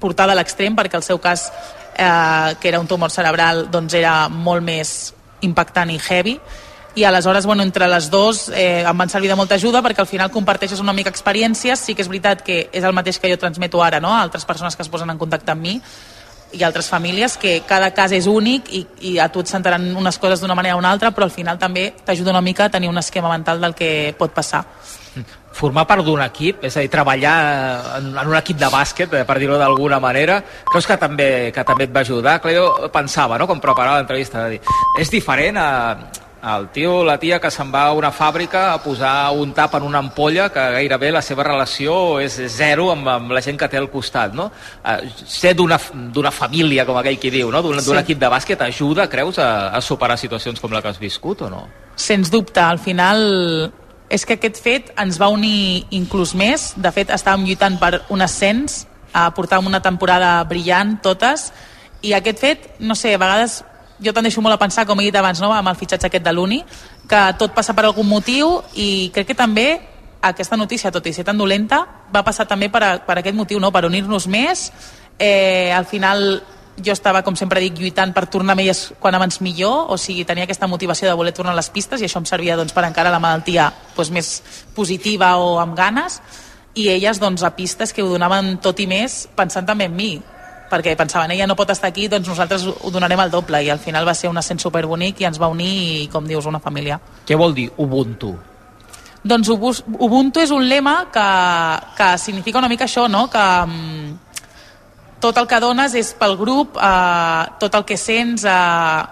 portada 0.00 0.32
a 0.32 0.36
l'extrem 0.38 0.76
perquè 0.76 0.96
el 0.96 1.02
seu 1.02 1.18
cas, 1.20 1.50
eh, 1.98 2.54
que 2.60 2.68
era 2.68 2.80
un 2.80 2.86
tumor 2.86 3.10
cerebral, 3.10 3.66
doncs 3.70 3.98
era 3.98 4.28
molt 4.30 4.62
més 4.64 5.12
impactant 5.42 5.90
i 5.90 5.98
heavy 5.98 6.38
i 6.98 7.04
aleshores, 7.04 7.46
bueno, 7.46 7.62
entre 7.62 7.86
les 7.86 8.10
dues 8.10 8.48
eh, 8.50 8.82
em 8.82 8.98
van 8.98 9.10
servir 9.10 9.28
de 9.30 9.36
molta 9.38 9.54
ajuda 9.54 9.82
perquè 9.84 10.02
al 10.02 10.10
final 10.10 10.32
comparteixes 10.34 10.80
una 10.82 10.94
mica 10.96 11.12
experiències, 11.12 11.78
sí 11.78 11.94
que 11.94 12.02
és 12.02 12.10
veritat 12.10 12.42
que 12.42 12.64
és 12.72 12.84
el 12.84 12.96
mateix 12.96 13.20
que 13.22 13.30
jo 13.30 13.38
transmeto 13.38 13.82
ara, 13.84 14.00
no?, 14.00 14.10
a 14.14 14.22
altres 14.22 14.46
persones 14.48 14.74
que 14.74 14.82
es 14.82 14.90
posen 14.90 15.10
en 15.10 15.18
contacte 15.20 15.54
amb 15.54 15.62
mi 15.62 15.76
i 16.52 16.62
altres 16.64 16.88
famílies, 16.88 17.36
que 17.36 17.60
cada 17.68 17.92
cas 17.94 18.12
és 18.16 18.26
únic 18.26 18.72
i, 18.72 18.86
i 19.12 19.18
a 19.20 19.28
tu 19.28 19.44
et 19.44 19.50
sentaran 19.50 19.84
unes 20.00 20.18
coses 20.18 20.40
d'una 20.40 20.56
manera 20.56 20.74
o 20.74 20.80
una 20.80 20.90
altra, 20.90 21.12
però 21.12 21.28
al 21.28 21.34
final 21.34 21.58
també 21.60 21.90
t'ajuda 22.04 22.32
una 22.32 22.42
mica 22.42 22.66
a 22.66 22.72
tenir 22.72 22.88
un 22.88 22.98
esquema 22.98 23.28
mental 23.28 23.60
del 23.60 23.76
que 23.76 24.14
pot 24.18 24.32
passar. 24.32 24.64
Formar 25.58 25.86
part 25.90 26.04
d'un 26.06 26.20
equip, 26.22 26.62
és 26.68 26.76
a 26.76 26.84
dir, 26.84 26.90
treballar 26.92 27.34
en, 27.98 28.12
en 28.12 28.30
un 28.30 28.36
equip 28.38 28.60
de 28.60 28.68
bàsquet, 28.70 29.16
eh, 29.16 29.24
per 29.26 29.38
dir-ho 29.40 29.58
d'alguna 29.58 29.98
manera, 30.02 30.38
creus 30.68 30.86
que 30.86 30.98
també, 31.00 31.28
que 31.54 31.64
també 31.66 31.88
et 31.88 31.94
va 31.94 32.04
ajudar? 32.06 32.38
Clar, 32.44 32.54
jo 32.54 32.92
pensava, 32.94 33.40
no?, 33.40 33.48
quan 33.50 33.60
preparava 33.64 33.98
l'entrevista, 33.98 34.46
de 34.46 34.58
dir, 34.58 34.78
és 35.02 35.10
diferent 35.10 35.58
a, 35.58 35.68
el 36.42 36.68
tio 36.70 36.98
o 37.00 37.04
la 37.04 37.18
tia 37.18 37.40
que 37.42 37.50
se'n 37.50 37.70
va 37.74 37.88
a 37.88 37.94
una 37.96 38.10
fàbrica 38.14 38.68
a 38.72 38.78
posar 38.82 39.30
un 39.34 39.52
tap 39.56 39.74
en 39.78 39.86
una 39.88 39.98
ampolla 39.98 40.48
que 40.54 40.62
gairebé 40.76 41.10
la 41.12 41.22
seva 41.22 41.44
relació 41.46 42.20
és 42.22 42.38
zero 42.54 42.90
amb, 42.92 43.08
amb 43.10 43.34
la 43.34 43.42
gent 43.42 43.58
que 43.58 43.68
té 43.68 43.80
al 43.80 43.90
costat, 43.90 44.34
no? 44.38 44.50
Eh, 44.84 45.10
ser 45.26 45.54
d'una 45.58 46.30
família, 46.30 46.86
com 46.86 46.98
aquell 47.00 47.18
qui 47.18 47.32
diu, 47.34 47.50
no? 47.50 47.62
d'un 47.62 47.80
sí. 47.82 47.96
equip 47.98 48.22
de 48.22 48.30
bàsquet 48.30 48.62
ajuda, 48.68 49.08
creus, 49.10 49.38
a, 49.42 49.74
a 49.74 49.82
superar 49.82 50.18
situacions 50.18 50.60
com 50.60 50.72
la 50.72 50.82
que 50.82 50.92
has 50.92 51.02
viscut 51.02 51.42
o 51.42 51.50
no? 51.50 51.66
Sens 51.98 52.30
dubte, 52.30 52.62
al 52.62 52.78
final 52.78 53.72
és 54.08 54.24
que 54.24 54.38
aquest 54.38 54.60
fet 54.62 54.92
ens 54.96 55.18
va 55.20 55.28
unir 55.32 55.86
inclús 55.94 56.34
més. 56.34 56.72
De 56.76 56.92
fet, 56.92 57.10
estàvem 57.12 57.46
lluitant 57.46 57.78
per 57.80 58.02
un 58.08 58.24
ascens, 58.24 58.86
a 59.12 59.30
portar 59.34 59.58
una 59.64 59.80
temporada 59.80 60.42
brillant 60.44 60.98
totes, 61.02 61.50
i 62.02 62.12
aquest 62.14 62.38
fet, 62.38 62.66
no 62.78 62.94
sé, 62.94 63.14
a 63.14 63.20
vegades 63.20 63.62
jo 63.98 64.12
te'n 64.14 64.28
deixo 64.28 64.42
molt 64.44 64.54
a 64.54 64.60
pensar, 64.60 64.86
com 64.86 65.00
he 65.00 65.08
dit 65.08 65.16
abans, 65.18 65.40
no? 65.42 65.50
amb 65.52 65.68
el 65.68 65.78
fitxatge 65.78 66.06
aquest 66.06 66.24
de 66.24 66.32
l'Uni, 66.32 66.60
que 67.08 67.22
tot 67.38 67.54
passa 67.56 67.74
per 67.74 67.88
algun 67.88 68.06
motiu 68.06 68.60
i 68.78 69.10
crec 69.14 69.32
que 69.32 69.38
també 69.38 69.68
aquesta 70.22 70.58
notícia, 70.58 70.92
tot 70.94 71.06
i 71.06 71.12
ser 71.14 71.24
tan 71.26 71.38
dolenta, 71.38 71.82
va 72.14 72.22
passar 72.26 72.46
també 72.46 72.68
per, 72.70 72.82
a, 72.84 72.92
per 73.02 73.18
aquest 73.18 73.36
motiu, 73.36 73.58
no? 73.60 73.72
per 73.74 73.84
unir-nos 73.86 74.28
més. 74.30 74.68
Eh, 75.18 75.72
al 75.74 75.86
final 75.86 76.42
jo 76.84 76.94
estava, 76.94 77.22
com 77.26 77.36
sempre 77.36 77.60
dic, 77.64 77.78
lluitant 77.78 78.14
per 78.16 78.26
tornar 78.30 78.54
amb 78.54 78.64
elles 78.64 78.88
quan 79.00 79.16
abans 79.18 79.40
millor, 79.44 79.92
o 79.92 79.98
sigui, 80.00 80.24
tenia 80.28 80.46
aquesta 80.48 80.68
motivació 80.70 81.08
de 81.08 81.16
voler 81.18 81.34
tornar 81.36 81.52
a 81.52 81.58
les 81.58 81.70
pistes 81.74 82.00
i 82.00 82.08
això 82.08 82.22
em 82.22 82.28
servia 82.28 82.56
doncs, 82.58 82.74
per 82.76 82.86
encara 82.88 83.12
la 83.14 83.20
malaltia 83.22 83.70
doncs, 83.96 84.12
més 84.14 84.32
positiva 84.76 85.34
o 85.42 85.58
amb 85.62 85.76
ganes 85.78 86.20
i 86.78 86.88
elles 86.92 87.20
doncs, 87.20 87.42
a 87.42 87.54
pistes 87.56 87.92
que 87.92 88.02
ho 88.02 88.10
donaven 88.12 88.58
tot 88.62 88.80
i 88.80 88.86
més 88.90 89.26
pensant 89.36 89.66
també 89.66 89.88
en 89.90 89.96
mi 89.96 90.12
perquè 90.68 90.94
pensaven, 90.96 91.32
ella 91.32 91.46
no 91.48 91.56
pot 91.56 91.70
estar 91.72 91.88
aquí, 91.88 92.06
doncs 92.12 92.28
nosaltres 92.28 92.66
ho 92.68 92.90
donarem 92.92 93.20
al 93.20 93.32
doble 93.32 93.62
i 93.64 93.70
al 93.72 93.80
final 93.80 94.06
va 94.06 94.14
ser 94.14 94.28
un 94.28 94.36
ascens 94.36 94.62
superbonic 94.62 95.22
i 95.22 95.28
ens 95.28 95.40
va 95.40 95.48
unir 95.48 95.70
i, 95.72 96.06
com 96.12 96.26
dius, 96.28 96.46
una 96.46 96.60
família. 96.60 97.00
Què 97.26 97.38
vol 97.40 97.56
dir 97.56 97.70
Ubuntu? 97.80 98.34
Doncs 99.24 99.48
Ubuntu 99.50 100.44
és 100.44 100.52
un 100.54 100.68
lema 100.68 101.08
que, 101.12 101.28
que 101.96 102.12
significa 102.20 102.60
una 102.60 102.68
mica 102.68 102.86
això, 102.86 103.08
no? 103.10 103.26
que 103.32 103.44
mm, 103.64 104.27
tot 105.20 105.36
el 105.38 105.46
que 105.50 105.58
dones 105.60 105.94
és 105.98 106.12
pel 106.14 106.36
grup, 106.38 106.76
eh, 106.76 107.46
tot 107.58 107.74
el 107.74 107.84
que 107.84 107.96
sents, 107.96 108.44
eh, 108.44 109.02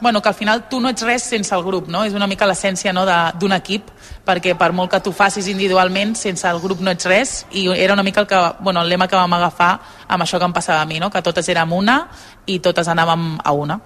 bueno, 0.00 0.22
que 0.22 0.28
al 0.28 0.34
final 0.34 0.68
tu 0.68 0.78
no 0.80 0.88
ets 0.88 1.02
res 1.02 1.22
sense 1.24 1.52
el 1.54 1.64
grup, 1.64 1.88
no? 1.88 2.04
És 2.04 2.12
una 2.14 2.28
mica 2.30 2.46
l'essència 2.46 2.92
no, 2.92 3.04
de- 3.04 3.32
d'un 3.40 3.52
equip, 3.52 3.88
perquè 4.24 4.56
per 4.56 4.72
molt 4.72 4.90
que 4.92 5.00
tu 5.00 5.10
facis 5.12 5.48
individualment, 5.48 6.14
sense 6.16 6.46
el 6.46 6.60
grup 6.60 6.78
no 6.80 6.90
ets 6.92 7.04
res, 7.06 7.46
i 7.50 7.66
era 7.74 7.94
una 7.94 8.04
mica 8.04 8.20
el, 8.20 8.26
que, 8.28 8.38
bueno, 8.60 8.82
el 8.82 8.88
lema 8.88 9.08
que 9.08 9.16
vam 9.16 9.32
agafar 9.32 9.80
amb 10.06 10.22
això 10.22 10.38
que 10.38 10.44
em 10.44 10.52
passava 10.52 10.82
a 10.82 10.86
mi, 10.86 11.00
no? 11.00 11.10
que 11.10 11.20
totes 11.22 11.48
érem 11.48 11.72
una 11.72 12.08
i 12.46 12.60
totes 12.60 12.86
anàvem 12.86 13.38
a 13.42 13.52
una. 13.52 13.80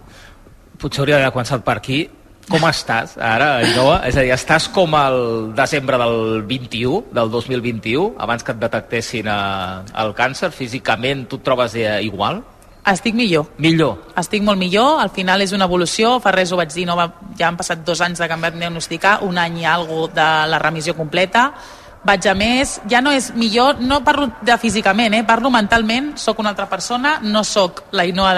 Potser 0.78 1.00
hauria 1.00 1.16
d'haver 1.16 1.32
començat 1.32 1.62
per 1.64 1.76
aquí. 1.78 2.10
Com 2.52 2.66
estàs 2.68 3.14
ara, 3.16 3.62
Ainhoa? 3.62 4.02
És 4.04 4.16
a 4.20 4.22
dir, 4.26 4.32
estàs 4.34 4.66
com 4.74 4.92
el 4.98 5.14
desembre 5.56 5.96
del 6.02 6.42
21, 6.44 7.06
del 7.16 7.30
2021, 7.32 8.10
abans 8.20 8.44
que 8.44 8.52
et 8.52 8.60
detectessin 8.60 9.30
eh, 9.32 9.92
el 10.02 10.12
càncer? 10.18 10.50
Físicament 10.52 11.24
tu 11.30 11.40
et 11.40 11.46
trobes 11.46 11.78
eh, 11.80 11.94
igual? 12.04 12.42
Estic 12.92 13.16
millor. 13.16 13.46
Millor. 13.62 14.10
Estic 14.20 14.44
molt 14.44 14.60
millor, 14.60 14.98
al 15.00 15.08
final 15.14 15.40
és 15.40 15.54
una 15.56 15.64
evolució, 15.70 16.18
fa 16.20 16.34
res 16.34 16.52
ho 16.52 16.58
vaig 16.60 16.74
dir, 16.74 16.84
no 16.84 16.98
va, 16.98 17.06
ja 17.38 17.48
han 17.48 17.56
passat 17.56 17.86
dos 17.86 18.02
anys 18.04 18.20
de 18.20 18.28
que 18.28 18.36
em 18.36 18.44
vam 18.44 18.58
diagnosticar, 18.60 19.20
un 19.24 19.40
any 19.40 19.62
i 19.62 19.68
algo 19.70 20.08
de 20.12 20.28
la 20.52 20.60
remissió 20.60 20.92
completa, 20.98 21.52
vaig 22.04 22.26
a 22.26 22.34
més, 22.34 22.80
ja 22.90 23.00
no 23.00 23.12
és 23.14 23.30
millor, 23.38 23.78
no 23.80 24.00
parlo 24.02 24.28
de 24.42 24.56
físicament, 24.58 25.14
eh? 25.14 25.22
parlo 25.26 25.52
mentalment, 25.54 26.12
sóc 26.18 26.40
una 26.42 26.50
altra 26.50 26.66
persona, 26.68 27.18
no 27.22 27.44
sóc 27.46 27.84
la 27.94 28.04
Inoa 28.08 28.32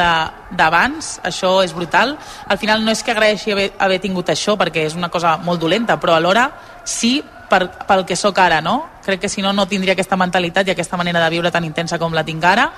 d'abans, 0.52 1.14
això 1.24 1.56
és 1.64 1.72
brutal. 1.72 2.16
Al 2.48 2.60
final 2.60 2.84
no 2.84 2.92
és 2.92 3.02
que 3.02 3.14
agraeixi 3.14 3.54
haver, 3.54 3.70
haver 3.78 4.00
tingut 4.02 4.28
això, 4.28 4.58
perquè 4.60 4.84
és 4.84 4.98
una 4.98 5.08
cosa 5.08 5.38
molt 5.40 5.62
dolenta, 5.62 5.96
però 6.00 6.18
alhora 6.18 6.50
sí 6.84 7.22
per, 7.48 7.70
pel 7.88 8.04
que 8.04 8.16
sóc 8.20 8.38
ara, 8.38 8.60
no? 8.60 9.00
Crec 9.04 9.24
que 9.24 9.32
si 9.32 9.42
no, 9.42 9.52
no 9.52 9.68
tindria 9.68 9.96
aquesta 9.96 10.18
mentalitat 10.20 10.68
i 10.68 10.74
aquesta 10.74 11.00
manera 11.00 11.24
de 11.24 11.32
viure 11.32 11.52
tan 11.54 11.64
intensa 11.64 11.98
com 11.98 12.12
la 12.12 12.24
tinc 12.24 12.44
ara, 12.44 12.68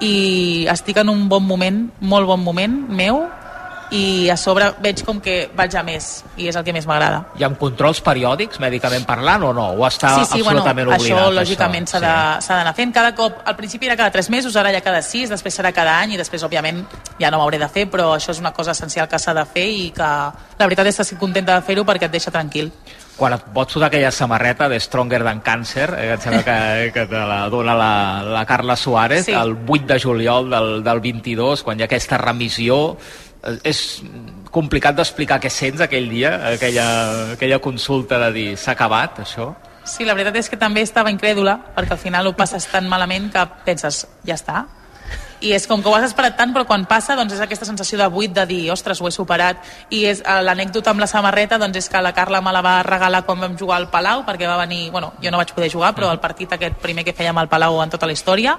i 0.00 0.66
estic 0.70 1.00
en 1.00 1.08
un 1.10 1.24
bon 1.28 1.42
moment, 1.42 1.86
molt 2.00 2.28
bon 2.28 2.42
moment 2.44 2.74
meu, 2.88 3.24
i 3.90 4.28
a 4.28 4.36
sobre 4.36 4.72
veig 4.84 5.02
com 5.06 5.20
que 5.20 5.48
vaig 5.56 5.74
a 5.76 5.82
més 5.82 6.24
i 6.36 6.48
és 6.50 6.56
el 6.56 6.64
que 6.64 6.72
més 6.76 6.86
m'agrada. 6.86 7.22
I 7.40 7.44
amb 7.46 7.58
controls 7.58 8.00
periòdics, 8.04 8.60
mèdicament 8.60 9.06
parlant, 9.08 9.42
o 9.48 9.52
no? 9.56 9.70
O 9.78 9.86
està 9.88 10.14
sí, 10.18 10.24
sí, 10.26 10.42
bueno, 10.42 10.60
absolutament 10.60 10.92
això 10.92 11.16
oblidat? 11.16 11.34
lògicament 11.40 11.88
s'ha 11.88 12.00
s'ha 12.44 12.58
d'anar 12.60 12.74
fent. 12.76 12.92
Cada 12.94 13.14
cop, 13.14 13.40
al 13.44 13.56
principi 13.56 13.86
era 13.86 13.96
cada 13.96 14.10
3 14.10 14.30
mesos, 14.30 14.56
ara 14.56 14.72
ja 14.74 14.80
cada 14.84 15.00
6, 15.02 15.30
després 15.30 15.58
serà 15.60 15.72
cada 15.72 15.98
any 16.00 16.14
i 16.14 16.20
després, 16.20 16.42
òbviament, 16.44 16.84
ja 17.18 17.30
no 17.30 17.38
m'hauré 17.38 17.58
de 17.58 17.68
fer, 17.68 17.88
però 17.90 18.12
això 18.16 18.30
és 18.32 18.40
una 18.40 18.52
cosa 18.52 18.72
essencial 18.72 19.08
que 19.08 19.18
s'ha 19.18 19.34
de 19.34 19.44
fer 19.44 19.66
i 19.68 19.90
que 19.96 20.02
la 20.58 20.66
veritat 20.66 20.86
és 20.86 20.96
que 20.96 21.02
estic 21.02 21.18
contenta 21.18 21.54
de 21.54 21.62
fer-ho 21.62 21.84
perquè 21.84 22.06
et 22.06 22.12
deixa 22.12 22.30
tranquil. 22.30 22.72
Quan 23.18 23.32
et 23.34 23.42
pots 23.50 23.74
posar 23.74 23.88
aquella 23.88 24.12
samarreta 24.14 24.68
de 24.68 24.78
Stronger 24.78 25.24
Than 25.24 25.40
Cancer, 25.40 25.88
eh, 25.98 26.04
que 26.06 26.12
em 26.14 26.20
sembla 26.20 26.42
que, 26.46 26.92
que 26.94 27.06
te 27.10 27.22
la 27.26 27.48
dona 27.50 27.74
la, 27.74 28.22
la 28.22 28.44
Carla 28.46 28.76
Suárez, 28.76 29.24
Sí. 29.26 29.32
el 29.32 29.56
8 29.66 29.86
de 29.86 29.98
juliol 30.00 30.48
del, 30.50 30.84
del 30.84 31.00
22, 31.00 31.64
quan 31.64 31.78
hi 31.78 31.82
ha 31.82 31.86
aquesta 31.86 32.16
remissió, 32.16 32.92
eh, 32.94 33.27
és 33.62 34.02
complicat 34.50 34.96
d'explicar 34.98 35.38
què 35.42 35.50
sents 35.52 35.82
aquell 35.84 36.08
dia, 36.10 36.34
aquella, 36.54 36.88
aquella 37.36 37.60
consulta 37.62 38.18
de 38.26 38.32
dir 38.34 38.48
s'ha 38.58 38.74
acabat, 38.74 39.22
això? 39.24 39.52
Sí, 39.88 40.04
la 40.04 40.12
veritat 40.12 40.36
és 40.36 40.50
que 40.52 40.58
també 40.60 40.82
estava 40.84 41.12
incrèdula, 41.12 41.56
perquè 41.76 41.94
al 41.96 42.02
final 42.02 42.26
ho 42.28 42.34
passes 42.36 42.66
tan 42.68 42.88
malament 42.90 43.30
que 43.32 43.44
penses, 43.64 44.04
ja 44.26 44.36
està. 44.36 44.66
I 45.40 45.52
és 45.54 45.68
com 45.70 45.80
que 45.80 45.88
ho 45.88 45.94
has 45.94 46.08
esperat 46.08 46.34
tant, 46.36 46.50
però 46.52 46.64
quan 46.66 46.82
passa 46.90 47.14
doncs 47.16 47.36
és 47.36 47.40
aquesta 47.40 47.64
sensació 47.64 47.96
de 48.00 48.08
buit 48.10 48.32
de 48.34 48.44
dir, 48.50 48.60
ostres, 48.74 49.00
ho 49.00 49.06
he 49.06 49.14
superat. 49.14 49.62
I 49.94 50.02
és 50.10 50.20
eh, 50.20 50.40
l'anècdota 50.42 50.90
amb 50.90 51.00
la 51.00 51.06
samarreta 51.06 51.60
doncs 51.62 51.78
és 51.78 51.88
que 51.88 52.02
la 52.02 52.12
Carla 52.12 52.42
me 52.42 52.52
la 52.52 52.62
va 52.64 52.80
regalar 52.82 53.22
quan 53.24 53.40
vam 53.40 53.56
jugar 53.56 53.78
al 53.78 53.88
Palau, 53.92 54.24
perquè 54.26 54.50
va 54.50 54.58
venir, 54.64 54.90
bueno, 54.90 55.12
jo 55.22 55.30
no 55.30 55.38
vaig 55.38 55.54
poder 55.54 55.70
jugar, 55.70 55.94
però 55.94 56.10
el 56.10 56.20
partit 56.20 56.52
aquest 56.52 56.80
primer 56.82 57.06
que 57.06 57.14
fèiem 57.14 57.38
al 57.38 57.48
Palau 57.48 57.78
en 57.82 57.94
tota 57.94 58.10
la 58.10 58.16
història. 58.18 58.58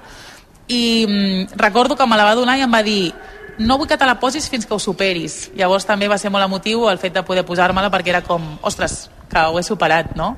I 0.70 0.82
mm, 1.06 1.60
recordo 1.60 1.96
que 1.96 2.06
me 2.06 2.16
la 2.16 2.24
va 2.24 2.38
donar 2.38 2.56
i 2.56 2.64
em 2.64 2.72
va 2.72 2.82
dir 2.86 3.12
no 3.60 3.76
vull 3.76 3.88
que 3.88 3.98
te 4.00 4.08
la 4.08 4.16
posis 4.18 4.48
fins 4.48 4.64
que 4.66 4.74
ho 4.74 4.80
superis. 4.80 5.50
Llavors 5.56 5.86
també 5.86 6.08
va 6.08 6.18
ser 6.18 6.32
molt 6.32 6.46
emotiu 6.46 6.88
el 6.88 6.98
fet 6.98 7.14
de 7.14 7.22
poder 7.26 7.44
posar-me-la 7.46 7.92
perquè 7.92 8.14
era 8.14 8.24
com, 8.24 8.56
ostres, 8.66 9.04
que 9.30 9.44
ho 9.46 9.58
he 9.60 9.62
superat, 9.66 10.14
no? 10.16 10.34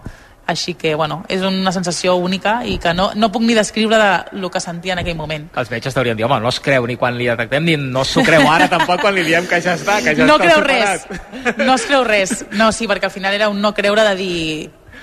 Així 0.52 0.74
que, 0.74 0.96
bueno, 0.98 1.20
és 1.30 1.44
una 1.46 1.70
sensació 1.70 2.16
única 2.18 2.56
i 2.66 2.74
que 2.82 2.90
no, 2.98 3.12
no 3.14 3.28
puc 3.30 3.44
ni 3.46 3.54
descriure 3.54 3.98
de 4.00 4.40
lo 4.42 4.50
que 4.50 4.60
sentia 4.60 4.96
en 4.96 5.02
aquell 5.04 5.14
moment. 5.16 5.46
Els 5.54 5.70
metges 5.70 5.94
t'haurien 5.94 6.18
dit, 6.18 6.26
home, 6.26 6.40
no 6.42 6.50
es 6.50 6.58
creu 6.60 6.86
ni 6.90 6.96
quan 6.98 7.14
li 7.14 7.28
detectem, 7.30 7.62
ni 7.62 7.76
no 7.78 8.02
s'ho 8.04 8.24
creu 8.26 8.48
ara 8.50 8.66
tampoc 8.72 9.04
quan 9.04 9.14
li 9.14 9.22
diem 9.28 9.46
que 9.46 9.60
ja 9.62 9.76
està, 9.78 10.00
que 10.02 10.16
ja 10.18 10.26
no 10.26 10.40
està 10.40 10.48
creu 10.48 10.58
superat. 10.58 11.06
res, 11.06 11.60
no 11.68 11.76
es 11.78 11.86
creu 11.86 12.06
res. 12.08 12.34
No, 12.58 12.72
sí, 12.74 12.90
perquè 12.90 13.06
al 13.06 13.14
final 13.14 13.38
era 13.38 13.48
un 13.52 13.62
no 13.62 13.70
creure 13.72 14.02
de 14.10 14.16
dir 14.18 14.42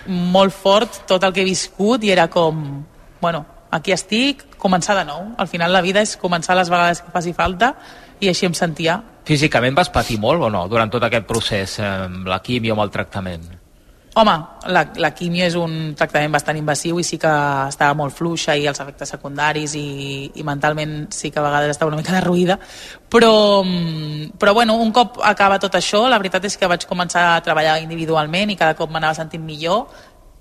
molt 0.09 0.51
fort 0.51 1.05
tot 1.07 1.23
el 1.23 1.31
que 1.31 1.45
he 1.45 1.47
viscut 1.47 2.03
i 2.03 2.11
era 2.11 2.27
com, 2.27 2.83
bueno, 3.23 3.45
aquí 3.71 3.95
estic, 3.95 4.43
començar 4.59 4.97
de 4.99 5.07
nou. 5.07 5.33
Al 5.39 5.47
final 5.47 5.71
la 5.71 5.81
vida 5.85 6.03
és 6.03 6.17
començar 6.19 6.59
les 6.59 6.69
vegades 6.69 6.99
que 7.05 7.15
faci 7.15 7.31
falta 7.37 7.73
i 8.19 8.31
així 8.31 8.47
em 8.49 8.57
sentia. 8.57 8.99
Físicament 9.29 9.75
vas 9.77 9.91
patir 9.93 10.19
molt 10.19 10.41
o 10.41 10.49
no 10.49 10.65
durant 10.67 10.91
tot 10.91 11.03
aquest 11.05 11.27
procés, 11.29 11.79
eh, 11.79 11.87
amb 12.09 12.27
la 12.27 12.41
quimio, 12.43 12.73
amb 12.73 12.87
el 12.87 12.93
tractament? 12.93 13.49
Home, 14.19 14.33
la, 14.73 14.81
la 14.97 15.11
químio 15.13 15.45
és 15.45 15.53
un 15.55 15.93
tractament 15.95 16.33
bastant 16.33 16.57
invasiu 16.57 16.97
i 16.99 17.03
sí 17.05 17.19
que 17.21 17.29
estava 17.69 17.93
molt 17.95 18.15
fluixa 18.17 18.55
i 18.57 18.65
els 18.67 18.81
efectes 18.81 19.13
secundaris 19.13 19.75
i, 19.77 20.31
i 20.33 20.43
mentalment 20.43 21.05
sí 21.13 21.29
que 21.29 21.39
a 21.39 21.45
vegades 21.45 21.75
estava 21.75 21.93
una 21.93 21.99
mica 22.01 22.15
derruïda, 22.17 22.57
però, 23.07 23.61
mm, 23.61 24.33
però 24.41 24.55
bueno, 24.57 24.79
un 24.81 24.91
cop 24.91 25.21
acaba 25.23 25.59
tot 25.61 25.77
això, 25.77 26.01
la 26.09 26.17
veritat 26.17 26.49
és 26.49 26.57
que 26.57 26.67
vaig 26.67 26.87
començar 26.89 27.35
a 27.35 27.43
treballar 27.45 27.77
individualment 27.83 28.49
i 28.49 28.57
cada 28.57 28.75
cop 28.75 28.89
m'anava 28.89 29.13
sentint 29.15 29.45
millor, 29.45 29.85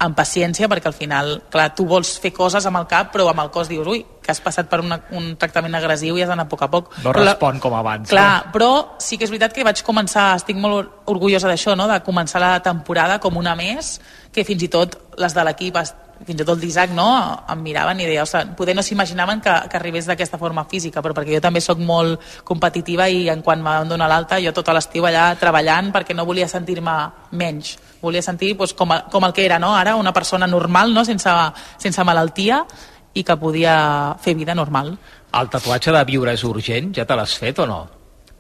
amb 0.01 0.15
paciència, 0.15 0.69
perquè 0.71 0.87
al 0.87 0.95
final, 0.95 1.31
clar, 1.51 1.73
tu 1.75 1.85
vols 1.91 2.13
fer 2.23 2.31
coses 2.33 2.65
amb 2.69 2.79
el 2.79 2.87
cap, 2.87 3.09
però 3.13 3.25
amb 3.33 3.41
el 3.43 3.49
cos 3.51 3.67
dius, 3.69 3.87
ui, 3.91 4.05
que 4.23 4.31
has 4.31 4.39
passat 4.41 4.69
per 4.71 4.79
una, 4.85 5.01
un 5.19 5.33
tractament 5.41 5.75
agressiu 5.75 6.17
i 6.17 6.23
has 6.23 6.29
d'anar 6.31 6.45
a 6.47 6.49
poc 6.49 6.63
a 6.63 6.69
poc. 6.71 6.93
No 7.03 7.11
Però 7.11 7.25
la- 7.25 7.33
respon 7.33 7.59
com 7.59 7.75
abans. 7.75 8.09
Clar, 8.09 8.53
però 8.55 8.71
sí 9.03 9.19
que 9.19 9.25
és 9.27 9.31
veritat 9.31 9.53
que 9.53 9.65
vaig 9.67 9.83
començar, 9.83 10.37
estic 10.37 10.57
molt 10.57 10.75
or- 10.77 10.91
orgullosa 11.17 11.49
d'això, 11.51 11.75
no? 11.77 11.89
de 11.91 11.99
començar 12.07 12.39
la 12.41 12.61
temporada 12.63 13.19
com 13.19 13.37
una 13.37 13.57
més, 13.59 14.01
que 14.33 14.45
fins 14.45 14.63
i 14.63 14.69
tot 14.69 14.95
les 15.19 15.35
de 15.35 15.45
l'equip, 15.45 15.77
fins 16.27 16.41
i 16.43 16.45
tot 16.45 16.59
l'Isaac, 16.59 16.91
no? 16.97 17.07
em 17.53 17.61
miraven 17.63 18.01
i 18.01 18.07
deia, 18.09 18.23
ostres, 18.25 18.49
poder 18.59 18.75
no 18.77 18.83
s'imaginaven 18.83 19.41
que, 19.41 19.53
que 19.71 19.77
arribés 19.79 20.07
d'aquesta 20.09 20.39
forma 20.39 20.65
física, 20.69 21.01
però 21.05 21.15
perquè 21.15 21.37
jo 21.37 21.41
també 21.45 21.61
sóc 21.63 21.79
molt 21.79 22.21
competitiva 22.45 23.07
i 23.09 23.29
en 23.31 23.43
quan 23.43 23.63
m'han 23.63 23.89
donat 23.89 24.11
l'alta, 24.11 24.41
jo 24.43 24.53
tot 24.53 24.69
l'estiu 24.75 25.07
allà 25.07 25.31
treballant 25.39 25.93
perquè 25.95 26.17
no 26.17 26.25
volia 26.27 26.49
sentir-me 26.51 26.97
menys, 27.39 27.77
volia 28.03 28.23
sentir 28.23 28.55
doncs, 28.59 28.75
com, 28.75 28.93
a, 28.93 29.03
com 29.11 29.25
el 29.25 29.33
que 29.33 29.45
era, 29.47 29.59
no? 29.63 29.75
ara 29.77 29.95
una 29.97 30.13
persona 30.13 30.47
normal, 30.47 30.93
no? 30.95 31.05
sense, 31.05 31.31
sense 31.79 32.05
malaltia 32.05 32.65
i 33.15 33.23
que 33.25 33.37
podia 33.41 34.17
fer 34.21 34.35
vida 34.35 34.55
normal. 34.55 34.97
El 35.39 35.49
tatuatge 35.53 35.93
de 35.95 36.03
viure 36.09 36.33
és 36.35 36.43
urgent, 36.45 36.93
ja 36.97 37.05
te 37.07 37.17
l'has 37.17 37.35
fet 37.39 37.59
o 37.63 37.67
no? 37.67 37.87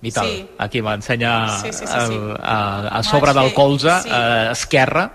Vital, 0.01 0.27
Sí. 0.29 0.45
aquí 0.59 0.81
m'ensenya 0.83 1.33
Sí, 1.59 1.73
sí, 1.73 1.87
sí, 1.87 1.87
sí. 1.87 2.15
el- 2.15 2.37
a, 2.43 2.99
a 2.99 3.03
sobre 3.03 3.33
del 3.35 3.53
colze, 3.55 3.97
sí. 4.03 4.09
eh, 4.13 4.49
esquerra, 4.53 5.09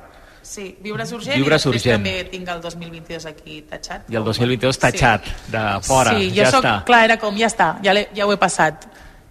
Sí, 0.43 0.65
viure 0.83 1.05
urgent 1.07 1.37
Viure 1.39 1.55
i 1.55 1.67
urgent. 1.69 1.95
també 1.95 2.13
tinc 2.27 2.49
el 2.51 2.59
2022 2.61 3.25
aquí 3.29 3.61
tatxat. 3.69 4.09
i 4.11 4.17
el 4.19 4.25
2022 4.27 4.77
tatxat, 4.77 5.29
de 5.47 5.63
fora, 5.81 6.17
sí, 6.17 6.29
jo 6.35 6.43
ja 6.43 6.51
soc, 6.51 6.65
està. 6.65 6.73
clar, 6.83 7.03
era 7.05 7.17
com, 7.17 7.37
ja 7.39 7.47
està, 7.47 7.77
ja, 7.83 7.95
ja 8.13 8.27
ho 8.27 8.33
he 8.33 8.37
passat. 8.37 8.85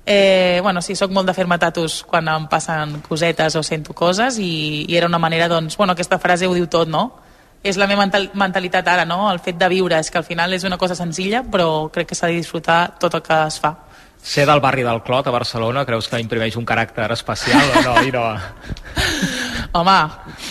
Eh, 0.07 0.59
bueno, 0.63 0.81
sí, 0.83 0.97
sóc 0.97 1.13
molt 1.15 1.29
de 1.29 1.35
fer-me 1.37 1.59
tatus 1.63 2.01
quan 2.03 2.27
em 2.33 2.49
passen 2.51 2.97
cosetes 3.07 3.55
o 3.55 3.63
sento 3.63 3.93
coses 3.95 4.39
i, 4.41 4.87
i 4.89 4.97
era 4.97 5.07
una 5.07 5.21
manera, 5.21 5.47
doncs, 5.49 5.77
bueno, 5.77 5.93
aquesta 5.93 6.19
frase 6.19 6.49
ho 6.49 6.55
diu 6.55 6.67
tot, 6.67 6.89
no? 6.89 7.21
És 7.63 7.77
la 7.79 7.87
meva 7.87 8.01
mental, 8.03 8.31
mentalitat 8.35 8.89
ara, 8.89 9.05
no? 9.05 9.31
El 9.31 9.39
fet 9.39 9.61
de 9.61 9.69
viure, 9.69 10.01
és 10.01 10.11
que 10.11 10.19
al 10.19 10.25
final 10.25 10.53
és 10.57 10.65
una 10.65 10.79
cosa 10.79 10.97
senzilla, 10.99 11.45
però 11.45 11.93
crec 11.93 12.09
que 12.09 12.19
s'ha 12.19 12.33
de 12.33 12.41
disfrutar 12.41 12.97
tot 12.99 13.15
el 13.15 13.23
que 13.23 13.39
es 13.47 13.61
fa. 13.61 13.77
Ser 14.23 14.47
del 14.47 14.61
barri 14.61 14.83
del 14.83 15.03
Clot, 15.03 15.27
a 15.27 15.31
Barcelona, 15.31 15.85
creus 15.85 16.09
que 16.09 16.19
imprimeix 16.19 16.57
un 16.57 16.67
caràcter 16.67 17.11
especial 17.13 17.71
o 17.77 17.83
no? 17.83 18.03
I 18.03 18.11
no? 18.15 18.27
Home, 19.73 19.97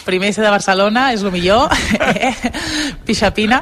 primer 0.04 0.32
ser 0.34 0.42
de 0.42 0.50
Barcelona 0.50 1.12
és 1.14 1.22
el 1.22 1.30
millor, 1.30 1.70
eh? 2.02 2.34
pixapina. 3.06 3.62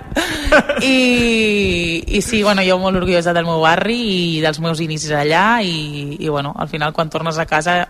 I, 0.80 2.04
I 2.08 2.22
sí, 2.24 2.40
bueno, 2.44 2.64
jo 2.64 2.78
molt 2.80 3.02
orgullosa 3.02 3.34
del 3.36 3.48
meu 3.48 3.60
barri 3.66 4.00
i 4.00 4.42
dels 4.44 4.62
meus 4.64 4.80
inicis 4.80 5.12
allà 5.12 5.60
i, 5.60 6.16
i 6.16 6.30
bueno, 6.32 6.54
al 6.56 6.72
final 6.72 6.96
quan 6.96 7.12
tornes 7.12 7.38
a 7.38 7.48
casa 7.50 7.82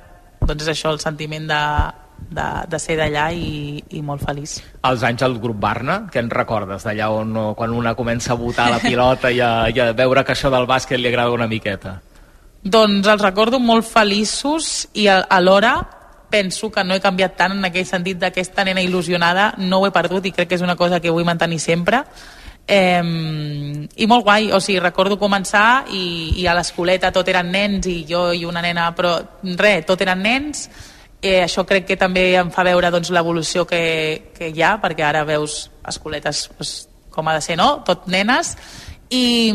doncs 0.42 0.66
és 0.66 0.72
això, 0.74 0.90
el 0.90 1.00
sentiment 1.04 1.46
de, 1.46 1.62
de, 2.34 2.48
de 2.74 2.80
ser 2.82 2.98
d'allà 2.98 3.28
i, 3.38 3.84
i 3.94 4.02
molt 4.02 4.26
feliç. 4.26 4.58
Els 4.90 5.06
anys 5.06 5.22
del 5.22 5.38
grup 5.44 5.62
Barna, 5.62 6.02
què 6.10 6.24
en 6.24 6.34
recordes 6.34 6.88
d'allà 6.88 7.12
on 7.14 7.38
quan 7.60 7.76
una 7.76 7.94
comença 7.94 8.34
a 8.34 8.40
botar 8.40 8.70
la 8.74 8.82
pilota 8.82 9.30
i 9.30 9.44
a, 9.46 9.70
i 9.70 9.78
a 9.78 9.92
veure 9.94 10.26
que 10.26 10.34
això 10.34 10.50
del 10.50 10.66
bàsquet 10.70 10.98
li 10.98 11.12
agrada 11.12 11.38
una 11.38 11.50
miqueta? 11.52 12.00
Doncs 12.66 13.08
els 13.08 13.22
recordo 13.22 13.62
molt 13.62 13.86
feliços 13.88 14.90
i 14.98 15.06
alhora 15.08 15.78
penso 16.30 16.72
que 16.72 16.84
no 16.84 16.96
he 16.96 17.02
canviat 17.04 17.38
tant 17.38 17.56
en 17.58 17.66
aquell 17.66 17.88
sentit 17.88 18.20
d'aquesta 18.22 18.66
nena 18.68 18.84
il·lusionada, 18.86 19.54
no 19.58 19.80
ho 19.80 19.88
he 19.88 19.96
perdut 19.96 20.26
i 20.26 20.34
crec 20.36 20.50
que 20.50 20.60
és 20.60 20.66
una 20.66 20.78
cosa 20.78 21.00
que 21.00 21.12
vull 21.12 21.28
mantenir 21.28 21.60
sempre. 21.60 22.04
Eh, 22.70 23.02
I 23.02 24.08
molt 24.08 24.24
guai, 24.28 24.52
o 24.54 24.60
sigui, 24.62 24.78
recordo 24.80 25.18
començar 25.18 25.88
i, 25.90 26.36
i 26.38 26.46
a 26.46 26.54
l'escoleta 26.54 27.10
tot 27.12 27.28
eren 27.28 27.50
nens 27.52 27.90
i 27.90 28.04
jo 28.10 28.30
i 28.34 28.46
una 28.46 28.62
nena, 28.62 28.92
però 28.96 29.16
res, 29.58 29.88
tot 29.90 30.02
eren 30.06 30.22
nens, 30.22 30.68
eh, 31.22 31.42
això 31.44 31.66
crec 31.66 31.88
que 31.88 31.98
també 31.98 32.36
em 32.38 32.52
fa 32.54 32.64
veure 32.68 32.92
doncs, 32.94 33.10
l'evolució 33.10 33.66
que, 33.66 34.32
que 34.38 34.52
hi 34.54 34.62
ha, 34.62 34.78
perquè 34.82 35.08
ara 35.08 35.26
veus 35.26 35.66
escoletes 35.90 36.46
doncs, 36.54 36.76
com 37.10 37.28
ha 37.28 37.34
de 37.36 37.42
ser, 37.42 37.58
no? 37.58 37.82
Tot 37.84 38.06
nenes, 38.08 38.54
i, 39.10 39.50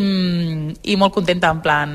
i 0.82 0.96
molt 0.98 1.14
contenta, 1.14 1.52
en 1.54 1.62
plan, 1.62 1.92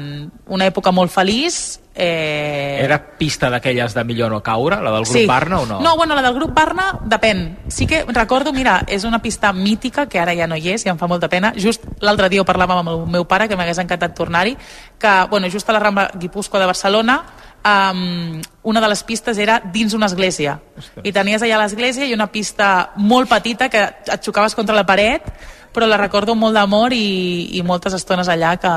una 0.47 0.67
època 0.69 0.93
molt 0.95 1.11
feliç. 1.11 1.79
Eh... 1.99 2.79
Era 2.79 2.97
pista 3.19 3.49
d'aquelles 3.51 3.91
de 3.93 4.03
millor 4.07 4.31
no 4.31 4.39
caure, 4.39 4.77
la 4.79 4.93
del 4.95 5.03
grup 5.03 5.27
Barna 5.27 5.59
o 5.59 5.65
no? 5.67 5.81
No, 5.83 5.97
bueno, 5.97 6.15
la 6.15 6.23
del 6.23 6.37
grup 6.37 6.53
Barna 6.55 6.93
depèn. 7.03 7.41
Sí 7.67 7.85
que 7.85 8.05
recordo, 8.07 8.53
mira, 8.55 8.79
és 8.87 9.03
una 9.03 9.19
pista 9.19 9.51
mítica, 9.51 10.07
que 10.07 10.21
ara 10.21 10.33
ja 10.37 10.47
no 10.47 10.55
hi 10.55 10.71
és, 10.71 10.85
i 10.87 10.93
em 10.93 10.97
fa 10.97 11.09
molta 11.11 11.27
pena. 11.27 11.51
Just 11.59 11.83
l'altre 11.99 12.31
dia 12.31 12.39
ho 12.39 12.47
parlàvem 12.47 12.79
amb 12.79 12.93
el 12.93 13.03
meu 13.19 13.27
pare, 13.27 13.49
que 13.51 13.59
m'hagués 13.59 13.83
encantat 13.83 14.15
tornar-hi, 14.15 14.55
que, 14.97 15.13
bueno, 15.29 15.51
just 15.51 15.67
a 15.67 15.75
la 15.75 15.83
Rambla 15.83 16.09
Guipúscoa 16.15 16.63
de 16.63 16.71
Barcelona, 16.71 17.19
um, 17.67 18.41
una 18.63 18.81
de 18.81 18.87
les 18.87 19.03
pistes 19.03 19.37
era 19.37 19.59
dins 19.59 19.93
una 19.93 20.07
església. 20.07 20.59
I 21.03 21.11
tenies 21.11 21.43
allà 21.43 21.59
l'església 21.59 22.07
i 22.07 22.15
una 22.15 22.31
pista 22.31 22.91
molt 22.95 23.27
petita 23.29 23.67
que 23.67 23.83
et 23.99 24.23
xocaves 24.23 24.55
contra 24.55 24.77
la 24.77 24.87
paret, 24.87 25.27
però 25.73 25.85
la 25.87 25.97
recordo 25.97 26.35
molt 26.35 26.55
d'amor 26.57 26.93
i, 26.93 27.49
i 27.57 27.61
moltes 27.63 27.93
estones 27.93 28.27
allà 28.31 28.55
que, 28.61 28.71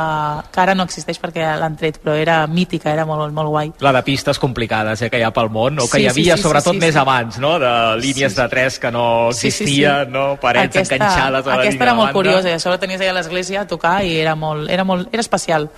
que 0.53 0.61
ara 0.61 0.75
no 0.75 0.85
existeix 0.85 1.19
perquè 1.23 1.47
l'han 1.59 1.77
tret, 1.81 1.99
però 2.03 2.15
era 2.19 2.43
mítica, 2.47 2.93
era 2.93 3.05
molt, 3.09 3.33
molt 3.35 3.49
guai. 3.53 3.73
La 3.81 3.93
de 3.97 4.03
pistes 4.07 4.39
complicades 4.39 5.03
eh, 5.03 5.11
que 5.11 5.19
hi 5.21 5.25
ha 5.27 5.31
pel 5.35 5.51
món, 5.51 5.79
o 5.81 5.87
que 5.89 5.99
Sí, 5.99 6.05
hi 6.05 6.09
sí, 6.09 6.11
havia 6.13 6.37
sí, 6.37 6.43
sí, 6.43 6.49
sobretot 6.49 6.75
sí, 6.77 6.81
més 6.83 6.95
sí. 6.95 7.01
abans, 7.01 7.39
no? 7.43 7.55
De 7.63 7.73
línies 8.03 8.37
de 8.37 8.49
tres 8.49 8.79
que 8.79 8.91
no 8.93 9.29
Sí, 9.33 9.51
sí, 9.51 9.51
sí. 9.51 9.63
existien, 9.65 10.13
no? 10.13 10.37
Parets 10.41 10.77
aquesta, 10.77 10.97
enganxades 10.97 11.47
a 11.47 11.49
la 11.57 11.61
aquesta 11.63 11.85
era 11.89 11.95
molt 11.95 12.13
curiosa 12.13 12.51
i 12.51 12.57
a 12.57 12.61
sobre 12.63 12.79
tenies 12.83 13.01
allà 13.01 13.11
a 13.17 13.19
l'església 13.21 13.63
a 13.63 13.67
tocar 13.67 13.97
i 14.05 14.17
era 14.21 14.35
molt, 14.35 14.69
era 14.71 14.85
molt, 14.85 15.09
era 15.13 15.21
especial. 15.25 15.69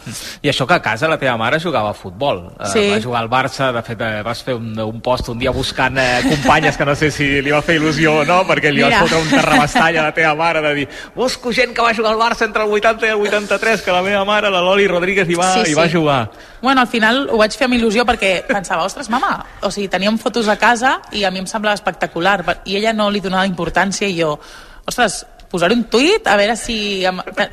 I 0.42 0.50
això 0.50 0.66
que 0.66 0.74
a 0.78 0.82
casa 0.82 1.08
la 1.08 1.18
teva 1.18 1.36
mare 1.40 1.60
jugava 1.60 1.90
a 1.90 1.94
futbol. 1.98 2.46
Eh, 2.58 2.72
Sí. 2.74 2.88
Va 2.90 3.00
jugar 3.00 3.20
al 3.22 3.28
Barça, 3.30 3.68
de 3.72 3.82
fet 3.86 4.00
eh, 4.02 4.22
vas 4.26 4.40
fer 4.42 4.54
un, 4.58 4.72
un 4.80 5.00
post 5.00 5.28
un 5.30 5.38
dia 5.38 5.50
buscant 5.54 5.96
eh, 5.98 6.22
companyes 6.28 6.76
que 6.76 6.84
no 6.84 6.94
sé 6.98 7.10
si 7.14 7.26
li 7.42 7.52
va 7.52 7.60
fer 7.62 7.76
il·lusió 7.78 8.20
o 8.22 8.24
no, 8.24 8.40
perquè 8.48 8.72
li 8.72 8.82
Mira. 8.82 8.98
vas 9.00 9.04
fotre 9.08 9.20
un 9.22 9.28
terrabastall 9.30 9.98
a 10.00 10.06
la 10.08 10.14
teva 10.16 10.34
mare 10.34 10.60
de 10.64 10.74
dir 10.80 10.88
busco 11.14 11.52
gent 11.52 11.74
que 11.74 11.82
va 11.82 11.94
jugar 11.94 12.12
al 12.12 12.18
Barça 12.20 12.44
entre 12.46 12.64
el 12.64 12.70
80 12.72 13.06
i 13.06 13.10
el 13.10 13.20
83, 13.20 13.82
que 13.82 13.92
la 13.92 14.02
meva 14.02 14.24
mare, 14.24 14.50
la 14.50 14.60
Loli 14.60 14.86
Rodríguez, 14.88 15.28
hi 15.28 15.34
va, 15.38 15.52
Sí, 15.54 15.70
hi 15.70 15.74
va 15.74 15.86
sí. 15.88 15.94
jugar. 15.96 16.30
Bueno, 16.62 16.80
al 16.80 16.88
final 16.88 17.28
ho 17.30 17.36
vaig 17.38 17.52
fer 17.52 17.66
amb 17.68 17.74
il·lusió 17.76 18.04
perquè 18.08 18.44
pensava, 18.48 18.84
ostres, 18.84 19.10
mama, 19.12 19.44
o 19.62 19.70
sigui, 19.70 19.88
teníem 19.92 20.16
fotos 20.18 20.48
a 20.48 20.56
casa 20.56 21.00
i 21.12 21.24
a 21.24 21.30
mi 21.30 21.42
em 21.42 21.46
semblava 21.46 21.74
espectacular 21.74 22.38
i 22.64 22.76
ella 22.76 22.92
no 22.92 23.10
li 23.10 23.20
donava 23.20 23.46
importància 23.46 24.08
i 24.08 24.16
jo, 24.20 24.38
ostres, 24.86 25.24
posaré 25.54 25.76
un 25.78 25.84
tuit 25.90 26.26
a 26.26 26.34
veure 26.40 26.56
si 26.58 26.76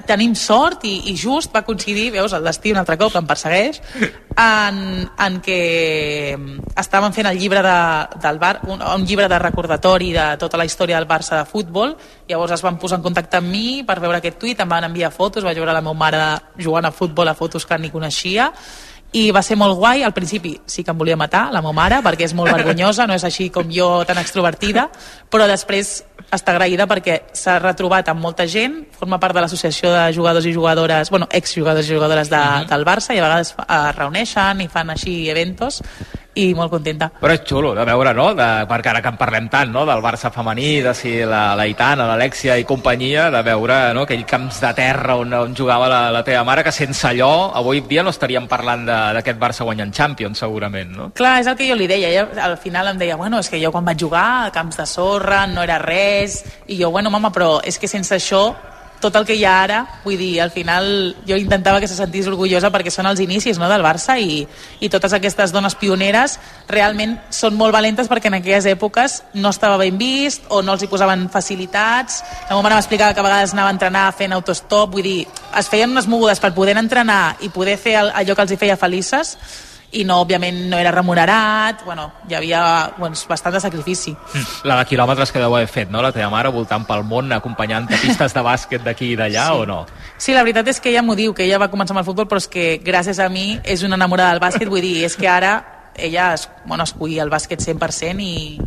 tenim 0.09 0.33
sort 0.37 0.87
i, 0.89 0.95
i 1.11 1.15
just 1.17 1.53
va 1.53 1.61
coincidir, 1.67 2.09
veus, 2.15 2.33
el 2.33 2.45
destí 2.47 2.73
un 2.73 2.81
altre 2.81 2.97
cop 2.97 3.15
em 3.19 3.29
persegueix 3.29 3.81
en, 4.41 4.81
en 5.05 5.39
què 5.45 5.61
estàvem 6.81 7.13
fent 7.13 7.29
el 7.29 7.37
llibre 7.37 7.61
de, 7.65 7.77
del 8.23 8.41
bar, 8.41 8.55
un, 8.67 8.81
un 8.81 9.05
llibre 9.05 9.29
de 9.29 9.39
recordatori 9.41 10.11
de 10.15 10.27
tota 10.41 10.57
la 10.57 10.65
història 10.65 10.97
del 10.97 11.09
Barça 11.09 11.37
de 11.37 11.45
futbol. 11.45 11.93
Llavors 12.29 12.55
es 12.57 12.63
van 12.65 12.79
posar 12.81 12.99
en 12.99 13.05
contacte 13.05 13.37
amb 13.37 13.51
mi 13.51 13.81
per 13.87 13.99
veure 14.01 14.21
aquest 14.21 14.39
tuit, 14.41 14.59
em 14.59 14.69
van 14.69 14.87
enviar 14.87 15.11
fotos, 15.13 15.45
vaig 15.45 15.59
veure 15.59 15.75
la 15.75 15.83
meva 15.83 15.97
mare 15.97 16.23
jugant 16.57 16.87
a 16.87 16.95
futbol 16.95 17.29
a 17.29 17.37
fotos 17.37 17.67
que 17.67 17.77
ni 17.77 17.93
coneixia 17.93 18.49
i 19.11 19.25
va 19.35 19.41
ser 19.43 19.57
molt 19.59 19.75
guai, 19.75 20.05
al 20.07 20.13
principi 20.15 20.53
sí 20.71 20.85
que 20.87 20.93
em 20.93 20.97
volia 20.97 21.17
matar, 21.19 21.49
la 21.51 21.59
meva 21.59 21.75
mare, 21.75 21.99
perquè 22.03 22.29
és 22.29 22.35
molt 22.37 22.53
vergonyosa, 22.53 23.07
no 23.07 23.15
és 23.17 23.25
així 23.27 23.49
com 23.51 23.67
jo 23.71 23.89
tan 24.07 24.21
extrovertida, 24.21 24.87
però 25.31 25.47
després 25.51 25.97
està 26.31 26.53
agraïda 26.55 26.87
perquè 26.87 27.17
s'ha 27.35 27.57
retrobat 27.59 28.07
amb 28.11 28.21
molta 28.23 28.45
gent, 28.47 28.85
forma 28.97 29.19
part 29.19 29.35
de 29.35 29.41
l'associació 29.43 29.91
de 29.91 30.05
jugadors 30.15 30.45
i 30.47 30.53
jugadores, 30.55 31.09
bueno, 31.11 31.27
exjugadors 31.31 31.89
i 31.89 31.93
jugadores 31.95 32.29
de, 32.31 32.39
del 32.69 32.85
Barça, 32.87 33.13
i 33.15 33.19
a 33.19 33.25
vegades 33.27 33.51
fa- 33.57 33.67
es 33.89 33.95
reuneixen 33.97 34.61
i 34.63 34.67
fan 34.71 34.89
així 34.95 35.15
eventos, 35.29 35.81
i 36.33 36.53
molt 36.55 36.71
contenta. 36.71 37.09
Però 37.19 37.33
és 37.35 37.43
xulo 37.47 37.73
de 37.75 37.83
veure, 37.87 38.13
no? 38.15 38.29
De, 38.37 38.47
perquè 38.69 38.91
ara 38.93 39.01
que 39.03 39.11
en 39.11 39.17
parlem 39.19 39.49
tant, 39.51 39.71
no? 39.73 39.83
Del 39.87 40.03
Barça 40.03 40.31
femení, 40.31 40.79
de 40.83 40.93
si 40.95 41.17
la, 41.27 41.57
la 41.59 41.65
Itana, 41.67 42.07
l'Alexia 42.07 42.55
i 42.59 42.65
companyia, 42.67 43.29
de 43.33 43.41
veure 43.43 43.79
no? 43.97 44.05
aquell 44.07 44.23
camps 44.27 44.61
de 44.63 44.71
terra 44.77 45.17
on, 45.19 45.33
on 45.35 45.55
jugava 45.57 45.89
la, 45.91 46.01
la 46.15 46.23
teva 46.27 46.45
mare, 46.47 46.63
que 46.63 46.71
sense 46.75 47.03
allò, 47.09 47.51
avui 47.57 47.83
dia 47.89 48.03
no 48.03 48.13
estaríem 48.15 48.47
parlant 48.51 48.87
d'aquest 48.87 49.39
Barça 49.41 49.67
guanyant 49.67 49.91
Champions, 49.91 50.39
segurament, 50.39 50.95
no? 50.95 51.11
Clar, 51.17 51.39
és 51.43 51.51
el 51.51 51.57
que 51.59 51.67
jo 51.67 51.75
li 51.75 51.89
deia. 51.91 52.11
Ella 52.11 52.45
al 52.47 52.57
final 52.61 52.93
em 52.93 53.01
deia, 53.01 53.19
bueno, 53.19 53.41
és 53.43 53.51
que 53.51 53.59
jo 53.61 53.73
quan 53.73 53.87
vaig 53.87 53.99
jugar 53.99 54.27
a 54.47 54.51
camps 54.55 54.79
de 54.79 54.87
sorra 54.87 55.45
no 55.51 55.65
era 55.67 55.81
res, 55.83 56.41
i 56.67 56.79
jo, 56.79 56.91
bueno, 56.95 57.11
mama, 57.11 57.33
però 57.35 57.57
és 57.65 57.79
que 57.79 57.91
sense 57.91 58.15
això 58.15 58.45
tot 59.01 59.15
el 59.17 59.25
que 59.25 59.35
hi 59.35 59.43
ha 59.45 59.55
ara, 59.63 59.79
vull 60.05 60.17
dir, 60.19 60.39
al 60.43 60.51
final 60.53 60.85
jo 61.27 61.37
intentava 61.39 61.81
que 61.81 61.89
se 61.89 61.97
sentís 61.97 62.29
orgullosa 62.29 62.71
perquè 62.71 62.93
són 62.93 63.09
els 63.09 63.19
inicis 63.23 63.59
no, 63.59 63.67
del 63.71 63.83
Barça 63.83 64.17
i, 64.21 64.43
i 64.79 64.89
totes 64.93 65.15
aquestes 65.17 65.51
dones 65.51 65.75
pioneres 65.75 66.37
realment 66.69 67.17
són 67.33 67.57
molt 67.59 67.73
valentes 67.75 68.09
perquè 68.11 68.29
en 68.31 68.37
aquelles 68.39 68.69
èpoques 68.69 69.17
no 69.33 69.51
estava 69.51 69.79
ben 69.81 69.97
vist 69.99 70.45
o 70.49 70.61
no 70.61 70.77
els 70.77 70.85
hi 70.85 70.91
posaven 70.91 71.27
facilitats. 71.33 72.21
La 72.45 72.53
meva 72.53 72.67
mare 72.69 72.77
m'explicava 72.77 73.17
que 73.17 73.23
a 73.23 73.27
vegades 73.27 73.55
anava 73.57 73.73
a 73.73 73.75
entrenar 73.75 74.05
fent 74.15 74.37
autostop, 74.37 74.93
vull 74.93 75.09
dir, 75.09 75.19
es 75.57 75.73
feien 75.73 75.91
unes 75.91 76.07
mogudes 76.07 76.39
per 76.39 76.53
poder 76.55 76.77
entrenar 76.77 77.35
i 77.41 77.49
poder 77.49 77.75
fer 77.81 77.97
allò 78.05 78.37
que 78.37 78.47
els 78.47 78.55
hi 78.55 78.61
feia 78.61 78.79
felices 78.79 79.35
i 79.91 80.05
no, 80.07 80.21
òbviament, 80.23 80.69
no 80.71 80.77
era 80.79 80.91
remunerat, 80.91 81.81
bueno, 81.83 82.05
hi 82.29 82.35
havia 82.37 82.61
doncs, 82.97 83.25
bastant 83.27 83.53
de 83.57 83.59
sacrifici. 83.59 84.13
La 84.63 84.77
de 84.79 84.85
quilòmetres 84.87 85.31
que 85.33 85.39
deu 85.43 85.53
haver 85.55 85.67
fet, 85.67 85.89
no? 85.91 86.01
La 86.01 86.13
teva 86.15 86.29
mare 86.31 86.49
voltant 86.49 86.85
pel 86.87 87.03
món, 87.03 87.31
acompanyant 87.35 87.89
a 87.91 87.99
pistes 87.99 88.33
de 88.33 88.43
bàsquet 88.45 88.85
d'aquí 88.85 89.11
i 89.11 89.17
d'allà, 89.19 89.47
Sí. 89.51 89.57
o 89.59 89.65
no? 89.65 89.85
Sí, 90.17 90.33
la 90.33 90.43
veritat 90.43 90.67
és 90.67 90.79
que 90.79 90.89
ella 90.89 91.01
m'ho 91.03 91.15
diu, 91.15 91.33
que 91.33 91.43
ella 91.43 91.59
va 91.59 91.69
començar 91.71 91.91
amb 91.91 91.99
el 91.99 92.05
futbol, 92.07 92.27
però 92.27 92.37
és 92.37 92.47
que 92.47 92.79
gràcies 92.83 93.19
a 93.19 93.27
mi 93.29 93.59
és 93.63 93.83
una 93.83 93.95
enamorada 93.99 94.31
del 94.31 94.39
bàsquet, 94.39 94.69
vull 94.69 94.81
dir, 94.81 95.03
és 95.03 95.15
que 95.17 95.27
ara 95.27 95.89
ella 95.95 96.33
es, 96.35 96.47
bueno, 96.65 96.83
escollia 96.83 97.23
el 97.23 97.29
bàsquet 97.29 97.59
100% 97.59 98.21
i, 98.21 98.57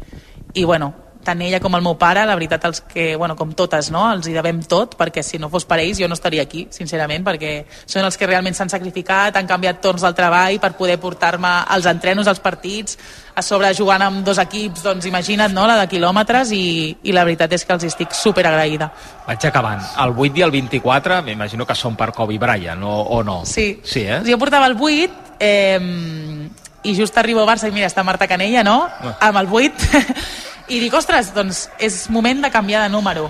i 0.53 0.65
bueno, 0.65 0.93
tant 1.25 1.41
ella 1.43 1.61
com 1.61 1.75
el 1.77 1.83
meu 1.85 1.97
pare, 2.01 2.23
la 2.29 2.37
veritat, 2.37 2.65
els 2.69 2.83
que, 2.89 3.15
bueno, 3.17 3.37
com 3.37 3.53
totes, 3.57 3.91
no? 3.95 4.05
els 4.13 4.29
hi 4.29 4.35
devem 4.37 4.63
tot, 4.69 4.97
perquè 5.01 5.25
si 5.25 5.41
no 5.41 5.51
fos 5.53 5.67
per 5.69 5.81
ells 5.83 5.99
jo 6.01 6.09
no 6.09 6.19
estaria 6.19 6.45
aquí, 6.45 6.67
sincerament, 6.75 7.25
perquè 7.27 7.55
són 7.85 8.05
els 8.05 8.19
que 8.21 8.29
realment 8.29 8.57
s'han 8.57 8.73
sacrificat, 8.73 9.37
han 9.37 9.49
canviat 9.51 9.81
torns 9.85 10.05
del 10.05 10.17
treball 10.17 10.61
per 10.63 10.75
poder 10.79 10.99
portar-me 11.03 11.53
als 11.75 11.89
entrenos, 11.91 12.29
als 12.31 12.43
partits, 12.45 12.99
a 13.35 13.43
sobre 13.43 13.73
jugant 13.75 14.03
amb 14.07 14.23
dos 14.27 14.39
equips, 14.39 14.85
doncs 14.85 15.09
imagina't, 15.11 15.55
no?, 15.55 15.67
la 15.67 15.81
de 15.81 15.89
quilòmetres, 15.91 16.53
i, 16.55 16.95
i 17.03 17.15
la 17.17 17.25
veritat 17.27 17.53
és 17.57 17.67
que 17.67 17.75
els 17.75 17.89
estic 17.89 18.15
super 18.15 18.47
agraïda. 18.47 18.91
Vaig 19.27 19.49
acabant. 19.49 19.83
El 20.05 20.15
8 20.15 20.39
i 20.39 20.47
el 20.47 20.55
24, 20.55 21.23
m'imagino 21.27 21.67
que 21.67 21.77
són 21.79 21.99
per 21.99 22.13
Kobe 22.15 22.39
Bryant, 22.39 22.85
o, 22.87 23.01
o 23.19 23.23
no? 23.27 23.41
Sí. 23.49 23.81
Sí, 23.83 24.05
eh? 24.07 24.21
Jo 24.29 24.39
portava 24.39 24.71
el 24.71 24.79
8 24.79 25.39
eh, 25.41 26.49
i 26.85 26.95
just 26.95 27.17
arribo 27.19 27.43
a 27.43 27.49
Barça 27.49 27.69
i 27.69 27.75
mira, 27.75 27.89
està 27.89 28.05
Marta 28.07 28.29
Canella, 28.31 28.63
no? 28.63 28.85
Amb 29.19 29.41
el 29.41 29.49
8. 29.51 29.95
I 30.69 30.79
dic, 30.81 30.95
ostres, 30.97 31.29
doncs 31.37 31.67
és 31.83 32.07
moment 32.09 32.41
de 32.41 32.51
canviar 32.51 32.87
de 32.87 32.93
número. 32.93 33.29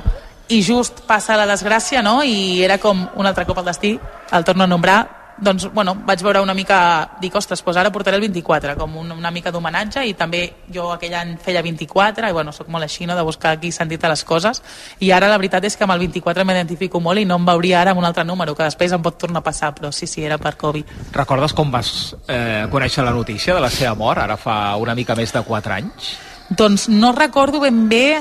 I 0.48 0.60
just 0.62 1.02
passa 1.08 1.38
la 1.40 1.48
desgràcia, 1.48 2.02
no? 2.04 2.20
I 2.22 2.62
era 2.62 2.78
com 2.78 3.08
un 3.16 3.26
altre 3.26 3.46
cop 3.48 3.58
al 3.58 3.66
destí, 3.72 3.96
el 4.30 4.44
torno 4.44 4.64
a 4.64 4.70
nombrar, 4.70 5.00
doncs, 5.36 5.66
bueno, 5.72 5.96
vaig 6.06 6.22
veure 6.22 6.40
una 6.40 6.54
mica, 6.54 6.78
dic, 7.20 7.34
ostres, 7.34 7.62
doncs 7.64 7.78
ara 7.80 7.90
portaré 7.92 8.16
el 8.16 8.22
24, 8.22 8.76
com 8.78 8.96
un, 9.00 9.10
una 9.16 9.32
mica 9.34 9.50
d'homenatge, 9.50 10.04
i 10.06 10.14
també 10.14 10.44
jo 10.72 10.90
aquell 10.94 11.14
any 11.18 11.34
feia 11.42 11.62
24, 11.62 12.28
i 12.28 12.36
bueno, 12.36 12.52
sóc 12.54 12.68
molt 12.70 12.86
així, 12.86 13.06
no?, 13.06 13.16
de 13.18 13.24
buscar 13.26 13.54
aquí 13.56 13.72
sentit 13.74 14.04
a 14.04 14.12
les 14.12 14.22
coses, 14.24 14.62
i 15.00 15.10
ara 15.10 15.28
la 15.30 15.38
veritat 15.40 15.64
és 15.66 15.76
que 15.76 15.86
amb 15.88 15.96
el 15.96 16.04
24 16.06 16.44
m'identifico 16.46 17.00
molt 17.02 17.18
i 17.18 17.26
no 17.26 17.40
em 17.40 17.48
veuria 17.50 17.80
ara 17.80 17.94
amb 17.94 18.02
un 18.02 18.06
altre 18.06 18.24
número, 18.24 18.54
que 18.54 18.68
després 18.68 18.94
em 18.94 19.02
pot 19.02 19.18
tornar 19.18 19.42
a 19.42 19.48
passar, 19.48 19.72
però 19.74 19.90
sí, 19.92 20.06
sí, 20.06 20.22
era 20.22 20.38
per 20.38 20.54
Kobe. 20.60 20.84
Recordes 21.12 21.56
com 21.56 21.72
vas 21.72 22.14
eh, 22.28 22.68
conèixer 22.70 23.04
la 23.04 23.16
notícia 23.16 23.54
de 23.54 23.64
la 23.64 23.72
seva 23.72 23.96
mort, 23.98 24.22
ara 24.22 24.38
fa 24.38 24.76
una 24.78 24.94
mica 24.94 25.18
més 25.18 25.34
de 25.34 25.42
4 25.42 25.80
anys? 25.80 26.14
Doncs 26.50 26.88
no 26.88 27.12
recordo 27.16 27.60
ben 27.60 27.88
bé 27.88 28.20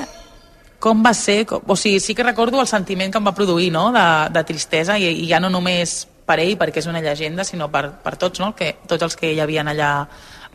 com 0.84 1.00
va 1.04 1.14
ser, 1.16 1.46
com, 1.48 1.62
o 1.64 1.76
sigui, 1.80 2.00
sí 2.00 2.14
que 2.14 2.24
recordo 2.26 2.60
el 2.60 2.68
sentiment 2.68 3.12
que 3.12 3.16
em 3.16 3.24
va 3.24 3.32
produir, 3.36 3.70
no?, 3.72 3.86
de, 3.92 4.04
de 4.34 4.42
tristesa, 4.44 4.98
i, 5.00 5.08
i 5.24 5.28
ja 5.30 5.40
no 5.40 5.48
només 5.48 6.02
per 6.28 6.36
ell, 6.42 6.58
perquè 6.60 6.82
és 6.82 6.88
una 6.90 7.00
llegenda, 7.00 7.44
sinó 7.44 7.70
per, 7.72 7.86
per 8.04 8.18
tots, 8.20 8.42
no?, 8.42 8.52
que, 8.56 8.74
tots 8.88 9.06
els 9.06 9.16
que 9.16 9.32
hi 9.32 9.40
havien 9.40 9.70
allà 9.72 9.92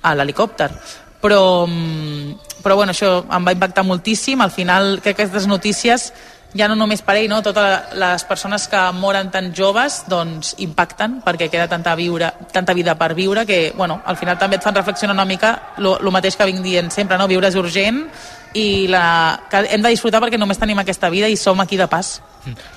a 0.01 0.13
l'helicòpter. 0.13 0.69
Però, 1.19 1.41
mm, 1.65 2.61
però 2.61 2.77
bueno, 2.77 2.93
això 2.93 3.23
em 3.25 3.47
va 3.47 3.55
impactar 3.57 3.83
moltíssim, 3.87 4.41
al 4.45 4.53
final 4.53 4.99
crec 5.01 5.17
que 5.17 5.25
aquestes 5.25 5.49
notícies 5.49 6.11
ja 6.57 6.67
no 6.67 6.75
només 6.75 7.03
per 7.05 7.15
ell, 7.19 7.29
no? 7.29 7.41
totes 7.45 7.93
les 7.99 8.23
persones 8.25 8.67
que 8.71 8.81
moren 8.97 9.29
tan 9.33 9.51
joves 9.55 10.03
doncs 10.09 10.55
impacten 10.65 11.19
perquè 11.25 11.49
queda 11.51 11.67
tanta, 11.69 11.93
viure, 11.99 12.31
tanta 12.51 12.73
vida 12.73 12.95
per 12.97 13.13
viure 13.13 13.45
que 13.45 13.73
bueno, 13.77 14.01
al 14.05 14.17
final 14.17 14.37
també 14.39 14.57
et 14.57 14.65
fan 14.65 14.75
reflexionar 14.75 15.13
una 15.13 15.27
mica 15.29 15.53
el 15.77 16.11
mateix 16.11 16.37
que 16.37 16.49
vinc 16.49 16.63
dient 16.65 16.91
sempre, 16.91 17.17
no? 17.17 17.29
viure 17.29 17.47
és 17.47 17.59
urgent 17.59 18.05
i 18.57 18.87
la, 18.89 19.39
que 19.49 19.61
hem 19.69 19.83
de 19.83 19.91
disfrutar 19.93 20.21
perquè 20.23 20.39
només 20.41 20.57
tenim 20.57 20.79
aquesta 20.81 21.09
vida 21.13 21.29
i 21.29 21.37
som 21.37 21.59
aquí 21.61 21.77
de 21.77 21.85
pas. 21.87 22.17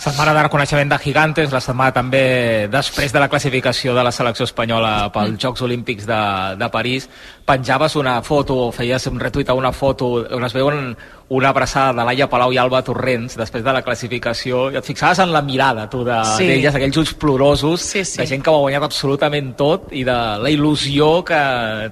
Setmana 0.03 0.35
de 0.35 0.43
reconeixement 0.43 0.91
de 0.91 0.99
Gigantes, 1.01 1.53
la 1.55 1.63
setmana 1.65 1.95
també 1.95 2.69
després 2.69 3.13
de 3.15 3.23
la 3.23 3.29
classificació 3.33 3.95
de 3.97 4.05
la 4.05 4.13
selecció 4.13 4.45
espanyola 4.45 5.09
pels 5.15 5.39
Jocs 5.41 5.63
Olímpics 5.65 6.05
de, 6.09 6.23
de 6.61 6.69
París, 6.75 7.09
penjaves 7.45 7.97
una 7.97 8.21
foto, 8.23 8.71
feies 8.73 9.07
un 9.11 9.19
retuit 9.21 9.49
a 9.51 9.55
una 9.59 9.73
foto 9.73 10.23
on 10.31 10.45
es 10.47 10.53
veuen 10.55 10.97
una 11.33 11.49
abraçada 11.49 11.95
de 11.97 12.05
Laia 12.05 12.27
Palau 12.29 12.53
i 12.53 12.59
Alba 12.61 12.83
Torrents 12.85 13.39
després 13.41 13.65
de 13.65 13.73
la 13.73 13.81
classificació 13.83 14.67
i 14.71 14.77
et 14.77 14.85
fixaves 14.85 15.19
en 15.25 15.31
la 15.33 15.41
mirada 15.43 15.89
tu 15.91 16.03
d'elles, 16.05 16.37
Sí. 16.37 16.47
de, 16.47 16.69
aquells 16.69 16.97
ulls 17.01 17.15
plorosos 17.15 17.81
Sí, 17.81 18.05
sí. 18.05 18.19
de 18.21 18.27
gent 18.29 18.45
que 18.45 18.51
ho 18.51 18.57
ha 18.59 18.61
guanyat 18.67 18.83
absolutament 18.85 19.55
tot 19.57 19.89
i 19.97 20.05
de 20.05 20.13
la 20.13 20.51
il·lusió 20.53 21.25
que 21.25 21.41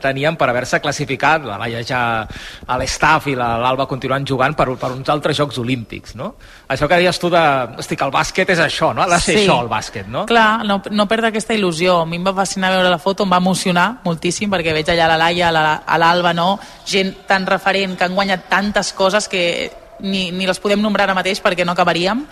tenien 0.02 0.36
per 0.36 0.50
haver-se 0.50 0.80
classificat, 0.80 1.44
la 1.44 1.56
Laia 1.58 1.82
ja 1.82 2.02
a 2.66 2.78
l'estaf 2.78 3.26
i 3.28 3.34
la- 3.34 3.56
l'Alba 3.58 3.86
continuant 3.88 4.26
jugant 4.28 4.54
per, 4.54 4.68
per 4.76 4.92
uns 4.92 5.08
altres 5.08 5.36
Jocs 5.38 5.58
Olímpics, 5.58 6.14
no? 6.14 6.34
Això 6.70 6.86
que 6.86 6.94
deies 7.00 7.18
tu 7.18 7.26
de... 7.32 7.40
Estic, 7.82 8.00
el 8.06 8.12
bàsquet 8.14 8.52
és 8.54 8.60
això, 8.62 8.92
no? 8.94 9.02
Ha 9.02 9.08
de 9.10 9.18
ser 9.18 9.34
Sí. 9.34 9.40
això, 9.42 9.56
el 9.64 9.68
bàsquet, 9.68 10.06
no? 10.06 10.24
Clar, 10.30 10.62
no, 10.64 10.76
no 10.94 11.06
perdre 11.10 11.32
aquesta 11.32 11.52
il·lusió. 11.56 11.96
A 12.02 12.06
mi 12.06 12.16
em 12.20 12.24
va 12.28 12.32
fascinar 12.36 12.70
veure 12.70 12.88
la 12.92 12.98
foto, 13.02 13.24
em 13.26 13.32
va 13.32 13.40
emocionar 13.42 13.88
moltíssim, 14.04 14.48
perquè 14.52 14.72
veig 14.76 14.88
allà 14.94 15.08
la 15.10 15.16
Laia, 15.18 15.48
a 15.48 15.52
la- 15.56 15.82
a 15.84 15.98
l'Alba, 15.98 16.32
no? 16.32 16.60
gent 16.86 17.26
tan 17.26 17.44
referent, 17.46 17.96
que 17.98 18.04
han 18.06 18.14
guanyat 18.14 18.46
tantes 18.48 18.92
coses 18.92 19.26
que 19.28 19.72
ni, 20.00 20.30
ni 20.30 20.46
les 20.46 20.60
podem 20.62 20.80
nombrar 20.80 21.04
ara 21.08 21.14
mateix 21.18 21.42
perquè 21.42 21.66
no 21.66 21.72
acabaríem. 21.72 22.22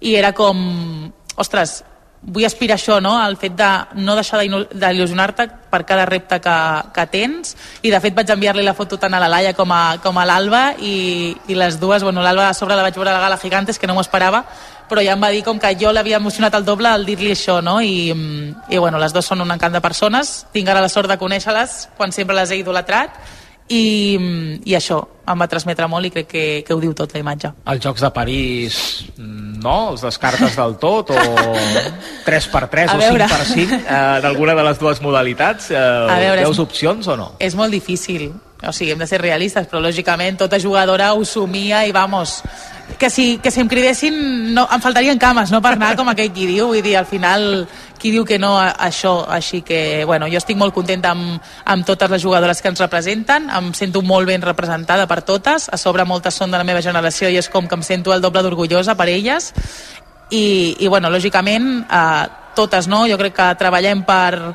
I 0.00 0.16
era 0.16 0.32
com, 0.34 1.12
ostres, 1.36 1.84
vull 2.26 2.44
aspirar 2.46 2.78
això, 2.78 3.00
no? 3.04 3.18
al 3.20 3.36
fet 3.36 3.52
de 3.56 3.68
no 4.00 4.14
deixar 4.16 4.38
d'il- 4.40 4.68
d'il·lusionar-te 4.72 5.44
per 5.70 5.82
cada 5.84 6.06
repte 6.06 6.38
que, 6.40 6.54
que 6.94 7.06
tens 7.12 7.56
i 7.82 7.90
de 7.92 8.00
fet 8.00 8.14
vaig 8.16 8.30
enviar-li 8.32 8.62
la 8.64 8.72
foto 8.74 8.96
tant 8.98 9.12
a 9.14 9.20
la 9.20 9.28
Laia 9.28 9.52
com 9.52 9.70
a, 9.72 9.98
com 10.02 10.16
a 10.18 10.24
l'Alba 10.24 10.62
i, 10.80 11.34
i 11.48 11.54
les 11.58 11.76
dues, 11.80 12.02
bueno, 12.02 12.22
l'Alba 12.22 12.48
a 12.48 12.54
sobre 12.54 12.76
la 12.76 12.82
vaig 12.86 12.94
veure 12.96 13.10
a 13.10 13.18
la 13.18 13.20
gala 13.26 13.36
Gigantes 13.42 13.78
que 13.78 13.86
no 13.86 13.94
m'ho 13.94 14.00
esperava 14.06 14.44
però 14.88 15.00
ja 15.04 15.14
em 15.16 15.22
va 15.22 15.30
dir 15.32 15.42
com 15.44 15.58
que 15.58 15.74
jo 15.80 15.92
l'havia 15.92 16.16
emocionat 16.20 16.54
el 16.54 16.64
doble 16.64 16.88
al 16.88 17.04
dir-li 17.06 17.30
això, 17.32 17.60
no? 17.64 17.78
I, 17.80 18.12
I 18.68 18.78
bueno, 18.78 18.98
les 19.00 19.12
dues 19.16 19.24
són 19.24 19.40
un 19.40 19.50
encant 19.50 19.72
de 19.72 19.80
persones, 19.80 20.44
tinc 20.52 20.68
ara 20.68 20.82
la 20.84 20.90
sort 20.92 21.08
de 21.08 21.16
conèixer-les 21.18 21.88
quan 21.96 22.12
sempre 22.12 22.36
les 22.36 22.50
he 22.52 22.58
idolatrat 22.60 23.16
i, 23.68 24.60
i 24.64 24.74
això 24.76 25.00
em 25.26 25.40
va 25.40 25.46
transmetre 25.48 25.86
molt 25.88 26.04
i 26.04 26.10
crec 26.12 26.26
que, 26.28 26.44
que 26.66 26.74
ho 26.74 26.80
diu 26.82 26.92
tot 26.92 27.14
la 27.14 27.20
imatge. 27.22 27.48
Els 27.72 27.80
Jocs 27.84 28.02
de 28.04 28.10
París, 28.12 28.76
no? 29.16 29.76
Els 29.94 30.02
descartes 30.04 30.56
del 30.58 30.74
tot 30.82 31.14
o 31.14 31.20
3x3 32.26 32.88
A 32.92 32.96
o 32.96 33.00
veure. 33.00 33.24
5x5 33.28 33.78
eh, 33.78 34.20
d'alguna 34.24 34.54
de 34.54 34.64
les 34.68 34.78
dues 34.78 35.00
modalitats? 35.00 35.70
Eh, 35.70 35.78
A 35.78 36.18
veure, 36.20 36.42
és- 36.42 36.48
veus 36.48 36.58
opcions 36.60 37.08
o 37.08 37.16
no? 37.16 37.32
És 37.38 37.54
molt 37.56 37.72
difícil, 37.72 38.32
o 38.66 38.72
sigui, 38.72 38.92
hem 38.92 38.98
de 39.00 39.06
ser 39.08 39.20
realistes, 39.22 39.66
però 39.70 39.80
lògicament 39.80 40.38
tota 40.44 40.60
jugadora 40.60 41.12
ho 41.14 41.24
somia 41.24 41.86
i 41.86 41.92
vamos, 41.92 42.42
que 42.98 43.10
si, 43.10 43.38
que 43.38 43.50
si 43.50 43.60
em 43.60 43.68
cridessin 43.68 44.54
no, 44.54 44.66
em 44.70 44.80
faltarien 44.80 45.18
cames, 45.18 45.50
no 45.52 45.60
per 45.64 45.74
anar 45.74 45.94
com 45.96 46.08
aquell 46.10 46.30
qui 46.34 46.46
diu, 46.46 46.68
vull 46.70 46.82
dir, 46.84 46.96
al 46.98 47.08
final 47.08 47.64
qui 47.98 48.12
diu 48.12 48.24
que 48.28 48.38
no 48.38 48.54
a, 48.58 48.68
a 48.68 48.88
això, 48.90 49.24
així 49.32 49.62
que 49.64 50.04
bueno, 50.04 50.28
jo 50.28 50.38
estic 50.38 50.58
molt 50.60 50.74
contenta 50.76 51.14
amb, 51.14 51.40
amb 51.64 51.86
totes 51.88 52.12
les 52.12 52.22
jugadores 52.22 52.60
que 52.60 52.68
ens 52.68 52.82
representen, 52.84 53.48
em 53.48 53.72
sento 53.74 54.02
molt 54.04 54.28
ben 54.28 54.44
representada 54.44 55.08
per 55.10 55.22
totes, 55.24 55.70
a 55.72 55.80
sobre 55.80 56.04
moltes 56.04 56.36
són 56.36 56.52
de 56.52 56.60
la 56.60 56.68
meva 56.68 56.84
generació 56.84 57.32
i 57.32 57.40
és 57.40 57.48
com 57.48 57.68
que 57.68 57.78
em 57.78 57.82
sento 57.82 58.12
el 58.12 58.20
doble 58.24 58.44
d'orgullosa 58.44 58.94
per 58.94 59.08
elles. 59.08 59.52
I, 60.30 60.76
i 60.80 60.88
bueno, 60.88 61.10
lògicament 61.12 61.84
eh, 61.84 62.24
totes, 62.56 62.88
no? 62.88 63.04
Jo 63.08 63.18
crec 63.20 63.36
que 63.36 63.50
treballem 63.60 64.04
per, 64.04 64.54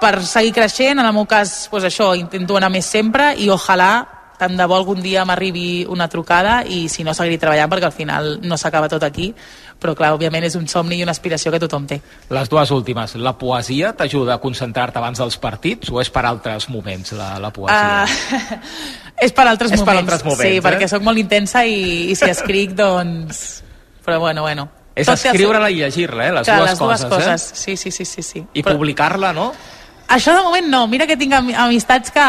per 0.00 0.14
seguir 0.26 0.54
creixent, 0.56 0.98
en 0.98 1.06
el 1.06 1.14
meu 1.14 1.26
cas 1.30 1.68
pues 1.70 1.86
això, 1.86 2.12
intento 2.18 2.56
anar 2.58 2.70
més 2.72 2.86
sempre 2.86 3.34
i 3.38 3.50
ojalà 3.50 4.19
tant 4.40 4.56
de 4.56 4.66
bo 4.66 4.78
algun 4.78 5.02
dia 5.04 5.26
m'arribi 5.28 5.84
una 5.88 6.08
trucada 6.08 6.62
i 6.64 6.86
si 6.88 7.04
no 7.04 7.12
seguiré 7.16 7.38
treballant 7.42 7.70
perquè 7.70 7.90
al 7.90 7.96
final 7.96 8.38
no 8.42 8.56
s'acaba 8.56 8.88
tot 8.88 9.04
aquí 9.04 9.34
però 9.80 9.94
clar, 9.96 10.12
òbviament 10.14 10.44
és 10.44 10.54
un 10.58 10.66
somni 10.68 10.98
i 11.00 11.04
una 11.04 11.14
aspiració 11.16 11.50
que 11.54 11.60
tothom 11.62 11.86
té. 11.88 11.96
Les 12.36 12.50
dues 12.52 12.70
últimes. 12.76 13.14
La 13.16 13.32
poesia 13.40 13.94
t'ajuda 13.96 14.36
a 14.36 14.42
concentrar-te 14.42 15.00
abans 15.00 15.22
dels 15.22 15.38
partits 15.40 15.88
o 15.90 16.02
és 16.02 16.12
per 16.12 16.26
altres 16.28 16.68
moments, 16.68 17.14
la, 17.16 17.30
la 17.40 17.48
poesia? 17.54 18.04
Uh, 18.04 18.60
és 19.26 19.32
per 19.32 19.48
altres 19.48 19.72
És 19.72 19.80
per 19.80 19.94
moments. 19.94 20.04
altres 20.04 20.26
moments, 20.28 20.44
sí, 20.44 20.60
eh? 20.60 20.66
perquè 20.66 20.90
sóc 20.92 21.06
molt 21.06 21.22
intensa 21.22 21.64
i, 21.64 22.10
i 22.12 22.18
si 22.18 22.28
escric, 22.28 22.76
doncs... 22.76 23.62
Però 24.04 24.20
bueno, 24.20 24.44
bueno. 24.44 24.68
és 24.96 25.08
escriure-la 25.08 25.68
i 25.72 25.80
llegir-la, 25.80 26.28
eh? 26.28 26.32
Les 26.40 26.48
Clar, 26.48 26.60
dues 26.60 26.70
les 26.70 26.78
dues 26.80 27.04
coses, 27.04 27.10
coses. 27.12 27.50
Sí, 27.64 27.76
sí, 27.80 27.92
sí, 27.94 28.04
sí, 28.04 28.24
sí. 28.26 28.44
eh? 28.44 28.60
I 28.60 28.64
publicar-la, 28.66 29.32
no? 29.36 29.52
Això 30.10 30.32
de 30.34 30.42
moment 30.42 30.66
no, 30.66 30.80
mira 30.90 31.06
que 31.06 31.14
tinc 31.16 31.32
ami- 31.38 31.54
amistats 31.54 32.10
que, 32.10 32.24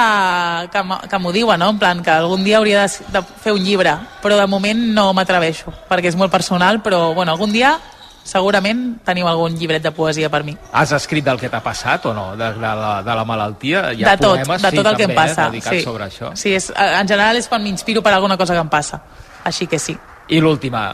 que, 0.70 0.82
que 1.10 1.20
m'ho 1.20 1.32
diuen, 1.34 1.58
no? 1.60 1.72
en 1.74 1.80
plan 1.82 2.04
que 2.06 2.12
algun 2.14 2.44
dia 2.46 2.60
hauria 2.60 2.84
de, 2.86 3.08
de 3.10 3.22
fer 3.42 3.56
un 3.58 3.64
llibre, 3.66 3.96
però 4.22 4.38
de 4.38 4.46
moment 4.46 4.84
no 4.94 5.08
m'atreveixo, 5.18 5.74
perquè 5.90 6.12
és 6.12 6.18
molt 6.20 6.32
personal, 6.32 6.84
però 6.86 7.16
bueno, 7.18 7.34
algun 7.34 7.52
dia 7.52 7.80
segurament 8.24 9.00
teniu 9.04 9.26
algun 9.28 9.56
llibret 9.58 9.82
de 9.82 9.92
poesia 9.98 10.30
per 10.30 10.44
mi. 10.46 10.54
Has 10.78 10.94
escrit 10.94 11.26
del 11.26 11.40
que 11.42 11.50
t'ha 11.50 11.64
passat 11.66 12.06
o 12.06 12.14
no? 12.14 12.28
De, 12.38 12.52
de, 12.54 12.62
la, 12.62 13.02
de 13.02 13.16
la 13.18 13.26
malaltia? 13.26 13.88
Hi 13.98 14.06
ha 14.06 14.14
de 14.14 14.22
tot, 14.28 14.38
poemes, 14.38 14.62
de 14.62 14.70
sí, 14.70 14.78
tot 14.78 14.86
el 14.92 14.96
que 15.00 15.08
també, 15.08 15.16
em 15.16 15.22
passa. 15.24 15.50
Eh, 15.50 15.62
sí. 15.66 15.82
sobre 15.82 16.06
això. 16.06 16.36
Sí, 16.38 16.54
és, 16.54 16.70
en 16.78 17.10
general 17.10 17.42
és 17.42 17.50
quan 17.50 17.64
m'inspiro 17.66 18.06
per 18.06 18.14
alguna 18.14 18.38
cosa 18.38 18.54
que 18.54 18.62
em 18.62 18.70
passa, 18.70 19.02
així 19.44 19.66
que 19.66 19.80
sí. 19.82 19.98
I 20.30 20.40
l'última, 20.40 20.86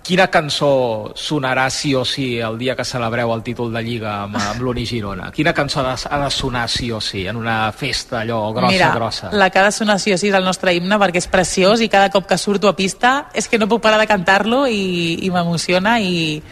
quina 0.00 0.28
cançó 0.32 1.12
sonarà 1.14 1.68
sí 1.70 1.94
o 1.94 2.04
sí 2.04 2.38
el 2.40 2.56
dia 2.58 2.74
que 2.74 2.84
celebreu 2.84 3.32
el 3.34 3.42
títol 3.44 3.72
de 3.74 3.82
Lliga 3.84 4.14
amb, 4.22 4.38
amb 4.40 4.62
l'Uni 4.64 4.86
Girona? 4.88 5.30
Quina 5.36 5.52
cançó 5.52 5.82
ha 5.82 5.90
de, 5.90 6.08
ha 6.08 6.18
de 6.24 6.30
sonar 6.32 6.64
sí 6.72 6.90
o 6.90 7.00
sí 7.00 7.26
en 7.28 7.36
una 7.36 7.70
festa 7.72 8.22
allò 8.22 8.52
grossa, 8.52 8.72
Mira, 8.72 8.90
grossa? 8.94 9.30
la 9.32 9.50
que 9.50 9.58
ha 9.58 9.64
de 9.68 9.72
sonar 9.72 9.98
sí 10.00 10.14
o 10.14 10.18
sí 10.18 10.32
és 10.32 10.38
el 10.38 10.48
nostre 10.48 10.72
himne 10.74 10.96
perquè 11.02 11.20
és 11.20 11.28
preciós 11.28 11.84
i 11.84 11.90
cada 11.92 12.08
cop 12.10 12.26
que 12.26 12.38
surto 12.40 12.72
a 12.72 12.76
pista 12.76 13.28
és 13.34 13.48
que 13.48 13.60
no 13.60 13.68
puc 13.68 13.82
parar 13.84 14.00
de 14.00 14.08
cantar-lo 14.08 14.64
i, 14.66 15.18
i 15.26 15.30
m'emociona 15.30 15.98
i 16.00 16.42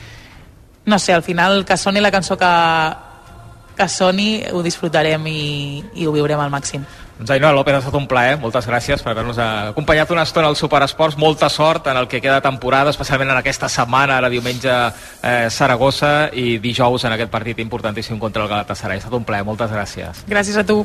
no 0.84 0.99
sé, 0.99 1.12
al 1.12 1.22
final 1.22 1.64
que 1.64 1.76
soni 1.76 2.01
la 2.01 2.11
cançó 2.11 2.36
que, 2.36 2.51
que 3.76 3.88
soni, 3.88 4.43
ho 4.53 4.62
disfrutarem 4.62 5.26
i, 5.30 5.84
i 5.95 6.07
ho 6.07 6.12
viurem 6.12 6.41
al 6.41 6.51
màxim. 6.53 6.84
Doncs 7.21 7.35
Ainhoa 7.35 7.53
López, 7.53 7.75
ha 7.75 7.83
estat 7.83 7.97
un 7.99 8.07
plaer. 8.09 8.39
Moltes 8.41 8.64
gràcies 8.64 9.03
per 9.05 9.12
haver-nos 9.12 9.37
acompanyat 9.45 10.09
una 10.14 10.23
estona 10.25 10.49
al 10.49 10.57
Superesports. 10.57 11.18
Molta 11.21 11.51
sort 11.53 11.91
en 11.93 12.01
el 12.01 12.09
que 12.09 12.23
queda 12.25 12.41
temporada, 12.41 12.95
especialment 12.95 13.35
en 13.35 13.43
aquesta 13.43 13.68
setmana, 13.68 14.16
ara 14.16 14.33
diumenge 14.33 14.73
eh, 14.73 15.51
Saragossa 15.53 16.31
i 16.33 16.57
dijous 16.64 17.05
en 17.05 17.18
aquest 17.18 17.31
partit 17.31 17.61
importantíssim 17.61 18.16
contra 18.18 18.47
el 18.47 18.49
Galatasaray. 18.49 18.97
Ha 18.97 19.05
estat 19.05 19.21
un 19.21 19.29
plaer. 19.29 19.45
Moltes 19.45 19.68
gràcies. 19.68 20.25
Gràcies 20.33 20.57
a 20.57 20.64
tu. 20.64 20.81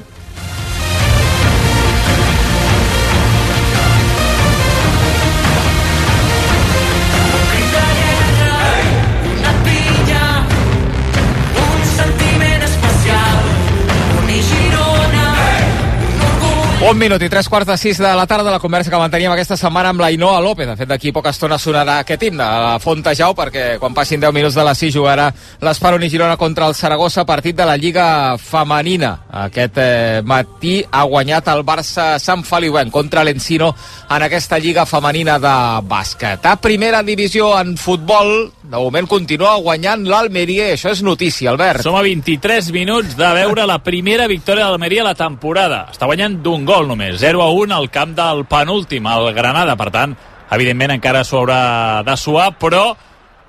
Un 16.85 16.99
minut 17.01 17.23
i 17.25 17.27
tres 17.33 17.47
quarts 17.49 17.65
de 17.65 17.75
sis 17.81 17.97
de 17.97 18.09
la 18.13 18.27
tarda 18.29 18.51
la 18.53 18.59
conversa 18.61 18.91
que 18.93 18.97
manteníem 19.01 19.31
aquesta 19.33 19.55
setmana 19.57 19.89
amb 19.89 20.03
la 20.03 20.11
Inoa 20.13 20.37
López. 20.37 20.67
De 20.69 20.75
fet, 20.77 20.89
d'aquí 20.91 21.09
poca 21.09 21.31
estona 21.33 21.57
sonarà 21.57 21.95
aquest 22.03 22.27
himne 22.27 22.45
a 22.45 22.59
la 22.61 22.75
Fontejau 22.77 23.33
perquè 23.33 23.63
quan 23.81 23.95
passin 23.97 24.21
10 24.21 24.35
minuts 24.35 24.53
de 24.53 24.65
les 24.67 24.83
6 24.83 24.93
jugarà 24.93 25.25
l'Esparun 25.65 26.05
i 26.05 26.11
Girona 26.13 26.37
contra 26.37 26.67
el 26.69 26.75
Saragossa, 26.77 27.25
partit 27.25 27.57
de 27.57 27.65
la 27.65 27.73
Lliga 27.81 28.37
Femenina. 28.37 29.15
Aquest 29.47 29.79
eh, 29.81 30.21
matí 30.21 30.75
ha 30.85 31.07
guanyat 31.09 31.49
el 31.55 31.63
Barça 31.65 32.19
Sant 32.21 32.45
Feliuenc 32.45 32.93
contra 32.93 33.25
l'Encino 33.25 33.71
en 34.05 34.27
aquesta 34.27 34.61
Lliga 34.61 34.85
Femenina 34.85 35.39
de 35.41 35.55
bàsquet. 35.89 36.45
A 36.45 36.53
primera 36.61 37.01
divisió 37.01 37.49
en 37.57 37.79
futbol, 37.81 38.51
de 38.61 38.77
moment 38.77 39.09
continua 39.09 39.55
guanyant 39.57 40.05
l'Almeria 40.05 40.69
això 40.75 40.93
és 40.93 41.01
notícia, 41.01 41.49
Albert. 41.49 41.81
Som 41.81 41.97
a 41.97 42.05
23 42.05 42.69
minuts 42.77 43.17
de 43.17 43.33
veure 43.41 43.65
la 43.65 43.81
primera 43.81 44.29
victòria 44.29 44.67
de 44.67 44.69
l'Almeria 44.69 45.01
a 45.01 45.09
la 45.09 45.17
temporada. 45.17 45.87
Està 45.89 46.05
guanyant 46.05 46.37
d'un 46.45 46.61
gol 46.61 46.74
només, 46.83 47.15
0 47.21 47.39
a 47.41 47.47
1 47.55 47.71
al 47.71 47.87
camp 47.89 48.11
del 48.17 48.43
penúltim, 48.51 49.07
el 49.07 49.31
Granada. 49.33 49.77
Per 49.79 49.87
tant, 49.95 50.15
evidentment 50.51 50.97
encara 50.97 51.23
s'ho 51.23 51.39
haurà 51.39 52.03
de 52.03 52.15
suar, 52.19 52.51
però 52.59 52.89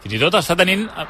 fins 0.05 0.15
i 0.15 0.21
tot 0.23 0.39
està 0.39 0.55
tenint 0.55 0.87
eh, 0.87 1.09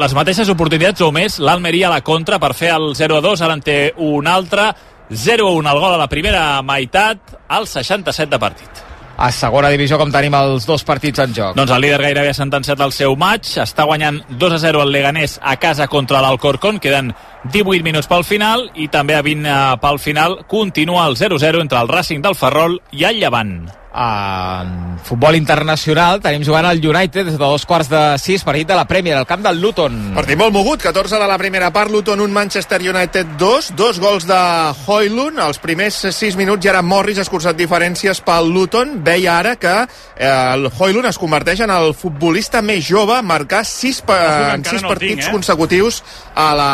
les 0.00 0.16
mateixes 0.16 0.48
oportunitats 0.48 1.04
o 1.04 1.10
més 1.12 1.36
l'Almeria 1.38 1.90
a 1.90 1.94
la 1.98 2.00
contra 2.06 2.40
per 2.40 2.54
fer 2.56 2.72
el 2.72 2.94
0 2.96 3.20
a 3.20 3.24
2, 3.28 3.44
ara 3.44 3.58
en 3.58 3.62
té 3.62 3.78
un 4.00 4.26
altre. 4.26 4.72
0 5.12 5.46
a 5.46 5.52
1 5.60 5.70
el 5.74 5.84
gol 5.84 5.92
a 5.92 6.00
la 6.00 6.08
primera 6.08 6.62
meitat 6.64 7.36
al 7.52 7.68
67 7.68 8.32
de 8.32 8.40
partit. 8.40 8.84
A 9.14 9.28
segona 9.30 9.68
divisió 9.70 9.94
com 10.00 10.10
tenim 10.10 10.34
els 10.34 10.64
dos 10.66 10.82
partits 10.82 11.20
en 11.22 11.34
joc. 11.36 11.52
Doncs 11.54 11.70
el 11.70 11.84
líder 11.84 12.00
gairebé 12.02 12.32
ha 12.32 12.34
sentenciat 12.34 12.80
el 12.82 12.90
seu 12.96 13.14
maig, 13.14 13.46
està 13.62 13.84
guanyant 13.86 14.24
2 14.40 14.56
a 14.56 14.58
0 14.64 14.82
el 14.82 14.90
Leganés 14.90 15.36
a 15.38 15.54
casa 15.62 15.86
contra 15.86 16.22
l'Alcorcón, 16.24 16.80
queden 16.82 17.12
18 17.52 17.84
minuts 17.84 18.08
pel 18.08 18.24
final 18.24 18.70
i 18.74 18.88
també 18.88 19.18
a 19.18 19.22
20 19.22 19.48
eh, 19.50 19.78
pel 19.82 20.00
final 20.00 20.40
continua 20.48 21.06
el 21.10 21.18
0-0 21.20 21.60
entre 21.60 21.80
el 21.80 21.92
Racing 21.92 22.24
del 22.24 22.38
Ferrol 22.38 22.80
i 22.92 23.04
el 23.04 23.20
Llevant. 23.20 23.83
En 23.94 24.98
futbol 25.06 25.36
internacional 25.38 26.18
tenim 26.18 26.42
jugant 26.42 26.66
el 26.66 26.80
United 26.82 27.28
des 27.28 27.36
de 27.36 27.38
dos 27.38 27.62
quarts 27.68 27.86
de 27.92 28.00
sis, 28.18 28.42
partit 28.42 28.66
de 28.66 28.74
la 28.74 28.88
Premier, 28.90 29.14
al 29.14 29.26
camp 29.28 29.44
del 29.44 29.60
Luton. 29.62 29.94
Partit 30.16 30.38
molt 30.40 30.50
mogut, 30.54 30.82
14 30.82 31.20
de 31.20 31.28
la 31.30 31.36
primera 31.38 31.70
part, 31.70 31.92
Luton 31.94 32.24
1, 32.24 32.34
Manchester 32.34 32.80
United 32.82 33.36
2, 33.38 33.70
dos 33.78 34.00
gols 34.02 34.26
de 34.26 34.40
Hoylund, 34.86 35.38
els 35.44 35.62
primers 35.62 36.00
6 36.10 36.38
minuts 36.40 36.64
ja 36.66 36.72
era 36.72 36.82
Morris 36.82 37.22
escurçat 37.22 37.54
diferències 37.54 38.18
pel 38.26 38.50
Luton, 38.50 38.96
veia 39.06 39.38
ara 39.38 39.54
que 39.62 39.76
eh, 39.84 40.26
el 40.26 40.66
Hoylund 40.72 41.12
es 41.12 41.20
converteix 41.20 41.62
en 41.62 41.70
el 41.70 41.94
futbolista 41.94 42.64
més 42.66 42.82
jove 42.88 43.14
a 43.14 43.22
marcar 43.22 43.62
6 43.68 44.02
pa 44.08 44.18
en 44.56 44.66
6 44.66 44.82
no 44.82 44.90
partits 44.90 45.20
tinc, 45.22 45.28
eh? 45.28 45.32
consecutius 45.38 46.02
a 46.34 46.50
la 46.58 46.72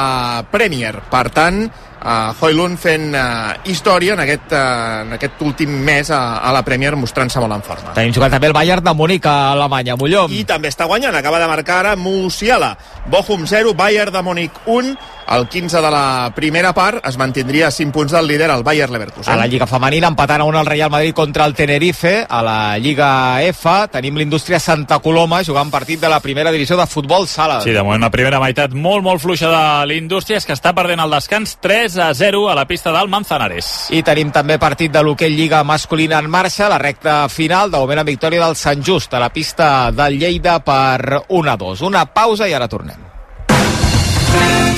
Premier. 0.50 1.02
Per 1.10 1.26
tant, 1.36 1.66
uh, 2.01 2.32
Hoylund 2.40 2.78
fent 2.80 3.14
uh, 3.14 3.55
història 3.68 4.14
en 4.16 4.22
aquest, 4.24 4.53
uh, 4.53 5.03
en 5.05 5.14
aquest 5.16 5.42
últim 5.46 5.72
mes 5.84 6.11
a, 6.11 6.40
a 6.40 6.53
la 6.57 6.64
Premier 6.66 6.94
mostrant-se 6.98 7.42
molt 7.42 7.57
en 7.59 7.64
forma. 7.66 7.94
Tenim 7.96 8.14
jugat 8.16 8.34
també 8.34 8.51
el 8.51 8.57
Bayern 8.57 8.84
de 8.84 8.94
Múnich 8.96 9.28
a 9.28 9.53
Alemanya, 9.55 9.96
Mollom. 10.01 10.32
I 10.32 10.44
també 10.48 10.72
està 10.72 10.88
guanyant, 10.90 11.16
acaba 11.16 11.40
de 11.42 11.48
marcar 11.51 11.80
ara 11.84 11.96
Musiala. 11.96 12.74
Bochum 13.11 13.46
0, 13.46 13.74
Bayern 13.78 14.14
de 14.14 14.22
Múnich 14.26 14.62
1. 14.66 14.94
El 15.31 15.49
15 15.49 15.81
de 15.81 15.91
la 15.93 16.33
primera 16.35 16.72
part 16.74 17.07
es 17.07 17.16
mantindria 17.16 17.68
a 17.68 17.70
5 17.70 17.93
punts 17.93 18.11
del 18.11 18.26
líder, 18.26 18.49
el 18.51 18.64
Bayern 18.64 18.93
Leverkusen. 18.93 19.33
A 19.33 19.37
la 19.37 19.47
Lliga 19.47 19.68
Femenina, 19.70 20.09
empatant 20.11 20.43
a 20.43 20.47
un 20.49 20.57
el 20.59 20.66
Real 20.66 20.91
Madrid 20.91 21.14
contra 21.14 21.45
el 21.47 21.55
Tenerife. 21.55 22.26
A 22.28 22.41
la 22.43 22.78
Lliga 22.78 23.41
F 23.47 23.70
tenim 23.93 24.16
l'Indústria 24.18 24.59
Santa 24.59 24.99
Coloma 24.99 25.45
jugant 25.47 25.70
partit 25.70 26.01
de 26.03 26.09
la 26.11 26.18
primera 26.18 26.51
divisió 26.51 26.76
de 26.76 26.87
futbol 26.91 27.28
sala. 27.31 27.61
Sí, 27.62 27.70
de 27.70 27.85
moment 27.87 28.03
la 28.03 28.11
primera 28.11 28.41
meitat 28.43 28.74
molt, 28.74 29.05
molt 29.07 29.22
fluixa 29.22 29.53
de 29.53 29.87
l'Indústria, 29.87 30.41
és 30.43 30.49
que 30.49 30.57
està 30.57 30.72
perdent 30.74 31.05
el 31.05 31.14
descans 31.14 31.55
3 31.62 32.01
a 32.03 32.09
0 32.12 32.49
a 32.51 32.57
la 32.59 32.66
pista 32.66 32.91
del 32.91 33.12
Manzanares. 33.12 33.87
I 33.95 34.03
tenim 34.03 34.35
també 34.35 34.59
partit 34.59 34.91
de 34.91 35.05
l'hoquei 35.07 35.31
Lliga 35.31 35.62
masculina 35.62 36.18
en 36.18 36.26
marxa, 36.26 36.66
la 36.68 36.81
recta 36.83 37.28
final, 37.28 37.70
de 37.70 37.78
moment 37.78 38.03
en 38.03 38.11
victòria 38.11 38.43
del 38.49 38.59
Sant 38.59 38.83
Just 38.83 39.14
a 39.14 39.22
la 39.22 39.31
pista 39.31 39.93
del 39.95 40.18
Lleida 40.18 40.59
per 40.59 41.22
1 41.28 41.55
a 41.55 41.57
2. 41.57 41.87
Una 41.87 42.05
pausa 42.11 42.51
i 42.51 42.59
ara 42.59 42.66
tornem. 42.66 43.09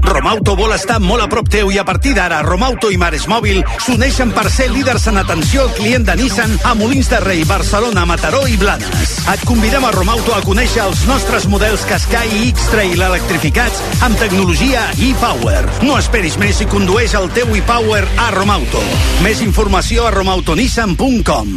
Romauto 0.00 0.54
vol 0.56 0.72
estar 0.74 0.98
molt 1.02 1.24
a 1.24 1.28
prop 1.28 1.48
teu 1.52 1.70
i 1.72 1.78
a 1.80 1.84
partir 1.84 2.14
d'ara 2.16 2.40
Romauto 2.46 2.90
i 2.92 2.96
Mares 3.00 3.26
Mòbil 3.30 3.60
s'uneixen 3.82 4.32
per 4.32 4.48
ser 4.50 4.70
líders 4.72 5.06
en 5.10 5.20
atenció 5.20 5.66
al 5.66 5.72
client 5.76 6.06
de 6.08 6.16
Nissan 6.16 6.54
a 6.64 6.74
Molins 6.78 7.10
de 7.12 7.20
Rei, 7.20 7.44
Barcelona, 7.44 8.06
Mataró 8.08 8.46
i 8.48 8.56
Blanes. 8.56 9.14
Et 9.32 9.44
convidem 9.48 9.84
a 9.84 9.92
Romauto 9.94 10.34
a 10.36 10.42
conèixer 10.46 10.82
els 10.86 11.04
nostres 11.10 11.46
models 11.50 11.84
Qashqai 11.88 12.32
i 12.40 12.50
X-Trail 12.52 13.02
electrificats 13.10 13.82
amb 14.06 14.18
tecnologia 14.20 14.88
e-Power. 14.96 15.62
No 15.86 15.98
esperis 16.00 16.38
més 16.40 16.62
i 16.64 16.68
condueix 16.70 17.16
el 17.18 17.30
teu 17.36 17.52
e-Power 17.58 18.04
a 18.22 18.30
Romauto. 18.36 18.82
Més 19.26 19.44
informació 19.44 20.08
a 20.08 20.14
romautonissan.com 20.14 21.56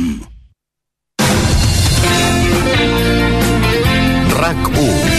RAC 4.35 4.73
1 4.75 5.14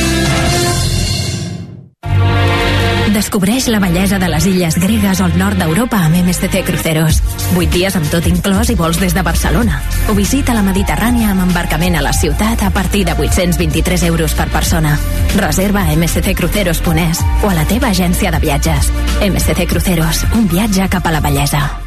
Descobreix 3.16 3.64
la 3.72 3.78
bellesa 3.80 4.18
de 4.20 4.26
les 4.28 4.44
illes 4.44 4.74
gregues 4.76 5.22
el 5.24 5.38
nord 5.40 5.56
d'Europa 5.56 6.02
amb 6.04 6.18
MSC 6.18 6.60
Cruceros. 6.66 7.22
8 7.56 7.70
dies 7.72 7.96
amb 7.96 8.10
tot 8.12 8.28
inclòs 8.28 8.68
i 8.68 8.76
vols 8.76 9.00
des 9.00 9.16
de 9.16 9.22
Barcelona. 9.24 9.78
O 10.12 10.16
visita 10.18 10.52
la 10.52 10.64
Mediterrània 10.66 11.30
amb 11.32 11.46
embarcament 11.46 11.96
a 11.96 12.04
la 12.04 12.12
ciutat 12.12 12.66
a 12.66 12.68
partir 12.76 13.06
de 13.08 13.16
823 13.16 14.04
euros 14.10 14.36
per 14.36 14.50
persona. 14.52 14.98
Reserva 15.32 15.86
a 15.86 15.96
msccruceros.es 15.96 17.24
o 17.40 17.48
a 17.48 17.56
la 17.56 17.64
teva 17.64 17.88
agència 17.88 18.36
de 18.36 18.44
viatges. 18.44 18.92
MSC 19.24 19.64
Cruceros, 19.64 20.26
un 20.36 20.44
viatge 20.52 20.92
cap 20.92 21.08
a 21.08 21.16
la 21.16 21.24
bellesa. 21.24 21.85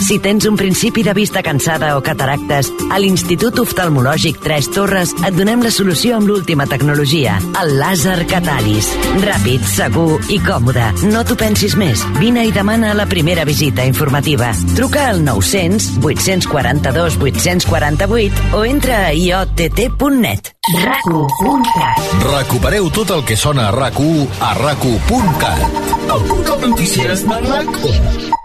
Si 0.00 0.18
tens 0.18 0.46
un 0.46 0.56
principi 0.56 1.02
de 1.02 1.12
vista 1.14 1.42
cansada 1.42 1.96
o 1.96 2.02
cataractes, 2.02 2.70
a 2.90 2.98
l'Institut 2.98 3.58
Oftalmològic 3.60 4.40
3 4.42 4.70
Torres 4.74 5.12
et 5.26 5.36
donem 5.36 5.60
la 5.62 5.70
solució 5.70 6.16
amb 6.16 6.30
l'última 6.30 6.66
tecnologia, 6.70 7.36
el 7.60 7.76
làser 7.78 8.24
Catalis. 8.30 8.88
Ràpid, 9.22 9.66
segur 9.68 10.18
i 10.32 10.40
còmode. 10.42 10.86
No 11.12 11.22
t'ho 11.24 11.36
pensis 11.38 11.76
més. 11.78 12.02
Vine 12.18 12.46
i 12.48 12.54
demana 12.54 12.94
la 12.96 13.06
primera 13.10 13.44
visita 13.44 13.84
informativa. 13.84 14.50
Truca 14.74 15.10
al 15.10 15.22
900 15.24 16.00
842 16.00 17.20
848 17.20 18.56
o 18.56 18.64
entra 18.64 19.04
a 19.10 19.14
iott.net. 19.14 20.54
RAC1.cat 20.70 22.26
Recupereu 22.26 22.90
tot 22.94 23.10
el 23.16 23.24
que 23.26 23.36
sona 23.36 23.68
a 23.68 23.72
RAC1 23.74 24.28
a 24.40 24.52
RAC1.cat. 24.58 25.80
El 26.10 26.28
portal 26.28 26.60
de 26.60 26.74
notícies 26.74 27.26
de 27.26 27.42
RAC1. 27.48 28.39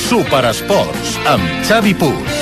Superesports, 0.00 1.16
amb 1.26 1.44
Xavi 1.66 1.94
Puig. 1.96 2.36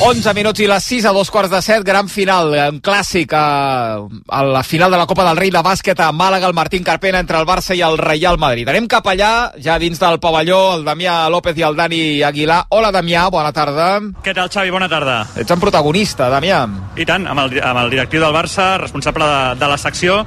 11 0.00 0.32
minuts 0.32 0.62
i 0.64 0.66
les 0.66 0.84
6 0.88 1.04
a 1.04 1.12
dos 1.12 1.28
quarts 1.28 1.50
de 1.52 1.58
set, 1.60 1.82
gran 1.84 2.08
final, 2.08 2.54
un 2.72 2.78
clàssic 2.80 3.34
a, 3.36 4.00
a 4.00 4.40
la 4.48 4.62
final 4.64 4.90
de 4.90 4.96
la 4.96 5.04
Copa 5.06 5.26
del 5.26 5.36
Rei 5.36 5.50
de 5.52 5.60
bàsquet 5.60 6.00
a 6.00 6.08
Màlaga, 6.16 6.48
el 6.48 6.56
Martín 6.56 6.82
Carpena 6.82 7.20
entre 7.20 7.36
el 7.36 7.44
Barça 7.44 7.76
i 7.76 7.82
el 7.84 7.98
Real 8.00 8.40
Madrid. 8.40 8.68
Anem 8.72 8.88
cap 8.88 9.06
allà, 9.12 9.52
ja 9.60 9.76
dins 9.78 10.00
del 10.00 10.16
pavelló, 10.18 10.60
el 10.78 10.86
Damià 10.88 11.28
López 11.28 11.60
i 11.60 11.66
el 11.68 11.76
Dani 11.76 12.00
Aguilar. 12.24 12.62
Hola, 12.72 12.94
Damià, 12.96 13.26
bona 13.30 13.52
tarda. 13.52 13.90
Què 14.24 14.32
tal, 14.32 14.48
Xavi? 14.48 14.72
Bona 14.72 14.88
tarda. 14.88 15.20
Ets 15.36 15.52
un 15.52 15.60
protagonista, 15.60 16.30
Damià. 16.32 16.62
I 16.96 17.04
tant, 17.04 17.28
amb 17.28 17.44
el, 17.44 17.60
amb 17.60 17.84
el 17.84 17.92
directiu 17.92 18.24
del 18.24 18.32
Barça, 18.34 18.72
responsable 18.80 19.28
de, 19.28 19.42
de 19.60 19.68
la 19.68 19.76
secció, 19.78 20.22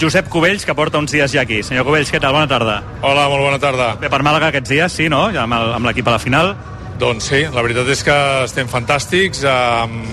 Josep 0.00 0.28
Cubells, 0.28 0.66
que 0.66 0.74
porta 0.76 0.98
uns 1.00 1.12
dies 1.12 1.32
ja 1.32 1.40
aquí. 1.46 1.62
Senyor 1.64 1.86
Cubells, 1.88 2.10
què 2.12 2.20
tal? 2.20 2.34
Bona 2.36 2.48
tarda. 2.50 2.82
Hola, 3.00 3.28
molt 3.32 3.42
bona 3.46 3.58
tarda. 3.62 3.94
Bé, 4.00 4.10
per 4.12 4.20
Màlaga 4.26 4.50
aquests 4.52 4.68
dies, 4.74 4.92
sí, 4.92 5.08
no? 5.08 5.26
Ja 5.32 5.46
amb 5.48 5.86
l'equip 5.88 6.08
a 6.08 6.16
la 6.18 6.20
final. 6.20 6.52
Doncs 7.00 7.30
sí, 7.30 7.42
la 7.52 7.62
veritat 7.64 7.88
és 7.92 8.02
que 8.04 8.16
estem 8.44 8.68
fantàstics, 8.68 9.42
amb, 9.48 10.04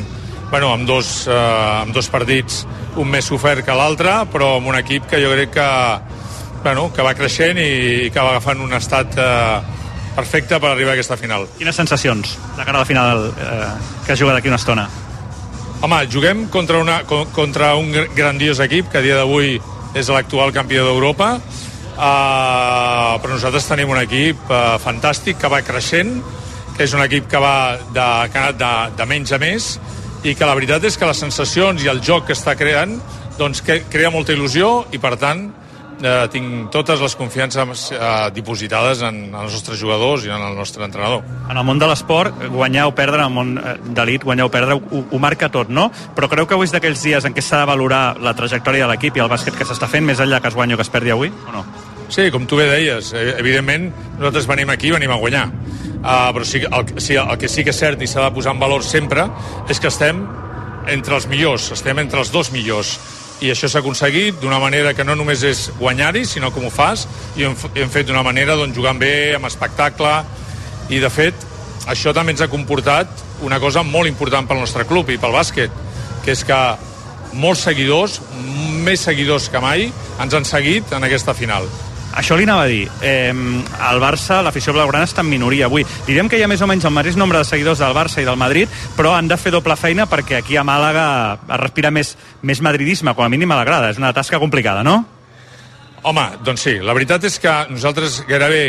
bueno, 0.52 0.72
amb, 0.76 0.88
dos, 0.88 1.28
eh, 1.28 1.36
amb 1.84 1.94
dos 1.96 2.08
partits, 2.12 2.64
un 3.00 3.08
més 3.12 3.26
sofert 3.28 3.64
que 3.66 3.76
l'altre, 3.76 4.22
però 4.32 4.58
amb 4.58 4.68
un 4.72 4.76
equip 4.80 5.08
que 5.10 5.20
jo 5.24 5.32
crec 5.32 5.52
que, 5.56 5.68
bueno, 6.64 6.90
que 6.96 7.04
va 7.04 7.14
creixent 7.16 7.60
i 7.60 8.10
que 8.12 8.20
va 8.20 8.34
agafant 8.38 8.60
un 8.64 8.74
estat 8.76 9.16
eh, 9.20 9.62
perfecte 10.16 10.60
per 10.60 10.72
arribar 10.74 10.92
a 10.92 10.98
aquesta 11.00 11.18
final. 11.20 11.48
Quines 11.58 11.76
sensacions 11.76 12.38
de 12.58 12.64
cara 12.64 12.78
a 12.80 12.84
la 12.84 12.86
final 12.88 13.32
eh, 13.32 13.72
que 14.06 14.14
es 14.14 14.20
juga 14.20 14.36
d'aquí 14.36 14.48
una 14.52 14.60
estona? 14.60 14.88
Home, 15.84 15.98
juguem 16.08 16.46
contra, 16.48 16.78
una, 16.80 17.02
co- 17.04 17.26
contra 17.36 17.74
un 17.76 17.92
gr- 17.92 18.10
grandiós 18.16 18.60
equip 18.64 18.88
que 18.92 19.00
a 19.00 19.04
dia 19.04 19.18
d'avui 19.20 19.58
és 19.94 20.10
l'actual 20.10 20.54
campió 20.54 20.86
d'Europa, 20.88 21.30
uh, 21.38 23.16
però 23.22 23.34
nosaltres 23.36 23.68
tenim 23.70 23.92
un 23.94 24.00
equip 24.02 24.40
uh, 24.50 24.78
fantàstic 24.82 25.38
que 25.42 25.52
va 25.52 25.62
creixent, 25.66 26.16
que 26.74 26.88
és 26.88 26.94
un 26.98 27.04
equip 27.06 27.28
que 27.30 27.42
va 27.42 27.78
de, 27.78 28.08
que 28.34 28.40
ha 28.40 28.48
anat 28.48 28.58
de, 28.58 28.74
de 28.98 29.10
menys 29.10 29.34
a 29.36 29.40
més 29.42 29.76
i 30.24 30.34
que 30.34 30.48
la 30.48 30.56
veritat 30.58 30.86
és 30.88 30.98
que 30.98 31.06
les 31.06 31.20
sensacions 31.20 31.84
i 31.84 31.92
el 31.92 32.02
joc 32.02 32.26
que 32.30 32.34
està 32.34 32.56
creant 32.58 32.96
doncs 33.38 33.62
que 33.66 33.84
crea 33.92 34.12
molta 34.14 34.34
il·lusió 34.34 34.88
i 34.96 35.02
per 35.02 35.14
tant 35.22 35.50
eh, 36.06 36.28
tinc 36.34 36.70
totes 36.74 37.02
les 37.02 37.16
confiances 37.20 37.86
eh, 37.96 38.30
dipositades 38.36 39.02
en, 39.08 39.20
en 39.32 39.40
els 39.44 39.56
nostres 39.58 39.80
jugadors 39.80 40.28
i 40.28 40.32
en 40.34 40.42
el 40.42 40.58
nostre 40.58 40.86
entrenador. 40.86 41.24
En 41.50 41.58
el 41.58 41.66
món 41.68 41.82
de 41.82 41.90
l'esport, 41.90 42.36
guanyar 42.54 42.88
o 42.90 42.94
perdre, 42.98 43.24
en 43.24 43.32
el 43.32 43.34
món 43.34 43.56
eh, 43.58 43.78
d'elit, 43.96 44.26
guanyar 44.28 44.50
o 44.50 44.54
perdre, 44.54 44.78
ho, 44.78 45.04
ho 45.10 45.22
marca 45.24 45.50
tot, 45.54 45.72
no? 45.72 45.90
Però 46.18 46.30
creu 46.32 46.50
que 46.50 46.58
avui 46.58 46.70
és 46.70 46.76
d'aquells 46.76 47.04
dies 47.04 47.26
en 47.28 47.36
què 47.36 47.44
s'ha 47.44 47.64
de 47.64 47.72
valorar 47.72 48.04
la 48.24 48.36
trajectòria 48.38 48.86
de 48.86 48.94
l'equip 48.94 49.18
i 49.18 49.26
el 49.26 49.32
bàsquet 49.32 49.58
que 49.58 49.68
s'està 49.68 49.90
fent, 49.90 50.06
més 50.06 50.22
enllà 50.24 50.42
que 50.44 50.52
es 50.52 50.60
guanyi 50.60 50.78
o 50.78 50.82
que 50.82 50.88
es 50.88 50.94
perdi 50.94 51.16
avui, 51.16 51.32
o 51.32 51.56
no? 51.56 51.66
Sí, 52.14 52.28
com 52.30 52.46
tu 52.46 52.60
bé 52.60 52.68
deies, 52.70 53.14
eh, 53.18 53.34
evidentment 53.42 53.88
nosaltres 54.20 54.46
venim 54.50 54.70
aquí 54.70 54.92
i 54.92 54.96
venim 54.96 55.12
a 55.12 55.18
guanyar. 55.18 55.48
Uh, 56.04 56.34
però 56.36 56.44
sí, 56.44 56.60
el, 56.60 56.90
sí, 57.00 57.16
el 57.16 57.38
que 57.40 57.48
sí 57.48 57.64
que 57.64 57.72
és 57.72 57.80
cert 57.80 58.02
i 58.04 58.08
s'ha 58.12 58.26
de 58.26 58.34
posar 58.36 58.52
en 58.54 58.60
valor 58.60 58.84
sempre 58.84 59.24
és 59.72 59.80
que 59.80 59.88
estem 59.88 60.20
entre 60.92 61.16
els 61.16 61.30
millors, 61.32 61.70
estem 61.72 62.02
entre 62.04 62.20
els 62.20 62.32
dos 62.34 62.52
millors. 62.52 62.98
I 63.44 63.50
això 63.52 63.68
s'ha 63.68 63.82
aconseguit 63.84 64.38
d'una 64.40 64.56
manera 64.64 64.94
que 64.96 65.04
no 65.04 65.18
només 65.20 65.42
és 65.44 65.66
guanyar-hi, 65.76 66.24
sinó 66.24 66.54
com 66.56 66.64
ho 66.64 66.72
fas, 66.72 67.04
i 67.36 67.44
ho 67.44 67.50
hem, 67.52 67.58
hem 67.84 67.90
fet 67.92 68.08
d'una 68.08 68.24
manera 68.24 68.56
doncs, 68.56 68.76
jugant 68.78 69.02
bé, 69.02 69.34
amb 69.36 69.50
espectacle, 69.50 70.14
i 70.88 71.02
de 71.04 71.10
fet 71.12 71.44
això 71.92 72.14
també 72.16 72.32
ens 72.32 72.44
ha 72.44 72.48
comportat 72.48 73.10
una 73.44 73.60
cosa 73.60 73.84
molt 73.84 74.08
important 74.08 74.48
pel 74.48 74.62
nostre 74.64 74.88
club 74.88 75.12
i 75.12 75.20
pel 75.20 75.36
bàsquet, 75.36 75.76
que 76.24 76.32
és 76.32 76.44
que 76.48 76.60
molts 77.36 77.66
seguidors, 77.68 78.22
més 78.86 79.04
seguidors 79.04 79.50
que 79.52 79.60
mai, 79.60 79.90
ens 80.24 80.38
han 80.38 80.48
seguit 80.48 80.96
en 80.96 81.04
aquesta 81.04 81.36
final. 81.36 81.68
Això 82.14 82.38
li 82.38 82.46
anava 82.46 82.68
a 82.68 82.70
dir. 82.70 82.84
Eh, 83.02 83.34
el 83.34 84.02
Barça, 84.02 84.42
l'afició 84.46 84.74
blaugrana 84.76 85.08
està 85.08 85.24
en 85.24 85.32
minoria 85.32 85.66
avui. 85.66 85.86
Direm 86.06 86.30
que 86.30 86.38
hi 86.38 86.44
ha 86.46 86.50
més 86.52 86.62
o 86.62 86.68
menys 86.70 86.86
el 86.86 86.94
mateix 86.94 87.18
nombre 87.18 87.42
de 87.42 87.48
seguidors 87.50 87.82
del 87.82 87.96
Barça 87.98 88.22
i 88.22 88.28
del 88.28 88.38
Madrid, 88.38 88.70
però 88.98 89.16
han 89.18 89.28
de 89.28 89.38
fer 89.38 89.52
doble 89.56 89.76
feina 89.80 90.06
perquè 90.10 90.38
aquí 90.40 90.58
a 90.58 90.66
Màlaga 90.68 91.08
es 91.42 91.60
respira 91.62 91.92
més, 91.92 92.14
més 92.42 92.62
madridisme, 92.62 93.16
com 93.18 93.26
a 93.26 93.32
mínim 93.34 93.52
a 93.52 93.60
la 93.60 93.68
grada. 93.68 93.90
És 93.90 94.02
una 94.02 94.14
tasca 94.14 94.40
complicada, 94.40 94.86
no? 94.86 95.02
Home, 96.04 96.26
doncs 96.44 96.66
sí, 96.68 96.78
la 96.84 96.94
veritat 96.94 97.24
és 97.24 97.40
que 97.40 97.52
nosaltres 97.72 98.22
gairebé 98.28 98.64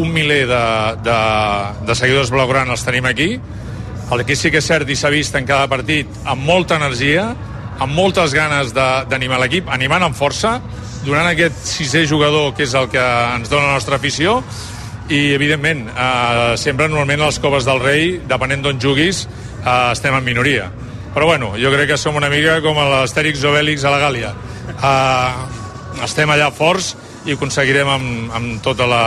un 0.00 0.08
miler 0.12 0.46
de, 0.48 0.62
de, 1.04 1.18
de 1.86 1.96
seguidors 1.96 2.32
blaugrana 2.32 2.74
els 2.74 2.84
tenim 2.86 3.06
aquí. 3.06 3.36
El 4.12 4.24
que 4.28 4.36
sí 4.36 4.50
que 4.50 4.60
és 4.60 4.68
cert 4.68 4.88
i 4.90 4.96
s'ha 4.98 5.12
vist 5.12 5.36
en 5.38 5.46
cada 5.48 5.68
partit 5.70 6.08
amb 6.28 6.42
molta 6.48 6.80
energia, 6.80 7.30
amb 7.78 7.92
moltes 7.94 8.34
ganes 8.36 8.72
d'animar 8.74 9.38
l'equip, 9.40 9.70
animant 9.72 10.08
amb 10.08 10.16
força, 10.16 10.58
donant 11.02 11.26
aquest 11.26 11.58
sisè 11.66 12.04
jugador 12.06 12.52
que 12.56 12.66
és 12.66 12.74
el 12.78 12.88
que 12.92 13.02
ens 13.36 13.50
dona 13.50 13.72
la 13.72 13.78
nostra 13.78 13.98
afició 13.98 14.38
i 15.10 15.32
evidentment 15.34 15.88
eh, 15.90 16.54
sempre 16.60 16.86
normalment 16.88 17.24
a 17.24 17.30
les 17.32 17.40
coves 17.42 17.66
del 17.66 17.82
rei 17.82 18.16
depenent 18.28 18.62
d'on 18.64 18.80
juguis 18.80 19.24
eh, 19.26 19.92
estem 19.92 20.14
en 20.14 20.24
minoria. 20.24 20.70
Però 21.12 21.26
bueno, 21.28 21.52
jo 21.60 21.72
crec 21.74 21.90
que 21.92 21.98
som 22.00 22.16
una 22.16 22.30
mica 22.32 22.60
com 22.64 22.78
l'Astèrix 22.78 23.42
Obèlix 23.44 23.84
a 23.84 23.92
la 23.92 24.00
Gàlia 24.00 24.30
eh, 24.78 26.04
estem 26.06 26.30
allà 26.32 26.50
forts 26.54 26.94
i 27.24 27.32
ho 27.32 27.38
aconseguirem 27.38 27.88
amb, 27.88 28.32
amb, 28.34 28.54
tota 28.64 28.86
la, 28.90 29.02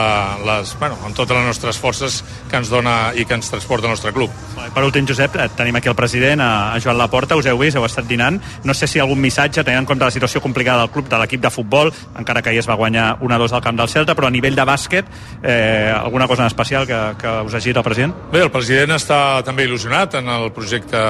les, 0.45 0.71
bueno, 0.79 0.97
amb 1.03 1.15
totes 1.17 1.35
les 1.35 1.45
nostres 1.49 1.79
forces 1.81 2.21
que 2.49 2.59
ens 2.59 2.71
dona 2.71 3.11
i 3.15 3.25
que 3.27 3.35
ens 3.35 3.49
transporta 3.51 3.89
el 3.89 3.95
nostre 3.95 4.13
club. 4.15 4.31
Per 4.55 4.83
últim, 4.83 5.07
Josep, 5.07 5.35
eh, 5.35 5.49
tenim 5.57 5.75
aquí 5.75 5.91
el 5.91 5.97
president, 5.97 6.41
a, 6.41 6.73
a 6.73 6.79
Joan 6.83 6.97
Laporta, 6.97 7.35
us 7.35 7.47
heu 7.51 7.59
vist, 7.59 7.75
heu 7.75 7.85
estat 7.87 8.07
dinant. 8.07 8.39
No 8.63 8.73
sé 8.73 8.87
si 8.87 9.01
algun 9.03 9.19
missatge, 9.21 9.63
tenint 9.63 9.83
en 9.83 9.89
compte 9.89 10.07
la 10.07 10.13
situació 10.15 10.41
complicada 10.43 10.85
del 10.85 10.93
club, 10.93 11.09
de 11.11 11.19
l'equip 11.19 11.43
de 11.43 11.51
futbol, 11.51 11.91
encara 12.17 12.41
que 12.41 12.53
ahir 12.53 12.63
es 12.63 12.69
va 12.69 12.79
guanyar 12.79 13.17
1-2 13.19 13.57
al 13.57 13.63
camp 13.65 13.79
del 13.81 13.91
Celta, 13.91 14.15
però 14.15 14.31
a 14.31 14.33
nivell 14.33 14.55
de 14.55 14.67
bàsquet, 14.67 15.11
eh, 15.43 15.91
alguna 15.95 16.27
cosa 16.27 16.43
en 16.43 16.47
especial 16.47 16.87
que, 16.87 17.01
que 17.19 17.35
us 17.45 17.53
hagi 17.53 17.73
dit 17.73 17.81
el 17.81 17.87
president? 17.87 18.15
Bé, 18.31 18.45
el 18.45 18.53
president 18.53 18.95
està 18.95 19.19
també 19.45 19.67
il·lusionat 19.67 20.19
en 20.21 20.31
el 20.39 20.49
projecte 20.55 21.03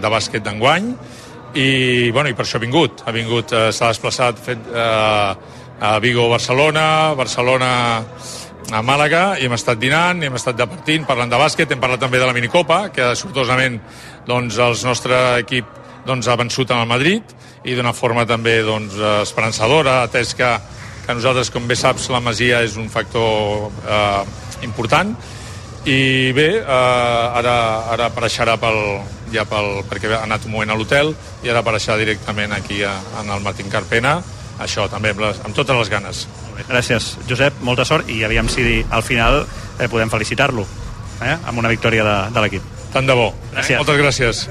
de 0.00 0.12
bàsquet 0.12 0.44
d'enguany 0.44 0.92
i, 1.56 2.10
bueno, 2.12 2.28
i 2.28 2.34
per 2.36 2.44
això 2.44 2.58
ha 2.58 2.64
vingut. 2.64 3.02
Ha 3.06 3.14
vingut, 3.14 3.52
eh, 3.52 3.70
s'ha 3.72 3.92
desplaçat 3.92 4.40
fet, 4.42 4.66
eh, 4.72 5.55
a 5.80 5.98
Vigo, 5.98 6.28
Barcelona, 6.28 7.14
Barcelona 7.14 7.70
a 8.72 8.82
Màlaga, 8.82 9.36
i 9.38 9.46
hem 9.46 9.54
estat 9.54 9.78
dinant, 9.78 10.22
i 10.22 10.26
hem 10.26 10.36
estat 10.38 10.56
departint, 10.58 11.04
parlant 11.06 11.30
de 11.30 11.38
bàsquet, 11.38 11.70
hem 11.70 11.82
parlat 11.82 12.00
també 12.02 12.18
de 12.18 12.26
la 12.26 12.34
minicopa, 12.34 12.88
que 12.94 13.12
sortosament 13.14 13.78
doncs, 14.26 14.58
el 14.58 14.74
nostre 14.88 15.20
equip 15.44 15.68
doncs, 16.06 16.26
ha 16.26 16.38
vençut 16.38 16.70
en 16.70 16.82
el 16.82 16.90
Madrid, 16.90 17.36
i 17.66 17.76
d'una 17.76 17.94
forma 17.94 18.26
també 18.26 18.60
doncs, 18.66 18.96
esperançadora, 19.22 20.00
atès 20.06 20.34
que, 20.38 20.50
que 21.06 21.14
nosaltres, 21.14 21.52
com 21.54 21.68
bé 21.68 21.78
saps, 21.78 22.08
la 22.10 22.22
Masia 22.22 22.62
és 22.66 22.76
un 22.80 22.88
factor 22.90 23.70
eh, 23.86 24.22
important, 24.66 25.14
i 25.86 26.32
bé, 26.34 26.48
eh, 26.58 27.38
ara, 27.38 27.56
ara 27.94 28.08
apareixerà 28.10 28.56
pel, 28.58 28.80
ja 29.30 29.44
pel, 29.46 29.84
perquè 29.86 30.10
ha 30.10 30.24
anat 30.24 30.48
un 30.48 30.56
moment 30.56 30.74
a 30.74 30.78
l'hotel 30.78 31.12
i 31.44 31.52
ara 31.52 31.62
apareixerà 31.62 31.94
directament 32.00 32.54
aquí 32.56 32.80
a, 32.82 32.96
en 33.22 33.30
el 33.30 33.44
Martín 33.44 33.70
Carpena 33.70 34.16
això 34.62 34.88
també 34.92 35.12
amb, 35.14 35.24
les, 35.26 35.40
amb 35.44 35.54
totes 35.56 35.76
les 35.84 35.92
ganes 35.92 36.26
Gràcies, 36.64 37.16
Josep, 37.28 37.60
molta 37.66 37.84
sort 37.84 38.08
i 38.10 38.22
aviam 38.24 38.48
si 38.48 38.80
al 38.90 39.04
final 39.04 39.42
eh, 39.44 39.88
podem 39.92 40.10
felicitar-lo 40.12 40.64
eh, 41.22 41.34
amb 41.36 41.58
una 41.58 41.72
victòria 41.72 42.04
de, 42.06 42.20
de 42.32 42.44
l'equip. 42.44 42.70
Tant 42.94 43.08
de 43.08 43.16
bo. 43.16 43.32
Gràcies. 43.52 43.82
Moltes 43.82 44.00
gràcies. 44.00 44.46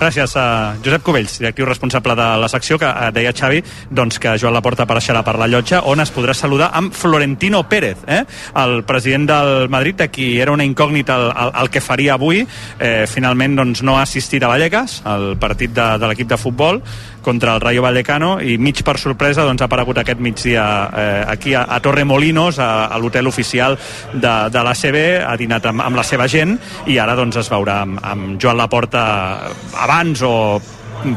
Gràcies 0.00 0.32
a 0.40 0.76
Josep 0.80 1.02
Cubells, 1.04 1.34
directiu 1.42 1.66
responsable 1.68 2.14
de 2.16 2.26
la 2.40 2.48
secció, 2.48 2.78
que 2.80 2.88
eh, 2.88 3.10
deia 3.12 3.34
Xavi 3.36 3.58
doncs, 3.92 4.16
que 4.22 4.32
Joan 4.40 4.54
Laporta 4.56 4.86
apareixerà 4.86 5.20
per 5.26 5.34
la 5.36 5.48
llotja, 5.50 5.82
on 5.90 6.00
es 6.00 6.12
podrà 6.14 6.32
saludar 6.32 6.70
amb 6.78 6.94
Florentino 6.96 7.60
Pérez, 7.68 8.00
eh? 8.08 8.22
el 8.62 8.80
president 8.88 9.28
del 9.28 9.68
Madrid, 9.68 9.98
de 10.00 10.08
qui 10.08 10.30
era 10.40 10.54
una 10.56 10.64
incògnita 10.64 11.18
el, 11.20 11.28
el, 11.34 11.52
el 11.64 11.70
que 11.74 11.84
faria 11.84 12.16
avui. 12.16 12.46
Eh, 12.78 13.04
finalment 13.12 13.58
doncs, 13.60 13.84
no 13.84 13.98
ha 13.98 14.06
assistit 14.06 14.40
a 14.40 14.48
Vallecas, 14.48 15.02
al 15.04 15.34
partit 15.36 15.76
de, 15.76 15.90
de 16.00 16.08
l'equip 16.08 16.32
de 16.32 16.40
futbol, 16.40 16.80
contra 17.22 17.54
el 17.54 17.60
Rayo 17.60 17.84
Vallecano 17.84 18.38
i 18.40 18.56
mig 18.58 18.82
per 18.86 18.96
sorpresa 18.98 19.44
doncs, 19.46 19.62
ha 19.62 19.68
aparegut 19.70 20.00
aquest 20.02 20.20
migdia 20.20 20.64
eh, 20.90 21.24
aquí 21.28 21.54
a, 21.54 21.66
a 21.68 21.80
Torremolinos 21.84 22.58
a, 22.58 22.86
a 22.86 22.98
l'hotel 22.98 23.30
oficial 23.30 23.78
de, 24.12 24.34
de 24.50 24.64
l'ACB 24.66 24.98
ha 25.26 25.36
dinat 25.40 25.70
amb, 25.70 25.84
amb 25.86 26.00
la 26.00 26.06
seva 26.06 26.28
gent 26.30 26.56
i 26.90 26.98
ara 26.98 27.16
doncs, 27.18 27.40
es 27.40 27.50
veurà 27.52 27.80
amb, 27.86 28.00
amb 28.02 28.36
Joan 28.40 28.60
Laporta 28.60 29.04
abans 29.86 30.22
o 30.26 30.34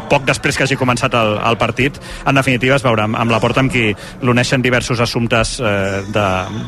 poc 0.10 0.26
després 0.28 0.58
que 0.58 0.66
hagi 0.66 0.78
començat 0.80 1.14
el, 1.18 1.36
el 1.44 1.58
partit, 1.60 2.00
en 2.28 2.38
definitiva 2.40 2.78
es 2.78 2.86
veurà 2.86 3.08
amb, 3.08 3.18
amb 3.20 3.34
la 3.34 3.40
porta 3.44 3.64
amb 3.64 3.72
qui 3.74 3.90
l'uneixen 4.24 4.64
diversos 4.64 5.02
assumptes 5.04 5.58
eh, 5.60 6.04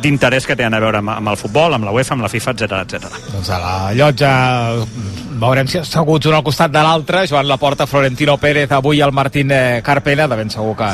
d'interès 0.03 0.47
que 0.47 0.57
tenen 0.57 0.77
a 0.77 0.83
veure 0.83 1.01
amb, 1.01 1.13
amb 1.15 1.33
el 1.33 1.39
futbol, 1.39 1.75
amb 1.75 1.88
la 1.88 1.93
UEFA, 1.95 2.15
amb 2.17 2.25
la 2.25 2.31
FIFA, 2.31 2.55
etc 2.55 2.81
etc. 2.83 3.21
Doncs 3.31 3.51
a 3.55 3.61
la 3.61 3.75
llotja 3.95 4.31
veurem 5.39 5.67
si 5.67 5.79
asseguts 5.79 6.29
un 6.29 6.38
al 6.38 6.43
costat 6.45 6.71
de 6.73 6.81
l'altre, 6.83 7.25
Joan 7.27 7.47
Laporta, 7.47 7.88
Florentino 7.88 8.38
Pérez, 8.41 8.71
avui 8.71 9.01
el 9.01 9.11
Martín 9.11 9.51
eh, 9.51 9.81
Carpena, 9.83 10.27
de 10.27 10.36
ben 10.39 10.49
segur 10.49 10.75
que 10.79 10.91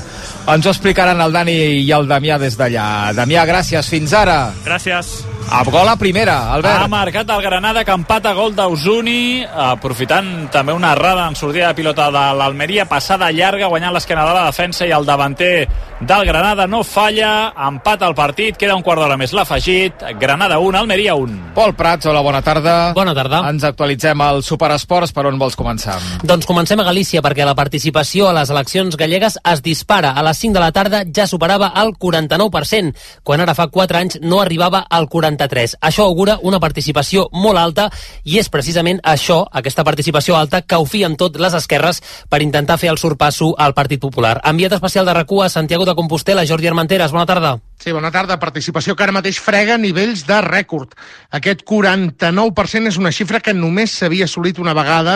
ens 0.52 0.66
ho 0.66 0.74
explicaran 0.74 1.22
el 1.22 1.34
Dani 1.34 1.58
i 1.82 1.92
el 1.96 2.10
Damià 2.10 2.39
des 2.42 2.58
d'allà. 2.58 2.88
Damià, 3.18 3.46
gràcies, 3.50 3.89
fins 3.89 4.14
ara. 4.18 4.39
Gràcies. 4.66 5.22
A 5.52 5.66
gol 5.68 5.89
a 5.89 5.98
primera, 6.00 6.54
Albert. 6.54 6.86
Ha 6.86 6.88
marcat 6.88 7.30
el 7.34 7.42
Granada 7.44 7.84
que 7.84 7.92
empata 7.92 8.32
gol 8.38 8.54
d'Ausuni, 8.56 9.44
aprofitant 9.44 10.48
també 10.54 10.72
una 10.72 10.94
errada 10.96 11.26
en 11.28 11.36
sortida 11.36 11.68
de 11.68 11.76
pilota 11.76 12.08
de 12.14 12.22
l'Almeria, 12.39 12.86
passada 12.88 13.32
llarga, 13.36 13.68
guanyant 13.68 13.92
l'esquena 13.92 14.24
de 14.28 14.36
la 14.38 14.46
defensa 14.48 14.88
i 14.88 14.94
el 14.96 15.06
davanter 15.06 15.68
del 16.00 16.26
Granada 16.26 16.68
no 16.72 16.86
falla, 16.88 17.52
empata 17.68 18.08
el 18.08 18.16
partit, 18.16 18.56
queda 18.58 18.78
un 18.78 18.86
quart 18.86 19.04
d'hora 19.04 19.18
més 19.20 19.36
l'afegit, 19.36 20.06
Granada 20.22 20.62
1, 20.64 20.78
Almeria 20.80 21.18
1. 21.20 21.52
Pol 21.58 21.76
Prats, 21.76 22.08
hola, 22.08 22.24
bona 22.24 22.42
tarda. 22.42 22.78
Bona 22.96 23.14
tarda. 23.18 23.44
Ens 23.52 23.68
actualitzem 23.68 24.24
al 24.32 24.42
Superesports, 24.48 25.12
per 25.14 25.26
on 25.28 25.38
vols 25.40 25.58
començar? 25.60 25.98
Doncs 26.28 26.48
comencem 26.50 26.80
a 26.80 26.86
Galícia 26.88 27.22
perquè 27.24 27.46
la 27.48 27.56
participació 27.58 28.30
a 28.30 28.36
les 28.36 28.52
eleccions 28.54 28.98
gallegues 28.98 29.38
es 29.52 29.64
dispara. 29.66 30.14
A 30.16 30.24
les 30.26 30.40
5 30.42 30.56
de 30.56 30.64
la 30.64 30.72
tarda 30.76 31.04
ja 31.06 31.28
superava 31.28 31.72
el 31.82 31.94
49%, 32.00 32.96
quan 33.28 33.44
ara 33.44 33.56
fa 33.58 33.68
4 33.68 34.00
anys 34.00 34.20
no 34.24 34.42
arribava 34.42 34.86
al 34.90 35.10
43%. 35.12 35.80
Això 35.82 36.08
augura 36.08 36.38
una 36.42 36.62
participació 36.64 37.28
molt 37.32 37.60
alta 37.60 37.90
i 38.24 38.40
és 38.40 38.50
precisament 38.50 39.02
això, 39.04 39.44
aquesta 39.52 39.86
participació 39.88 40.38
alta, 40.38 40.62
que 40.62 40.80
ho 40.80 40.86
fien 40.86 41.18
tot 41.20 41.40
les 41.42 41.58
esquerres 41.58 42.02
per 42.30 42.42
intentar 42.42 42.80
fer 42.80 42.92
el 42.94 43.02
sorpasso 43.02 43.54
al 43.58 43.76
Partit 43.76 44.02
Popular. 44.02 44.40
Enviat 44.48 44.80
especial 44.80 45.06
de 45.06 45.18
RAC1 45.18 45.46
a 45.46 45.50
Santiago 45.50 45.86
de 45.86 45.96
Compostela, 45.96 46.48
Jordi 46.48 46.72
Armenteres, 46.72 47.12
bona 47.12 47.26
tarda. 47.26 47.60
Sí, 47.82 47.90
bona 47.92 48.12
tarda. 48.14 48.36
Participació 48.38 48.94
que 48.94 49.02
ara 49.02 49.14
mateix 49.16 49.40
frega 49.42 49.74
nivells 49.82 50.22
de 50.28 50.36
rècord. 50.46 50.92
Aquest 51.34 51.64
49% 51.66 52.92
és 52.92 53.00
una 53.02 53.10
xifra 53.10 53.40
que 53.42 53.56
només 53.58 53.96
s'havia 53.98 54.28
assolit 54.30 54.60
una 54.62 54.76
vegada 54.78 55.16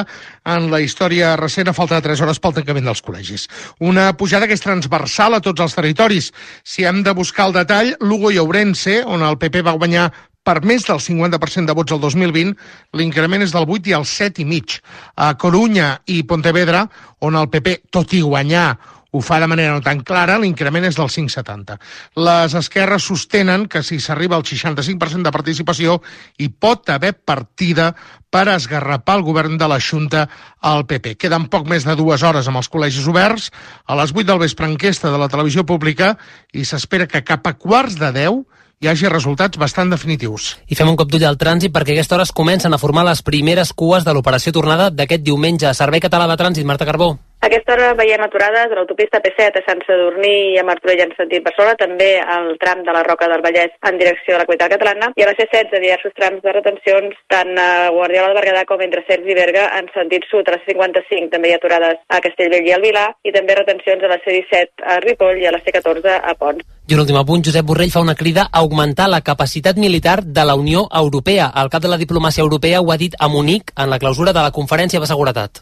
en 0.50 0.72
la 0.72 0.80
història 0.82 1.36
recent 1.38 1.70
a 1.70 1.76
falta 1.78 2.00
de 2.00 2.08
3 2.08 2.24
hores 2.26 2.42
pel 2.42 2.56
tancament 2.56 2.90
dels 2.90 3.04
col·legis. 3.06 3.46
Una 3.78 4.08
pujada 4.18 4.48
que 4.50 4.58
és 4.58 4.66
transversal 4.66 5.38
a 5.38 5.42
tots 5.46 5.62
els 5.62 5.78
territoris. 5.78 6.32
Si 6.66 6.88
hem 6.90 7.04
de 7.06 7.14
buscar 7.14 7.52
el 7.52 7.54
detall, 7.60 7.94
Lugo 8.02 8.34
i 8.34 8.42
Ourense, 8.42 9.04
on 9.06 9.22
el 9.22 9.38
PP 9.38 9.62
va 9.62 9.78
guanyar 9.78 10.10
per 10.42 10.64
més 10.66 10.90
del 10.90 10.98
50% 10.98 11.70
de 11.70 11.78
vots 11.78 11.94
el 11.94 12.02
2020, 12.02 12.58
l'increment 12.98 13.46
és 13.46 13.54
del 13.54 13.70
8 13.70 13.94
i 13.94 13.98
el 14.00 14.10
7 14.10 14.42
i 14.42 14.50
mig. 14.50 14.80
A 15.14 15.36
Corunya 15.38 16.00
i 16.10 16.24
Pontevedra, 16.26 16.88
on 17.22 17.38
el 17.38 17.50
PP, 17.54 17.84
tot 17.94 18.18
i 18.18 18.26
guanyar, 18.26 18.72
ho 19.16 19.22
fa 19.24 19.40
de 19.40 19.48
manera 19.48 19.72
no 19.72 19.84
tan 19.84 20.02
clara, 20.04 20.36
l'increment 20.42 20.84
és 20.90 20.98
del 21.00 21.08
5,70. 21.08 21.78
Les 22.20 22.56
esquerres 22.60 23.08
sostenen 23.08 23.66
que 23.72 23.84
si 23.84 24.02
s'arriba 24.04 24.36
al 24.36 24.44
65% 24.44 25.24
de 25.24 25.32
participació 25.32 26.02
hi 26.38 26.50
pot 26.52 26.92
haver 26.92 27.14
partida 27.16 27.94
per 28.30 28.50
esgarrapar 28.52 29.16
el 29.16 29.24
govern 29.24 29.56
de 29.58 29.70
la 29.72 29.80
Junta 29.80 30.26
al 30.60 30.84
PP. 30.90 31.16
Queden 31.16 31.48
poc 31.48 31.70
més 31.72 31.88
de 31.88 31.96
dues 31.96 32.26
hores 32.28 32.50
amb 32.52 32.60
els 32.60 32.68
col·legis 32.72 33.08
oberts. 33.08 33.48
A 33.88 33.96
les 33.96 34.12
8 34.12 34.28
del 34.28 34.44
vespre 34.44 34.68
enquesta 34.68 35.14
de 35.14 35.22
la 35.22 35.32
televisió 35.32 35.64
pública 35.64 36.18
i 36.52 36.68
s'espera 36.68 37.08
que 37.08 37.24
cap 37.24 37.48
a 37.48 37.56
quarts 37.56 37.96
de 38.02 38.12
10 38.20 38.44
hi 38.84 38.90
hagi 38.92 39.08
resultats 39.08 39.58
bastant 39.58 39.94
definitius. 39.94 40.50
I 40.68 40.76
fem 40.76 40.92
un 40.92 40.98
cop 41.00 41.10
d'ull 41.12 41.24
al 41.24 41.40
trànsit 41.40 41.72
perquè 41.74 41.96
a 41.96 41.98
aquesta 41.98 42.18
hora 42.18 42.28
es 42.28 42.36
comencen 42.36 42.76
a 42.76 42.82
formar 42.82 43.06
les 43.08 43.24
primeres 43.24 43.72
cues 43.72 44.04
de 44.04 44.14
l'operació 44.14 44.52
tornada 44.52 44.90
d'aquest 44.92 45.24
diumenge. 45.24 45.72
Servei 45.74 46.04
Català 46.04 46.28
de 46.28 46.38
Trànsit, 46.42 46.68
Marta 46.68 46.86
Carbó. 46.86 47.16
Aquesta 47.46 47.76
hora 47.76 47.92
veiem 47.94 48.24
aturades 48.26 48.72
a 48.72 48.76
l'autopista 48.78 49.20
P7 49.22 49.60
a 49.60 49.62
Sant 49.68 49.84
Sadurní 49.86 50.56
i 50.56 50.58
a 50.58 50.64
Martorell 50.66 51.04
en 51.04 51.12
sentit 51.14 51.44
Barcelona, 51.46 51.76
també 51.78 52.08
al 52.18 52.56
tram 52.58 52.82
de 52.88 52.96
la 52.96 53.04
Roca 53.06 53.28
del 53.30 53.44
Vallès 53.46 53.76
en 53.86 54.00
direcció 54.02 54.34
a 54.34 54.40
la 54.40 54.48
capital 54.48 54.72
catalana, 54.72 55.12
i 55.14 55.22
a 55.22 55.28
la 55.30 55.36
C16 55.38 55.84
diversos 55.84 56.16
trams 56.18 56.42
de 56.42 56.56
retencions 56.56 57.14
tant 57.30 57.52
a 57.62 57.92
Guardiola 57.94 58.32
de 58.32 58.40
Berguedà 58.40 58.64
com 58.66 58.82
entre 58.82 59.04
Cercs 59.06 59.30
i 59.30 59.38
Berga 59.38 59.68
en 59.78 59.92
sentit 59.94 60.26
sud. 60.32 60.50
A 60.50 60.56
la 60.56 60.64
C55 60.64 61.30
també 61.36 61.52
hi 61.52 61.54
ha 61.54 61.60
aturades 61.62 62.02
a 62.10 62.22
Castellbell 62.26 62.66
i 62.66 62.74
al 62.74 62.82
Vilar 62.88 63.12
i 63.22 63.36
també 63.36 63.60
retencions 63.62 64.02
a 64.02 64.10
la 64.16 64.18
C17 64.26 64.90
a 64.96 64.98
Ripoll 65.06 65.44
i 65.44 65.46
a 65.46 65.54
la 65.54 65.62
C14 65.62 66.18
a 66.18 66.34
Pont. 66.42 66.66
I 66.90 66.98
un 66.98 67.06
últim 67.06 67.22
apunt, 67.22 67.46
Josep 67.46 67.70
Borrell 67.70 67.94
fa 67.94 68.02
una 68.02 68.18
crida 68.18 68.48
a 68.50 68.66
augmentar 68.66 69.06
la 69.10 69.22
capacitat 69.22 69.78
militar 69.78 70.24
de 70.26 70.50
la 70.50 70.58
Unió 70.58 70.88
Europea. 70.90 71.52
El 71.62 71.70
cap 71.70 71.86
de 71.86 71.94
la 71.94 72.02
diplomàcia 72.02 72.42
europea 72.42 72.82
ho 72.82 72.90
ha 72.90 72.98
dit 72.98 73.14
a 73.20 73.30
Munic 73.30 73.70
en 73.78 73.94
la 73.94 74.02
clausura 74.02 74.34
de 74.34 74.42
la 74.42 74.54
conferència 74.54 75.02
de 75.02 75.14
seguretat. 75.14 75.62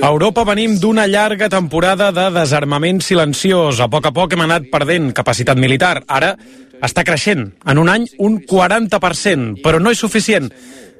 A 0.00 0.08
Europa 0.08 0.44
venim 0.48 0.78
d'una 0.80 1.04
llarga 1.04 1.50
temporada 1.52 2.06
de 2.16 2.30
desarmament 2.32 3.02
silenciós. 3.04 3.80
A 3.84 3.90
poc 3.92 4.08
a 4.08 4.12
poc 4.16 4.32
hem 4.32 4.44
anat 4.46 4.70
perdent 4.72 5.10
capacitat 5.12 5.60
militar. 5.60 5.98
Ara 6.08 6.32
està 6.80 7.04
creixent. 7.04 7.50
En 7.68 7.80
un 7.82 7.90
any, 7.92 8.06
un 8.24 8.38
40%. 8.40 9.60
Però 9.60 9.82
no 9.82 9.92
és 9.92 10.00
suficient. 10.00 10.48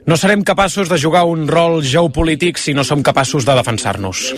No 0.05 0.19
serem 0.21 0.43
capaços 0.45 0.91
de 0.93 0.99
jugar 1.01 1.23
un 1.25 1.47
rol 1.49 1.79
geopolític 1.81 2.59
si 2.61 2.75
no 2.77 2.83
som 2.85 3.01
capaços 3.01 3.47
de 3.49 3.55
defensar-nos. 3.57 4.35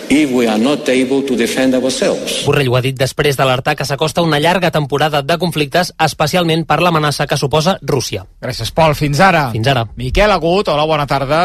Borrell 2.45 2.69
ho 2.71 2.77
ha 2.79 2.81
dit 2.85 2.95
després 2.95 3.35
d'alertar 3.35 3.73
que 3.75 3.83
s'acosta 3.83 4.23
una 4.23 4.39
llarga 4.39 4.71
temporada 4.71 5.19
de 5.27 5.35
conflictes, 5.37 5.91
especialment 5.99 6.63
per 6.69 6.77
l'amenaça 6.79 7.27
que 7.27 7.35
suposa 7.35 7.75
Rússia. 7.81 8.23
Gràcies, 8.39 8.71
Pol. 8.71 8.95
Fins 8.95 9.19
ara. 9.19 9.49
Fins 9.51 9.67
ara. 9.67 9.83
Miquel 9.99 10.31
Agut, 10.31 10.71
hola, 10.71 10.85
bona 10.87 11.03
tarda. 11.05 11.41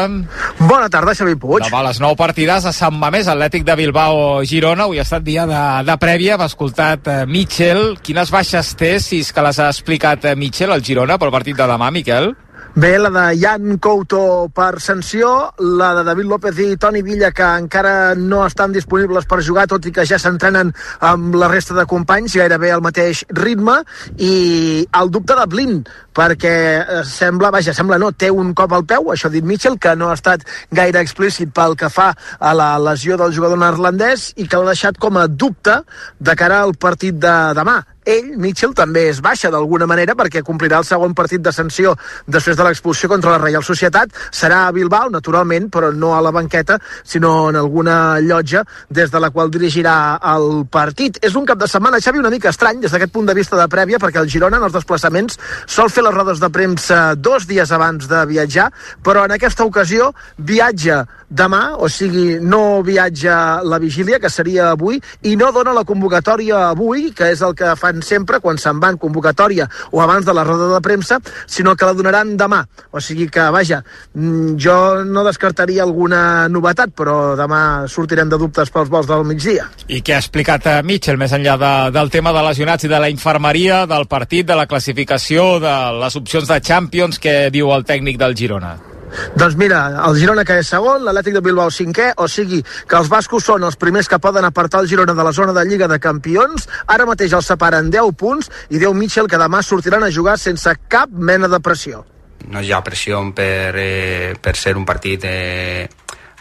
Bona 0.61 0.87
tarda, 0.87 1.17
Xavi 1.19 1.35
Puig. 1.35 1.67
Demà 1.67 1.83
a 1.83 1.89
les 1.89 1.99
9 1.99 2.15
partides 2.15 2.63
a 2.63 2.71
Sant 2.71 2.95
Mamés, 2.95 3.27
Atlètic 3.27 3.67
de 3.67 3.75
Bilbao, 3.75 4.39
Girona. 4.47 4.87
Avui 4.87 5.03
ha 5.03 5.07
estat 5.07 5.27
dia 5.27 5.43
de, 5.51 5.65
de 5.83 5.97
prèvia. 5.99 6.37
Hem 6.39 6.45
escoltat 6.47 7.11
eh, 7.11 7.19
Mitchell. 7.27 7.97
Quines 7.99 8.31
baixes 8.31 8.71
té, 8.79 8.95
si 9.03 9.19
és 9.19 9.35
que 9.35 9.43
les 9.43 9.59
ha 9.59 9.67
explicat 9.75 10.31
eh, 10.31 10.35
Mitchell 10.39 10.71
al 10.71 10.87
Girona 10.87 11.19
pel 11.19 11.35
partit 11.35 11.59
de 11.59 11.67
demà, 11.75 11.91
Miquel? 11.91 12.31
Bé, 12.75 12.97
la 12.97 13.11
de 13.13 13.37
Jan 13.37 13.77
Couto 13.77 14.49
per 14.49 14.79
sanció, 14.81 15.53
la 15.61 15.91
de 15.93 16.03
David 16.07 16.25
López 16.25 16.57
i 16.57 16.71
Toni 16.81 17.03
Villa, 17.05 17.29
que 17.29 17.45
encara 17.45 18.15
no 18.17 18.39
estan 18.47 18.73
disponibles 18.73 19.27
per 19.29 19.43
jugar, 19.45 19.67
tot 19.69 19.85
i 19.85 19.91
que 19.93 20.07
ja 20.09 20.17
s'entrenen 20.17 20.71
amb 21.05 21.37
la 21.37 21.51
resta 21.51 21.77
de 21.77 21.85
companys, 21.85 22.33
gairebé 22.33 22.71
al 22.73 22.81
mateix 22.81 23.21
ritme, 23.29 23.77
i 24.17 24.87
el 24.89 25.13
dubte 25.13 25.37
de 25.37 25.45
Blin, 25.53 25.77
perquè 26.17 26.55
eh, 26.81 26.99
sembla, 27.05 27.53
vaja, 27.53 27.77
sembla 27.77 28.01
no, 28.01 28.09
té 28.09 28.33
un 28.33 28.55
cop 28.57 28.73
al 28.73 28.89
peu, 28.89 29.13
això 29.13 29.29
ha 29.29 29.35
dit 29.37 29.45
Mitchell, 29.45 29.77
que 29.77 29.93
no 29.93 30.09
ha 30.09 30.17
estat 30.17 30.41
gaire 30.73 31.05
explícit 31.05 31.53
pel 31.53 31.77
que 31.77 31.93
fa 31.93 32.09
a 32.39 32.57
la 32.57 32.73
lesió 32.81 33.21
del 33.21 33.37
jugador 33.37 33.61
neerlandès 33.61 34.31
i 34.33 34.49
que 34.49 34.57
l'ha 34.57 34.73
deixat 34.73 34.97
com 34.97 35.21
a 35.21 35.29
dubte 35.29 35.83
de 36.17 36.39
cara 36.41 36.63
al 36.65 36.73
partit 36.73 37.21
de 37.21 37.37
demà 37.53 37.83
ell, 38.05 38.33
Mitchell, 38.37 38.73
també 38.73 39.07
es 39.09 39.21
baixa 39.21 39.51
d'alguna 39.53 39.87
manera 39.89 40.15
perquè 40.15 40.43
complirà 40.45 40.79
el 40.81 40.87
segon 40.87 41.13
partit 41.13 41.41
de 41.43 41.51
sanció 41.51 41.95
després 42.27 42.57
de 42.57 42.65
l'expulsió 42.67 43.09
contra 43.09 43.31
la 43.33 43.41
Reial 43.41 43.63
Societat. 43.63 44.13
Serà 44.31 44.67
a 44.67 44.73
Bilbao, 44.75 45.09
naturalment, 45.13 45.69
però 45.73 45.91
no 45.93 46.13
a 46.15 46.21
la 46.21 46.31
banqueta, 46.31 46.79
sinó 47.03 47.49
en 47.49 47.57
alguna 47.59 48.19
llotja 48.19 48.63
des 48.89 49.11
de 49.11 49.19
la 49.19 49.31
qual 49.31 49.51
dirigirà 49.51 50.19
el 50.35 50.65
partit. 50.71 51.19
És 51.21 51.35
un 51.35 51.45
cap 51.45 51.59
de 51.59 51.67
setmana, 51.67 52.01
Xavi, 52.03 52.19
una 52.19 52.33
mica 52.33 52.51
estrany 52.53 52.81
des 52.83 52.91
d'aquest 52.91 53.13
punt 53.13 53.27
de 53.29 53.37
vista 53.37 53.59
de 53.59 53.67
prèvia, 53.69 53.99
perquè 53.99 54.21
el 54.21 54.29
Girona 54.29 54.57
en 54.57 54.67
els 54.67 54.75
desplaçaments 54.75 55.39
sol 55.65 55.89
fer 55.89 56.03
les 56.03 56.15
rodes 56.15 56.39
de 56.39 56.49
premsa 56.49 57.15
dos 57.15 57.47
dies 57.47 57.71
abans 57.71 58.07
de 58.09 58.25
viatjar, 58.29 58.69
però 59.03 59.25
en 59.25 59.35
aquesta 59.35 59.65
ocasió 59.65 60.13
viatja 60.37 61.03
demà, 61.33 61.75
o 61.81 61.89
sigui, 61.89 62.37
no 62.41 62.83
viatja 62.85 63.63
la 63.65 63.79
vigília, 63.81 64.19
que 64.21 64.29
seria 64.29 64.69
avui, 64.71 64.99
i 65.25 65.35
no 65.39 65.49
dona 65.55 65.73
la 65.73 65.85
convocatòria 65.87 66.69
avui, 66.69 67.09
que 67.17 67.31
és 67.33 67.41
el 67.41 67.55
que 67.57 67.73
fan 67.79 68.03
sempre 68.05 68.39
quan 68.43 68.59
se'n 68.61 68.79
van 68.83 68.99
convocatòria 69.01 69.67
o 69.91 70.01
abans 70.03 70.25
de 70.25 70.35
la 70.35 70.45
roda 70.45 70.69
de 70.73 70.81
premsa, 70.85 71.19
sinó 71.47 71.75
que 71.75 71.89
la 71.89 71.97
donaran 71.97 72.35
demà. 72.37 72.63
O 72.91 73.01
sigui 73.01 73.27
que, 73.33 73.49
vaja, 73.51 73.81
mm, 74.13 74.55
jo 74.61 75.03
no 75.05 75.25
descartaria 75.25 75.83
alguna 75.83 76.47
novetat, 76.49 76.93
però 76.95 77.35
demà 77.39 77.87
sortirem 77.89 78.29
de 78.29 78.37
dubtes 78.37 78.69
pels 78.69 78.89
vols 78.89 79.09
del 79.09 79.25
migdia. 79.25 79.69
I 79.87 80.01
què 80.01 80.15
ha 80.15 80.21
explicat 80.21 80.67
eh, 80.67 80.79
Mitchell, 80.83 81.17
més 81.17 81.33
enllà 81.33 81.57
de, 81.57 81.73
del 81.97 82.13
tema 82.13 82.33
de 82.33 82.45
lesionats 82.45 82.85
i 82.85 82.91
de 82.91 83.01
la 83.01 83.09
infermeria, 83.09 83.85
del 83.89 84.07
partit, 84.07 84.45
de 84.47 84.55
la 84.55 84.67
classificació, 84.69 85.57
de 85.63 85.75
les 86.03 86.15
opcions 86.15 86.47
de 86.47 86.61
Champions, 86.61 87.19
que 87.19 87.49
diu 87.53 87.73
el 87.73 87.87
tècnic 87.87 88.21
del 88.21 88.37
Girona? 88.37 88.92
Doncs 89.35 89.57
mira, 89.59 89.81
el 90.07 90.17
Girona 90.19 90.45
que 90.47 90.59
és 90.61 90.69
segon, 90.69 91.03
l'Atlètic 91.05 91.37
de 91.37 91.43
Bilbao 91.45 91.71
cinquè, 91.73 92.11
o 92.17 92.27
sigui 92.27 92.61
que 92.63 92.97
els 92.99 93.11
bascos 93.11 93.45
són 93.49 93.63
els 93.67 93.77
primers 93.79 94.09
que 94.09 94.21
poden 94.21 94.45
apartar 94.45 94.83
el 94.83 94.89
Girona 94.91 95.15
de 95.17 95.27
la 95.27 95.33
zona 95.35 95.53
de 95.53 95.65
Lliga 95.67 95.87
de 95.87 95.99
Campions. 95.99 96.67
Ara 96.87 97.07
mateix 97.09 97.33
els 97.33 97.49
separen 97.49 97.91
10 97.93 98.15
punts 98.17 98.49
i 98.69 98.81
diu 98.81 98.93
Mitchell 98.93 99.29
que 99.29 99.41
demà 99.41 99.61
sortiran 99.63 100.03
a 100.03 100.11
jugar 100.11 100.37
sense 100.39 100.75
cap 100.87 101.09
mena 101.09 101.47
de 101.47 101.59
pressió. 101.59 102.05
no 102.47 102.61
hi 102.61 102.71
ha 102.71 102.83
pressió 102.83 103.21
per, 103.35 103.75
eh, 103.79 104.35
per 104.41 104.55
ser 104.59 104.75
un 104.75 104.85
partit 104.85 105.23
eh, 105.23 105.87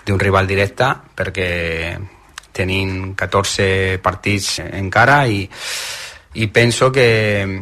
d'un 0.04 0.18
rival 0.18 0.46
directe 0.46 0.88
perquè 1.14 1.98
tenim 2.52 3.14
14 3.14 4.00
partits 4.02 4.58
encara 4.64 5.26
i, 5.28 5.44
i 6.34 6.48
penso 6.48 6.90
que, 6.92 7.60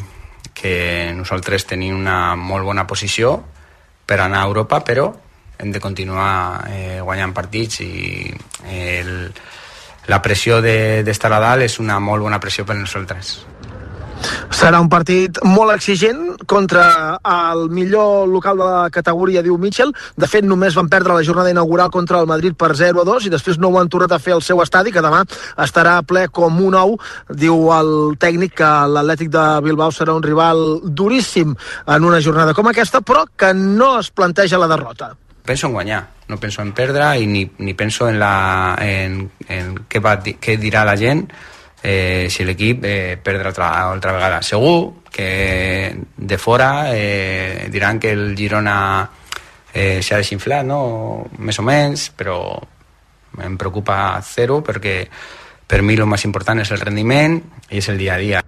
que 0.55 0.75
nosaltres 1.15 1.69
tenim 1.69 1.99
una 2.01 2.35
molt 2.37 2.65
bona 2.65 2.87
posició 2.87 3.37
per 4.11 4.19
anar 4.25 4.41
a 4.43 4.49
Europa 4.51 4.81
però 4.83 5.07
hem 5.61 5.71
de 5.71 5.79
continuar 5.81 6.67
eh, 6.73 6.99
guanyant 7.05 7.35
partits 7.37 7.83
i 7.85 8.27
el, 8.75 9.11
la 10.11 10.19
pressió 10.25 10.59
de- 10.65 11.05
d'estar 11.07 11.31
a 11.37 11.41
dalt 11.45 11.63
és 11.69 11.79
una 11.79 12.01
molt 12.03 12.25
bona 12.27 12.41
pressió 12.43 12.65
per 12.67 12.75
nosaltres. 12.81 13.37
Serà 14.55 14.81
un 14.83 14.89
partit 14.93 15.39
molt 15.47 15.73
exigent 15.75 16.35
contra 16.51 17.19
el 17.25 17.69
millor 17.73 18.29
local 18.29 18.59
de 18.59 18.67
la 18.67 18.91
categoria, 18.93 19.43
diu 19.47 19.57
Mitchell. 19.59 19.93
De 20.17 20.29
fet, 20.31 20.45
només 20.45 20.77
van 20.77 20.91
perdre 20.93 21.17
la 21.17 21.25
jornada 21.27 21.53
inaugural 21.53 21.91
contra 21.95 22.21
el 22.21 22.29
Madrid 22.31 22.57
per 22.59 22.73
0 22.77 23.03
a 23.03 23.07
2 23.09 23.29
i 23.29 23.33
després 23.33 23.59
no 23.59 23.71
ho 23.71 23.79
han 23.81 23.89
tornat 23.93 24.13
a 24.13 24.21
fer 24.23 24.35
al 24.37 24.45
seu 24.45 24.61
estadi, 24.65 24.93
que 24.93 25.05
demà 25.05 25.23
estarà 25.65 26.01
ple 26.07 26.27
com 26.29 26.61
un 26.61 26.77
ou. 26.79 26.97
Diu 27.31 27.71
el 27.77 27.93
tècnic 28.21 28.57
que 28.61 28.71
l'Atlètic 28.95 29.33
de 29.33 29.47
Bilbao 29.65 29.95
serà 29.95 30.17
un 30.17 30.27
rival 30.27 30.81
duríssim 30.85 31.55
en 31.87 32.05
una 32.05 32.21
jornada 32.21 32.55
com 32.55 32.69
aquesta, 32.69 33.01
però 33.01 33.25
que 33.37 33.55
no 33.55 33.97
es 34.01 34.11
planteja 34.11 34.61
la 34.61 34.69
derrota. 34.71 35.15
Penso 35.47 35.67
en 35.67 35.73
guanyar, 35.73 36.03
no 36.29 36.37
penso 36.39 36.63
en 36.63 36.75
perdre 36.77 37.15
i 37.19 37.27
ni, 37.27 37.47
ni 37.59 37.75
penso 37.75 38.09
en, 38.09 38.19
la, 38.21 38.77
en, 38.81 39.25
en 39.49 39.73
què, 39.89 40.03
va, 40.05 40.19
què 40.21 40.59
dirà 40.61 40.85
la 40.85 40.99
gent 41.01 41.25
eh, 41.83 42.29
si 42.31 42.45
l'equip 42.45 42.85
eh, 42.85 43.19
perdrà 43.23 43.49
altra, 43.49 43.71
altra 43.91 44.13
vegada. 44.13 44.43
Segur 44.43 45.03
que 45.11 45.97
de 46.17 46.39
fora 46.39 46.95
eh, 46.95 47.69
diran 47.71 47.99
que 47.99 48.13
el 48.13 48.37
Girona 48.37 49.09
eh, 49.73 50.01
s'ha 50.03 50.21
desinflat, 50.21 50.67
no? 50.67 51.27
més 51.39 51.59
o 51.59 51.67
menys, 51.67 52.11
però 52.17 52.39
em 53.41 53.57
preocupa 53.57 54.21
zero 54.27 54.61
perquè 54.67 55.05
per 55.71 55.83
mi 55.87 55.95
el 55.95 56.09
més 56.11 56.25
important 56.27 56.59
és 56.63 56.73
el 56.75 56.83
rendiment 56.83 57.39
i 57.71 57.79
és 57.79 57.89
el 57.89 57.99
dia 57.99 58.17
a 58.17 58.19
dia. 58.19 58.43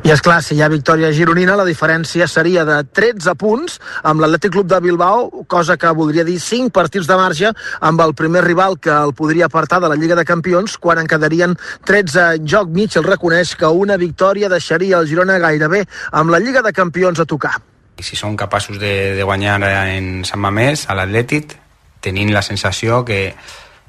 I 0.00 0.12
és 0.14 0.22
clar, 0.24 0.38
si 0.42 0.56
hi 0.56 0.62
ha 0.64 0.68
victòria 0.72 1.10
gironina, 1.12 1.56
la 1.58 1.66
diferència 1.66 2.26
seria 2.30 2.64
de 2.64 2.78
13 2.96 3.34
punts 3.38 3.76
amb 4.08 4.22
l'Atlètic 4.22 4.54
Club 4.54 4.68
de 4.70 4.78
Bilbao, 4.80 5.44
cosa 5.50 5.76
que 5.76 5.90
voldria 5.96 6.24
dir 6.24 6.38
5 6.40 6.72
partits 6.72 7.08
de 7.10 7.18
marge 7.20 7.50
amb 7.84 8.00
el 8.00 8.14
primer 8.16 8.42
rival 8.46 8.78
que 8.80 8.90
el 8.90 9.12
podria 9.14 9.50
apartar 9.50 9.80
de 9.84 9.90
la 9.92 9.98
Lliga 10.00 10.16
de 10.16 10.24
Campions, 10.24 10.78
quan 10.78 11.02
en 11.02 11.10
quedarien 11.10 11.56
13 11.86 12.26
en 12.40 12.48
joc. 12.48 12.72
Mitchell 12.72 13.04
reconeix 13.04 13.54
que 13.60 13.68
una 13.68 13.98
victòria 14.00 14.48
deixaria 14.48 14.98
el 14.98 15.08
Girona 15.10 15.38
gairebé 15.38 15.84
amb 16.12 16.32
la 16.32 16.40
Lliga 16.40 16.62
de 16.62 16.72
Campions 16.72 17.20
a 17.20 17.28
tocar. 17.28 17.58
I 18.00 18.02
si 18.02 18.16
som 18.16 18.36
capaços 18.40 18.78
de, 18.80 19.14
de 19.18 19.26
guanyar 19.28 19.60
en 19.92 20.22
Sant 20.24 20.40
Mamés, 20.40 20.86
a 20.88 20.96
l'Atlètic, 20.96 21.58
tenint 22.00 22.32
la 22.32 22.40
sensació 22.40 23.04
que, 23.04 23.34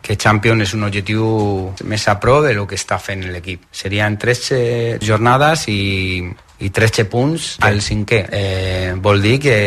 que 0.01 0.17
Champions 0.17 0.65
és 0.65 0.73
un 0.73 0.87
objectiu 0.87 1.25
més 1.85 2.07
a 2.09 2.17
pro 2.19 2.39
de 2.41 2.55
lo 2.57 2.65
que 2.67 2.79
està 2.79 2.97
fent 2.99 3.27
l'equip. 3.31 3.67
Serien 3.71 4.17
13 4.17 4.97
jornades 5.05 5.67
i, 5.69 6.25
i 6.59 6.71
13 6.73 7.05
punts 7.11 7.51
al 7.67 7.81
cinquè. 7.85 8.23
Eh, 8.31 8.93
vol 8.97 9.21
dir 9.21 9.37
que, 9.43 9.59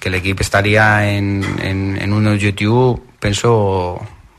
que 0.00 0.12
l'equip 0.12 0.40
estaria 0.40 0.88
en, 1.12 1.36
en, 1.60 1.84
en 2.00 2.16
un 2.16 2.32
objectiu, 2.32 2.96
penso, 3.20 3.52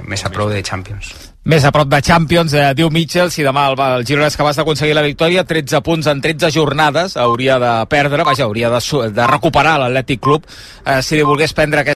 més 0.07 0.25
a 0.25 0.33
pro 0.33 0.49
de 0.49 0.63
Champions. 0.65 1.13
Més 1.43 1.65
a 1.67 1.73
prop 1.75 1.89
de 1.91 1.97
Champions, 1.99 2.53
eh, 2.55 2.69
diu 2.71 2.87
Mitchell, 2.87 3.27
si 3.27 3.43
demà 3.43 3.65
el, 3.67 3.73
el 3.83 4.05
Girona 4.07 4.29
és 4.31 4.37
capaç 4.39 4.61
d'aconseguir 4.61 4.93
la 4.95 5.01
victòria, 5.03 5.41
13 5.43 5.81
punts 5.83 6.07
en 6.07 6.21
13 6.23 6.47
jornades, 6.55 7.17
hauria 7.19 7.57
de 7.59 7.71
perdre, 7.91 8.23
vaja, 8.23 8.45
hauria 8.45 8.69
de, 8.71 8.79
de 9.11 9.25
recuperar 9.27 9.73
l'Atlètic 9.81 10.21
Club, 10.23 10.47
eh, 10.85 11.01
si 11.03 11.19
li 11.19 11.25
volgués 11.27 11.51
prendre 11.51 11.83
aquest 11.83 11.91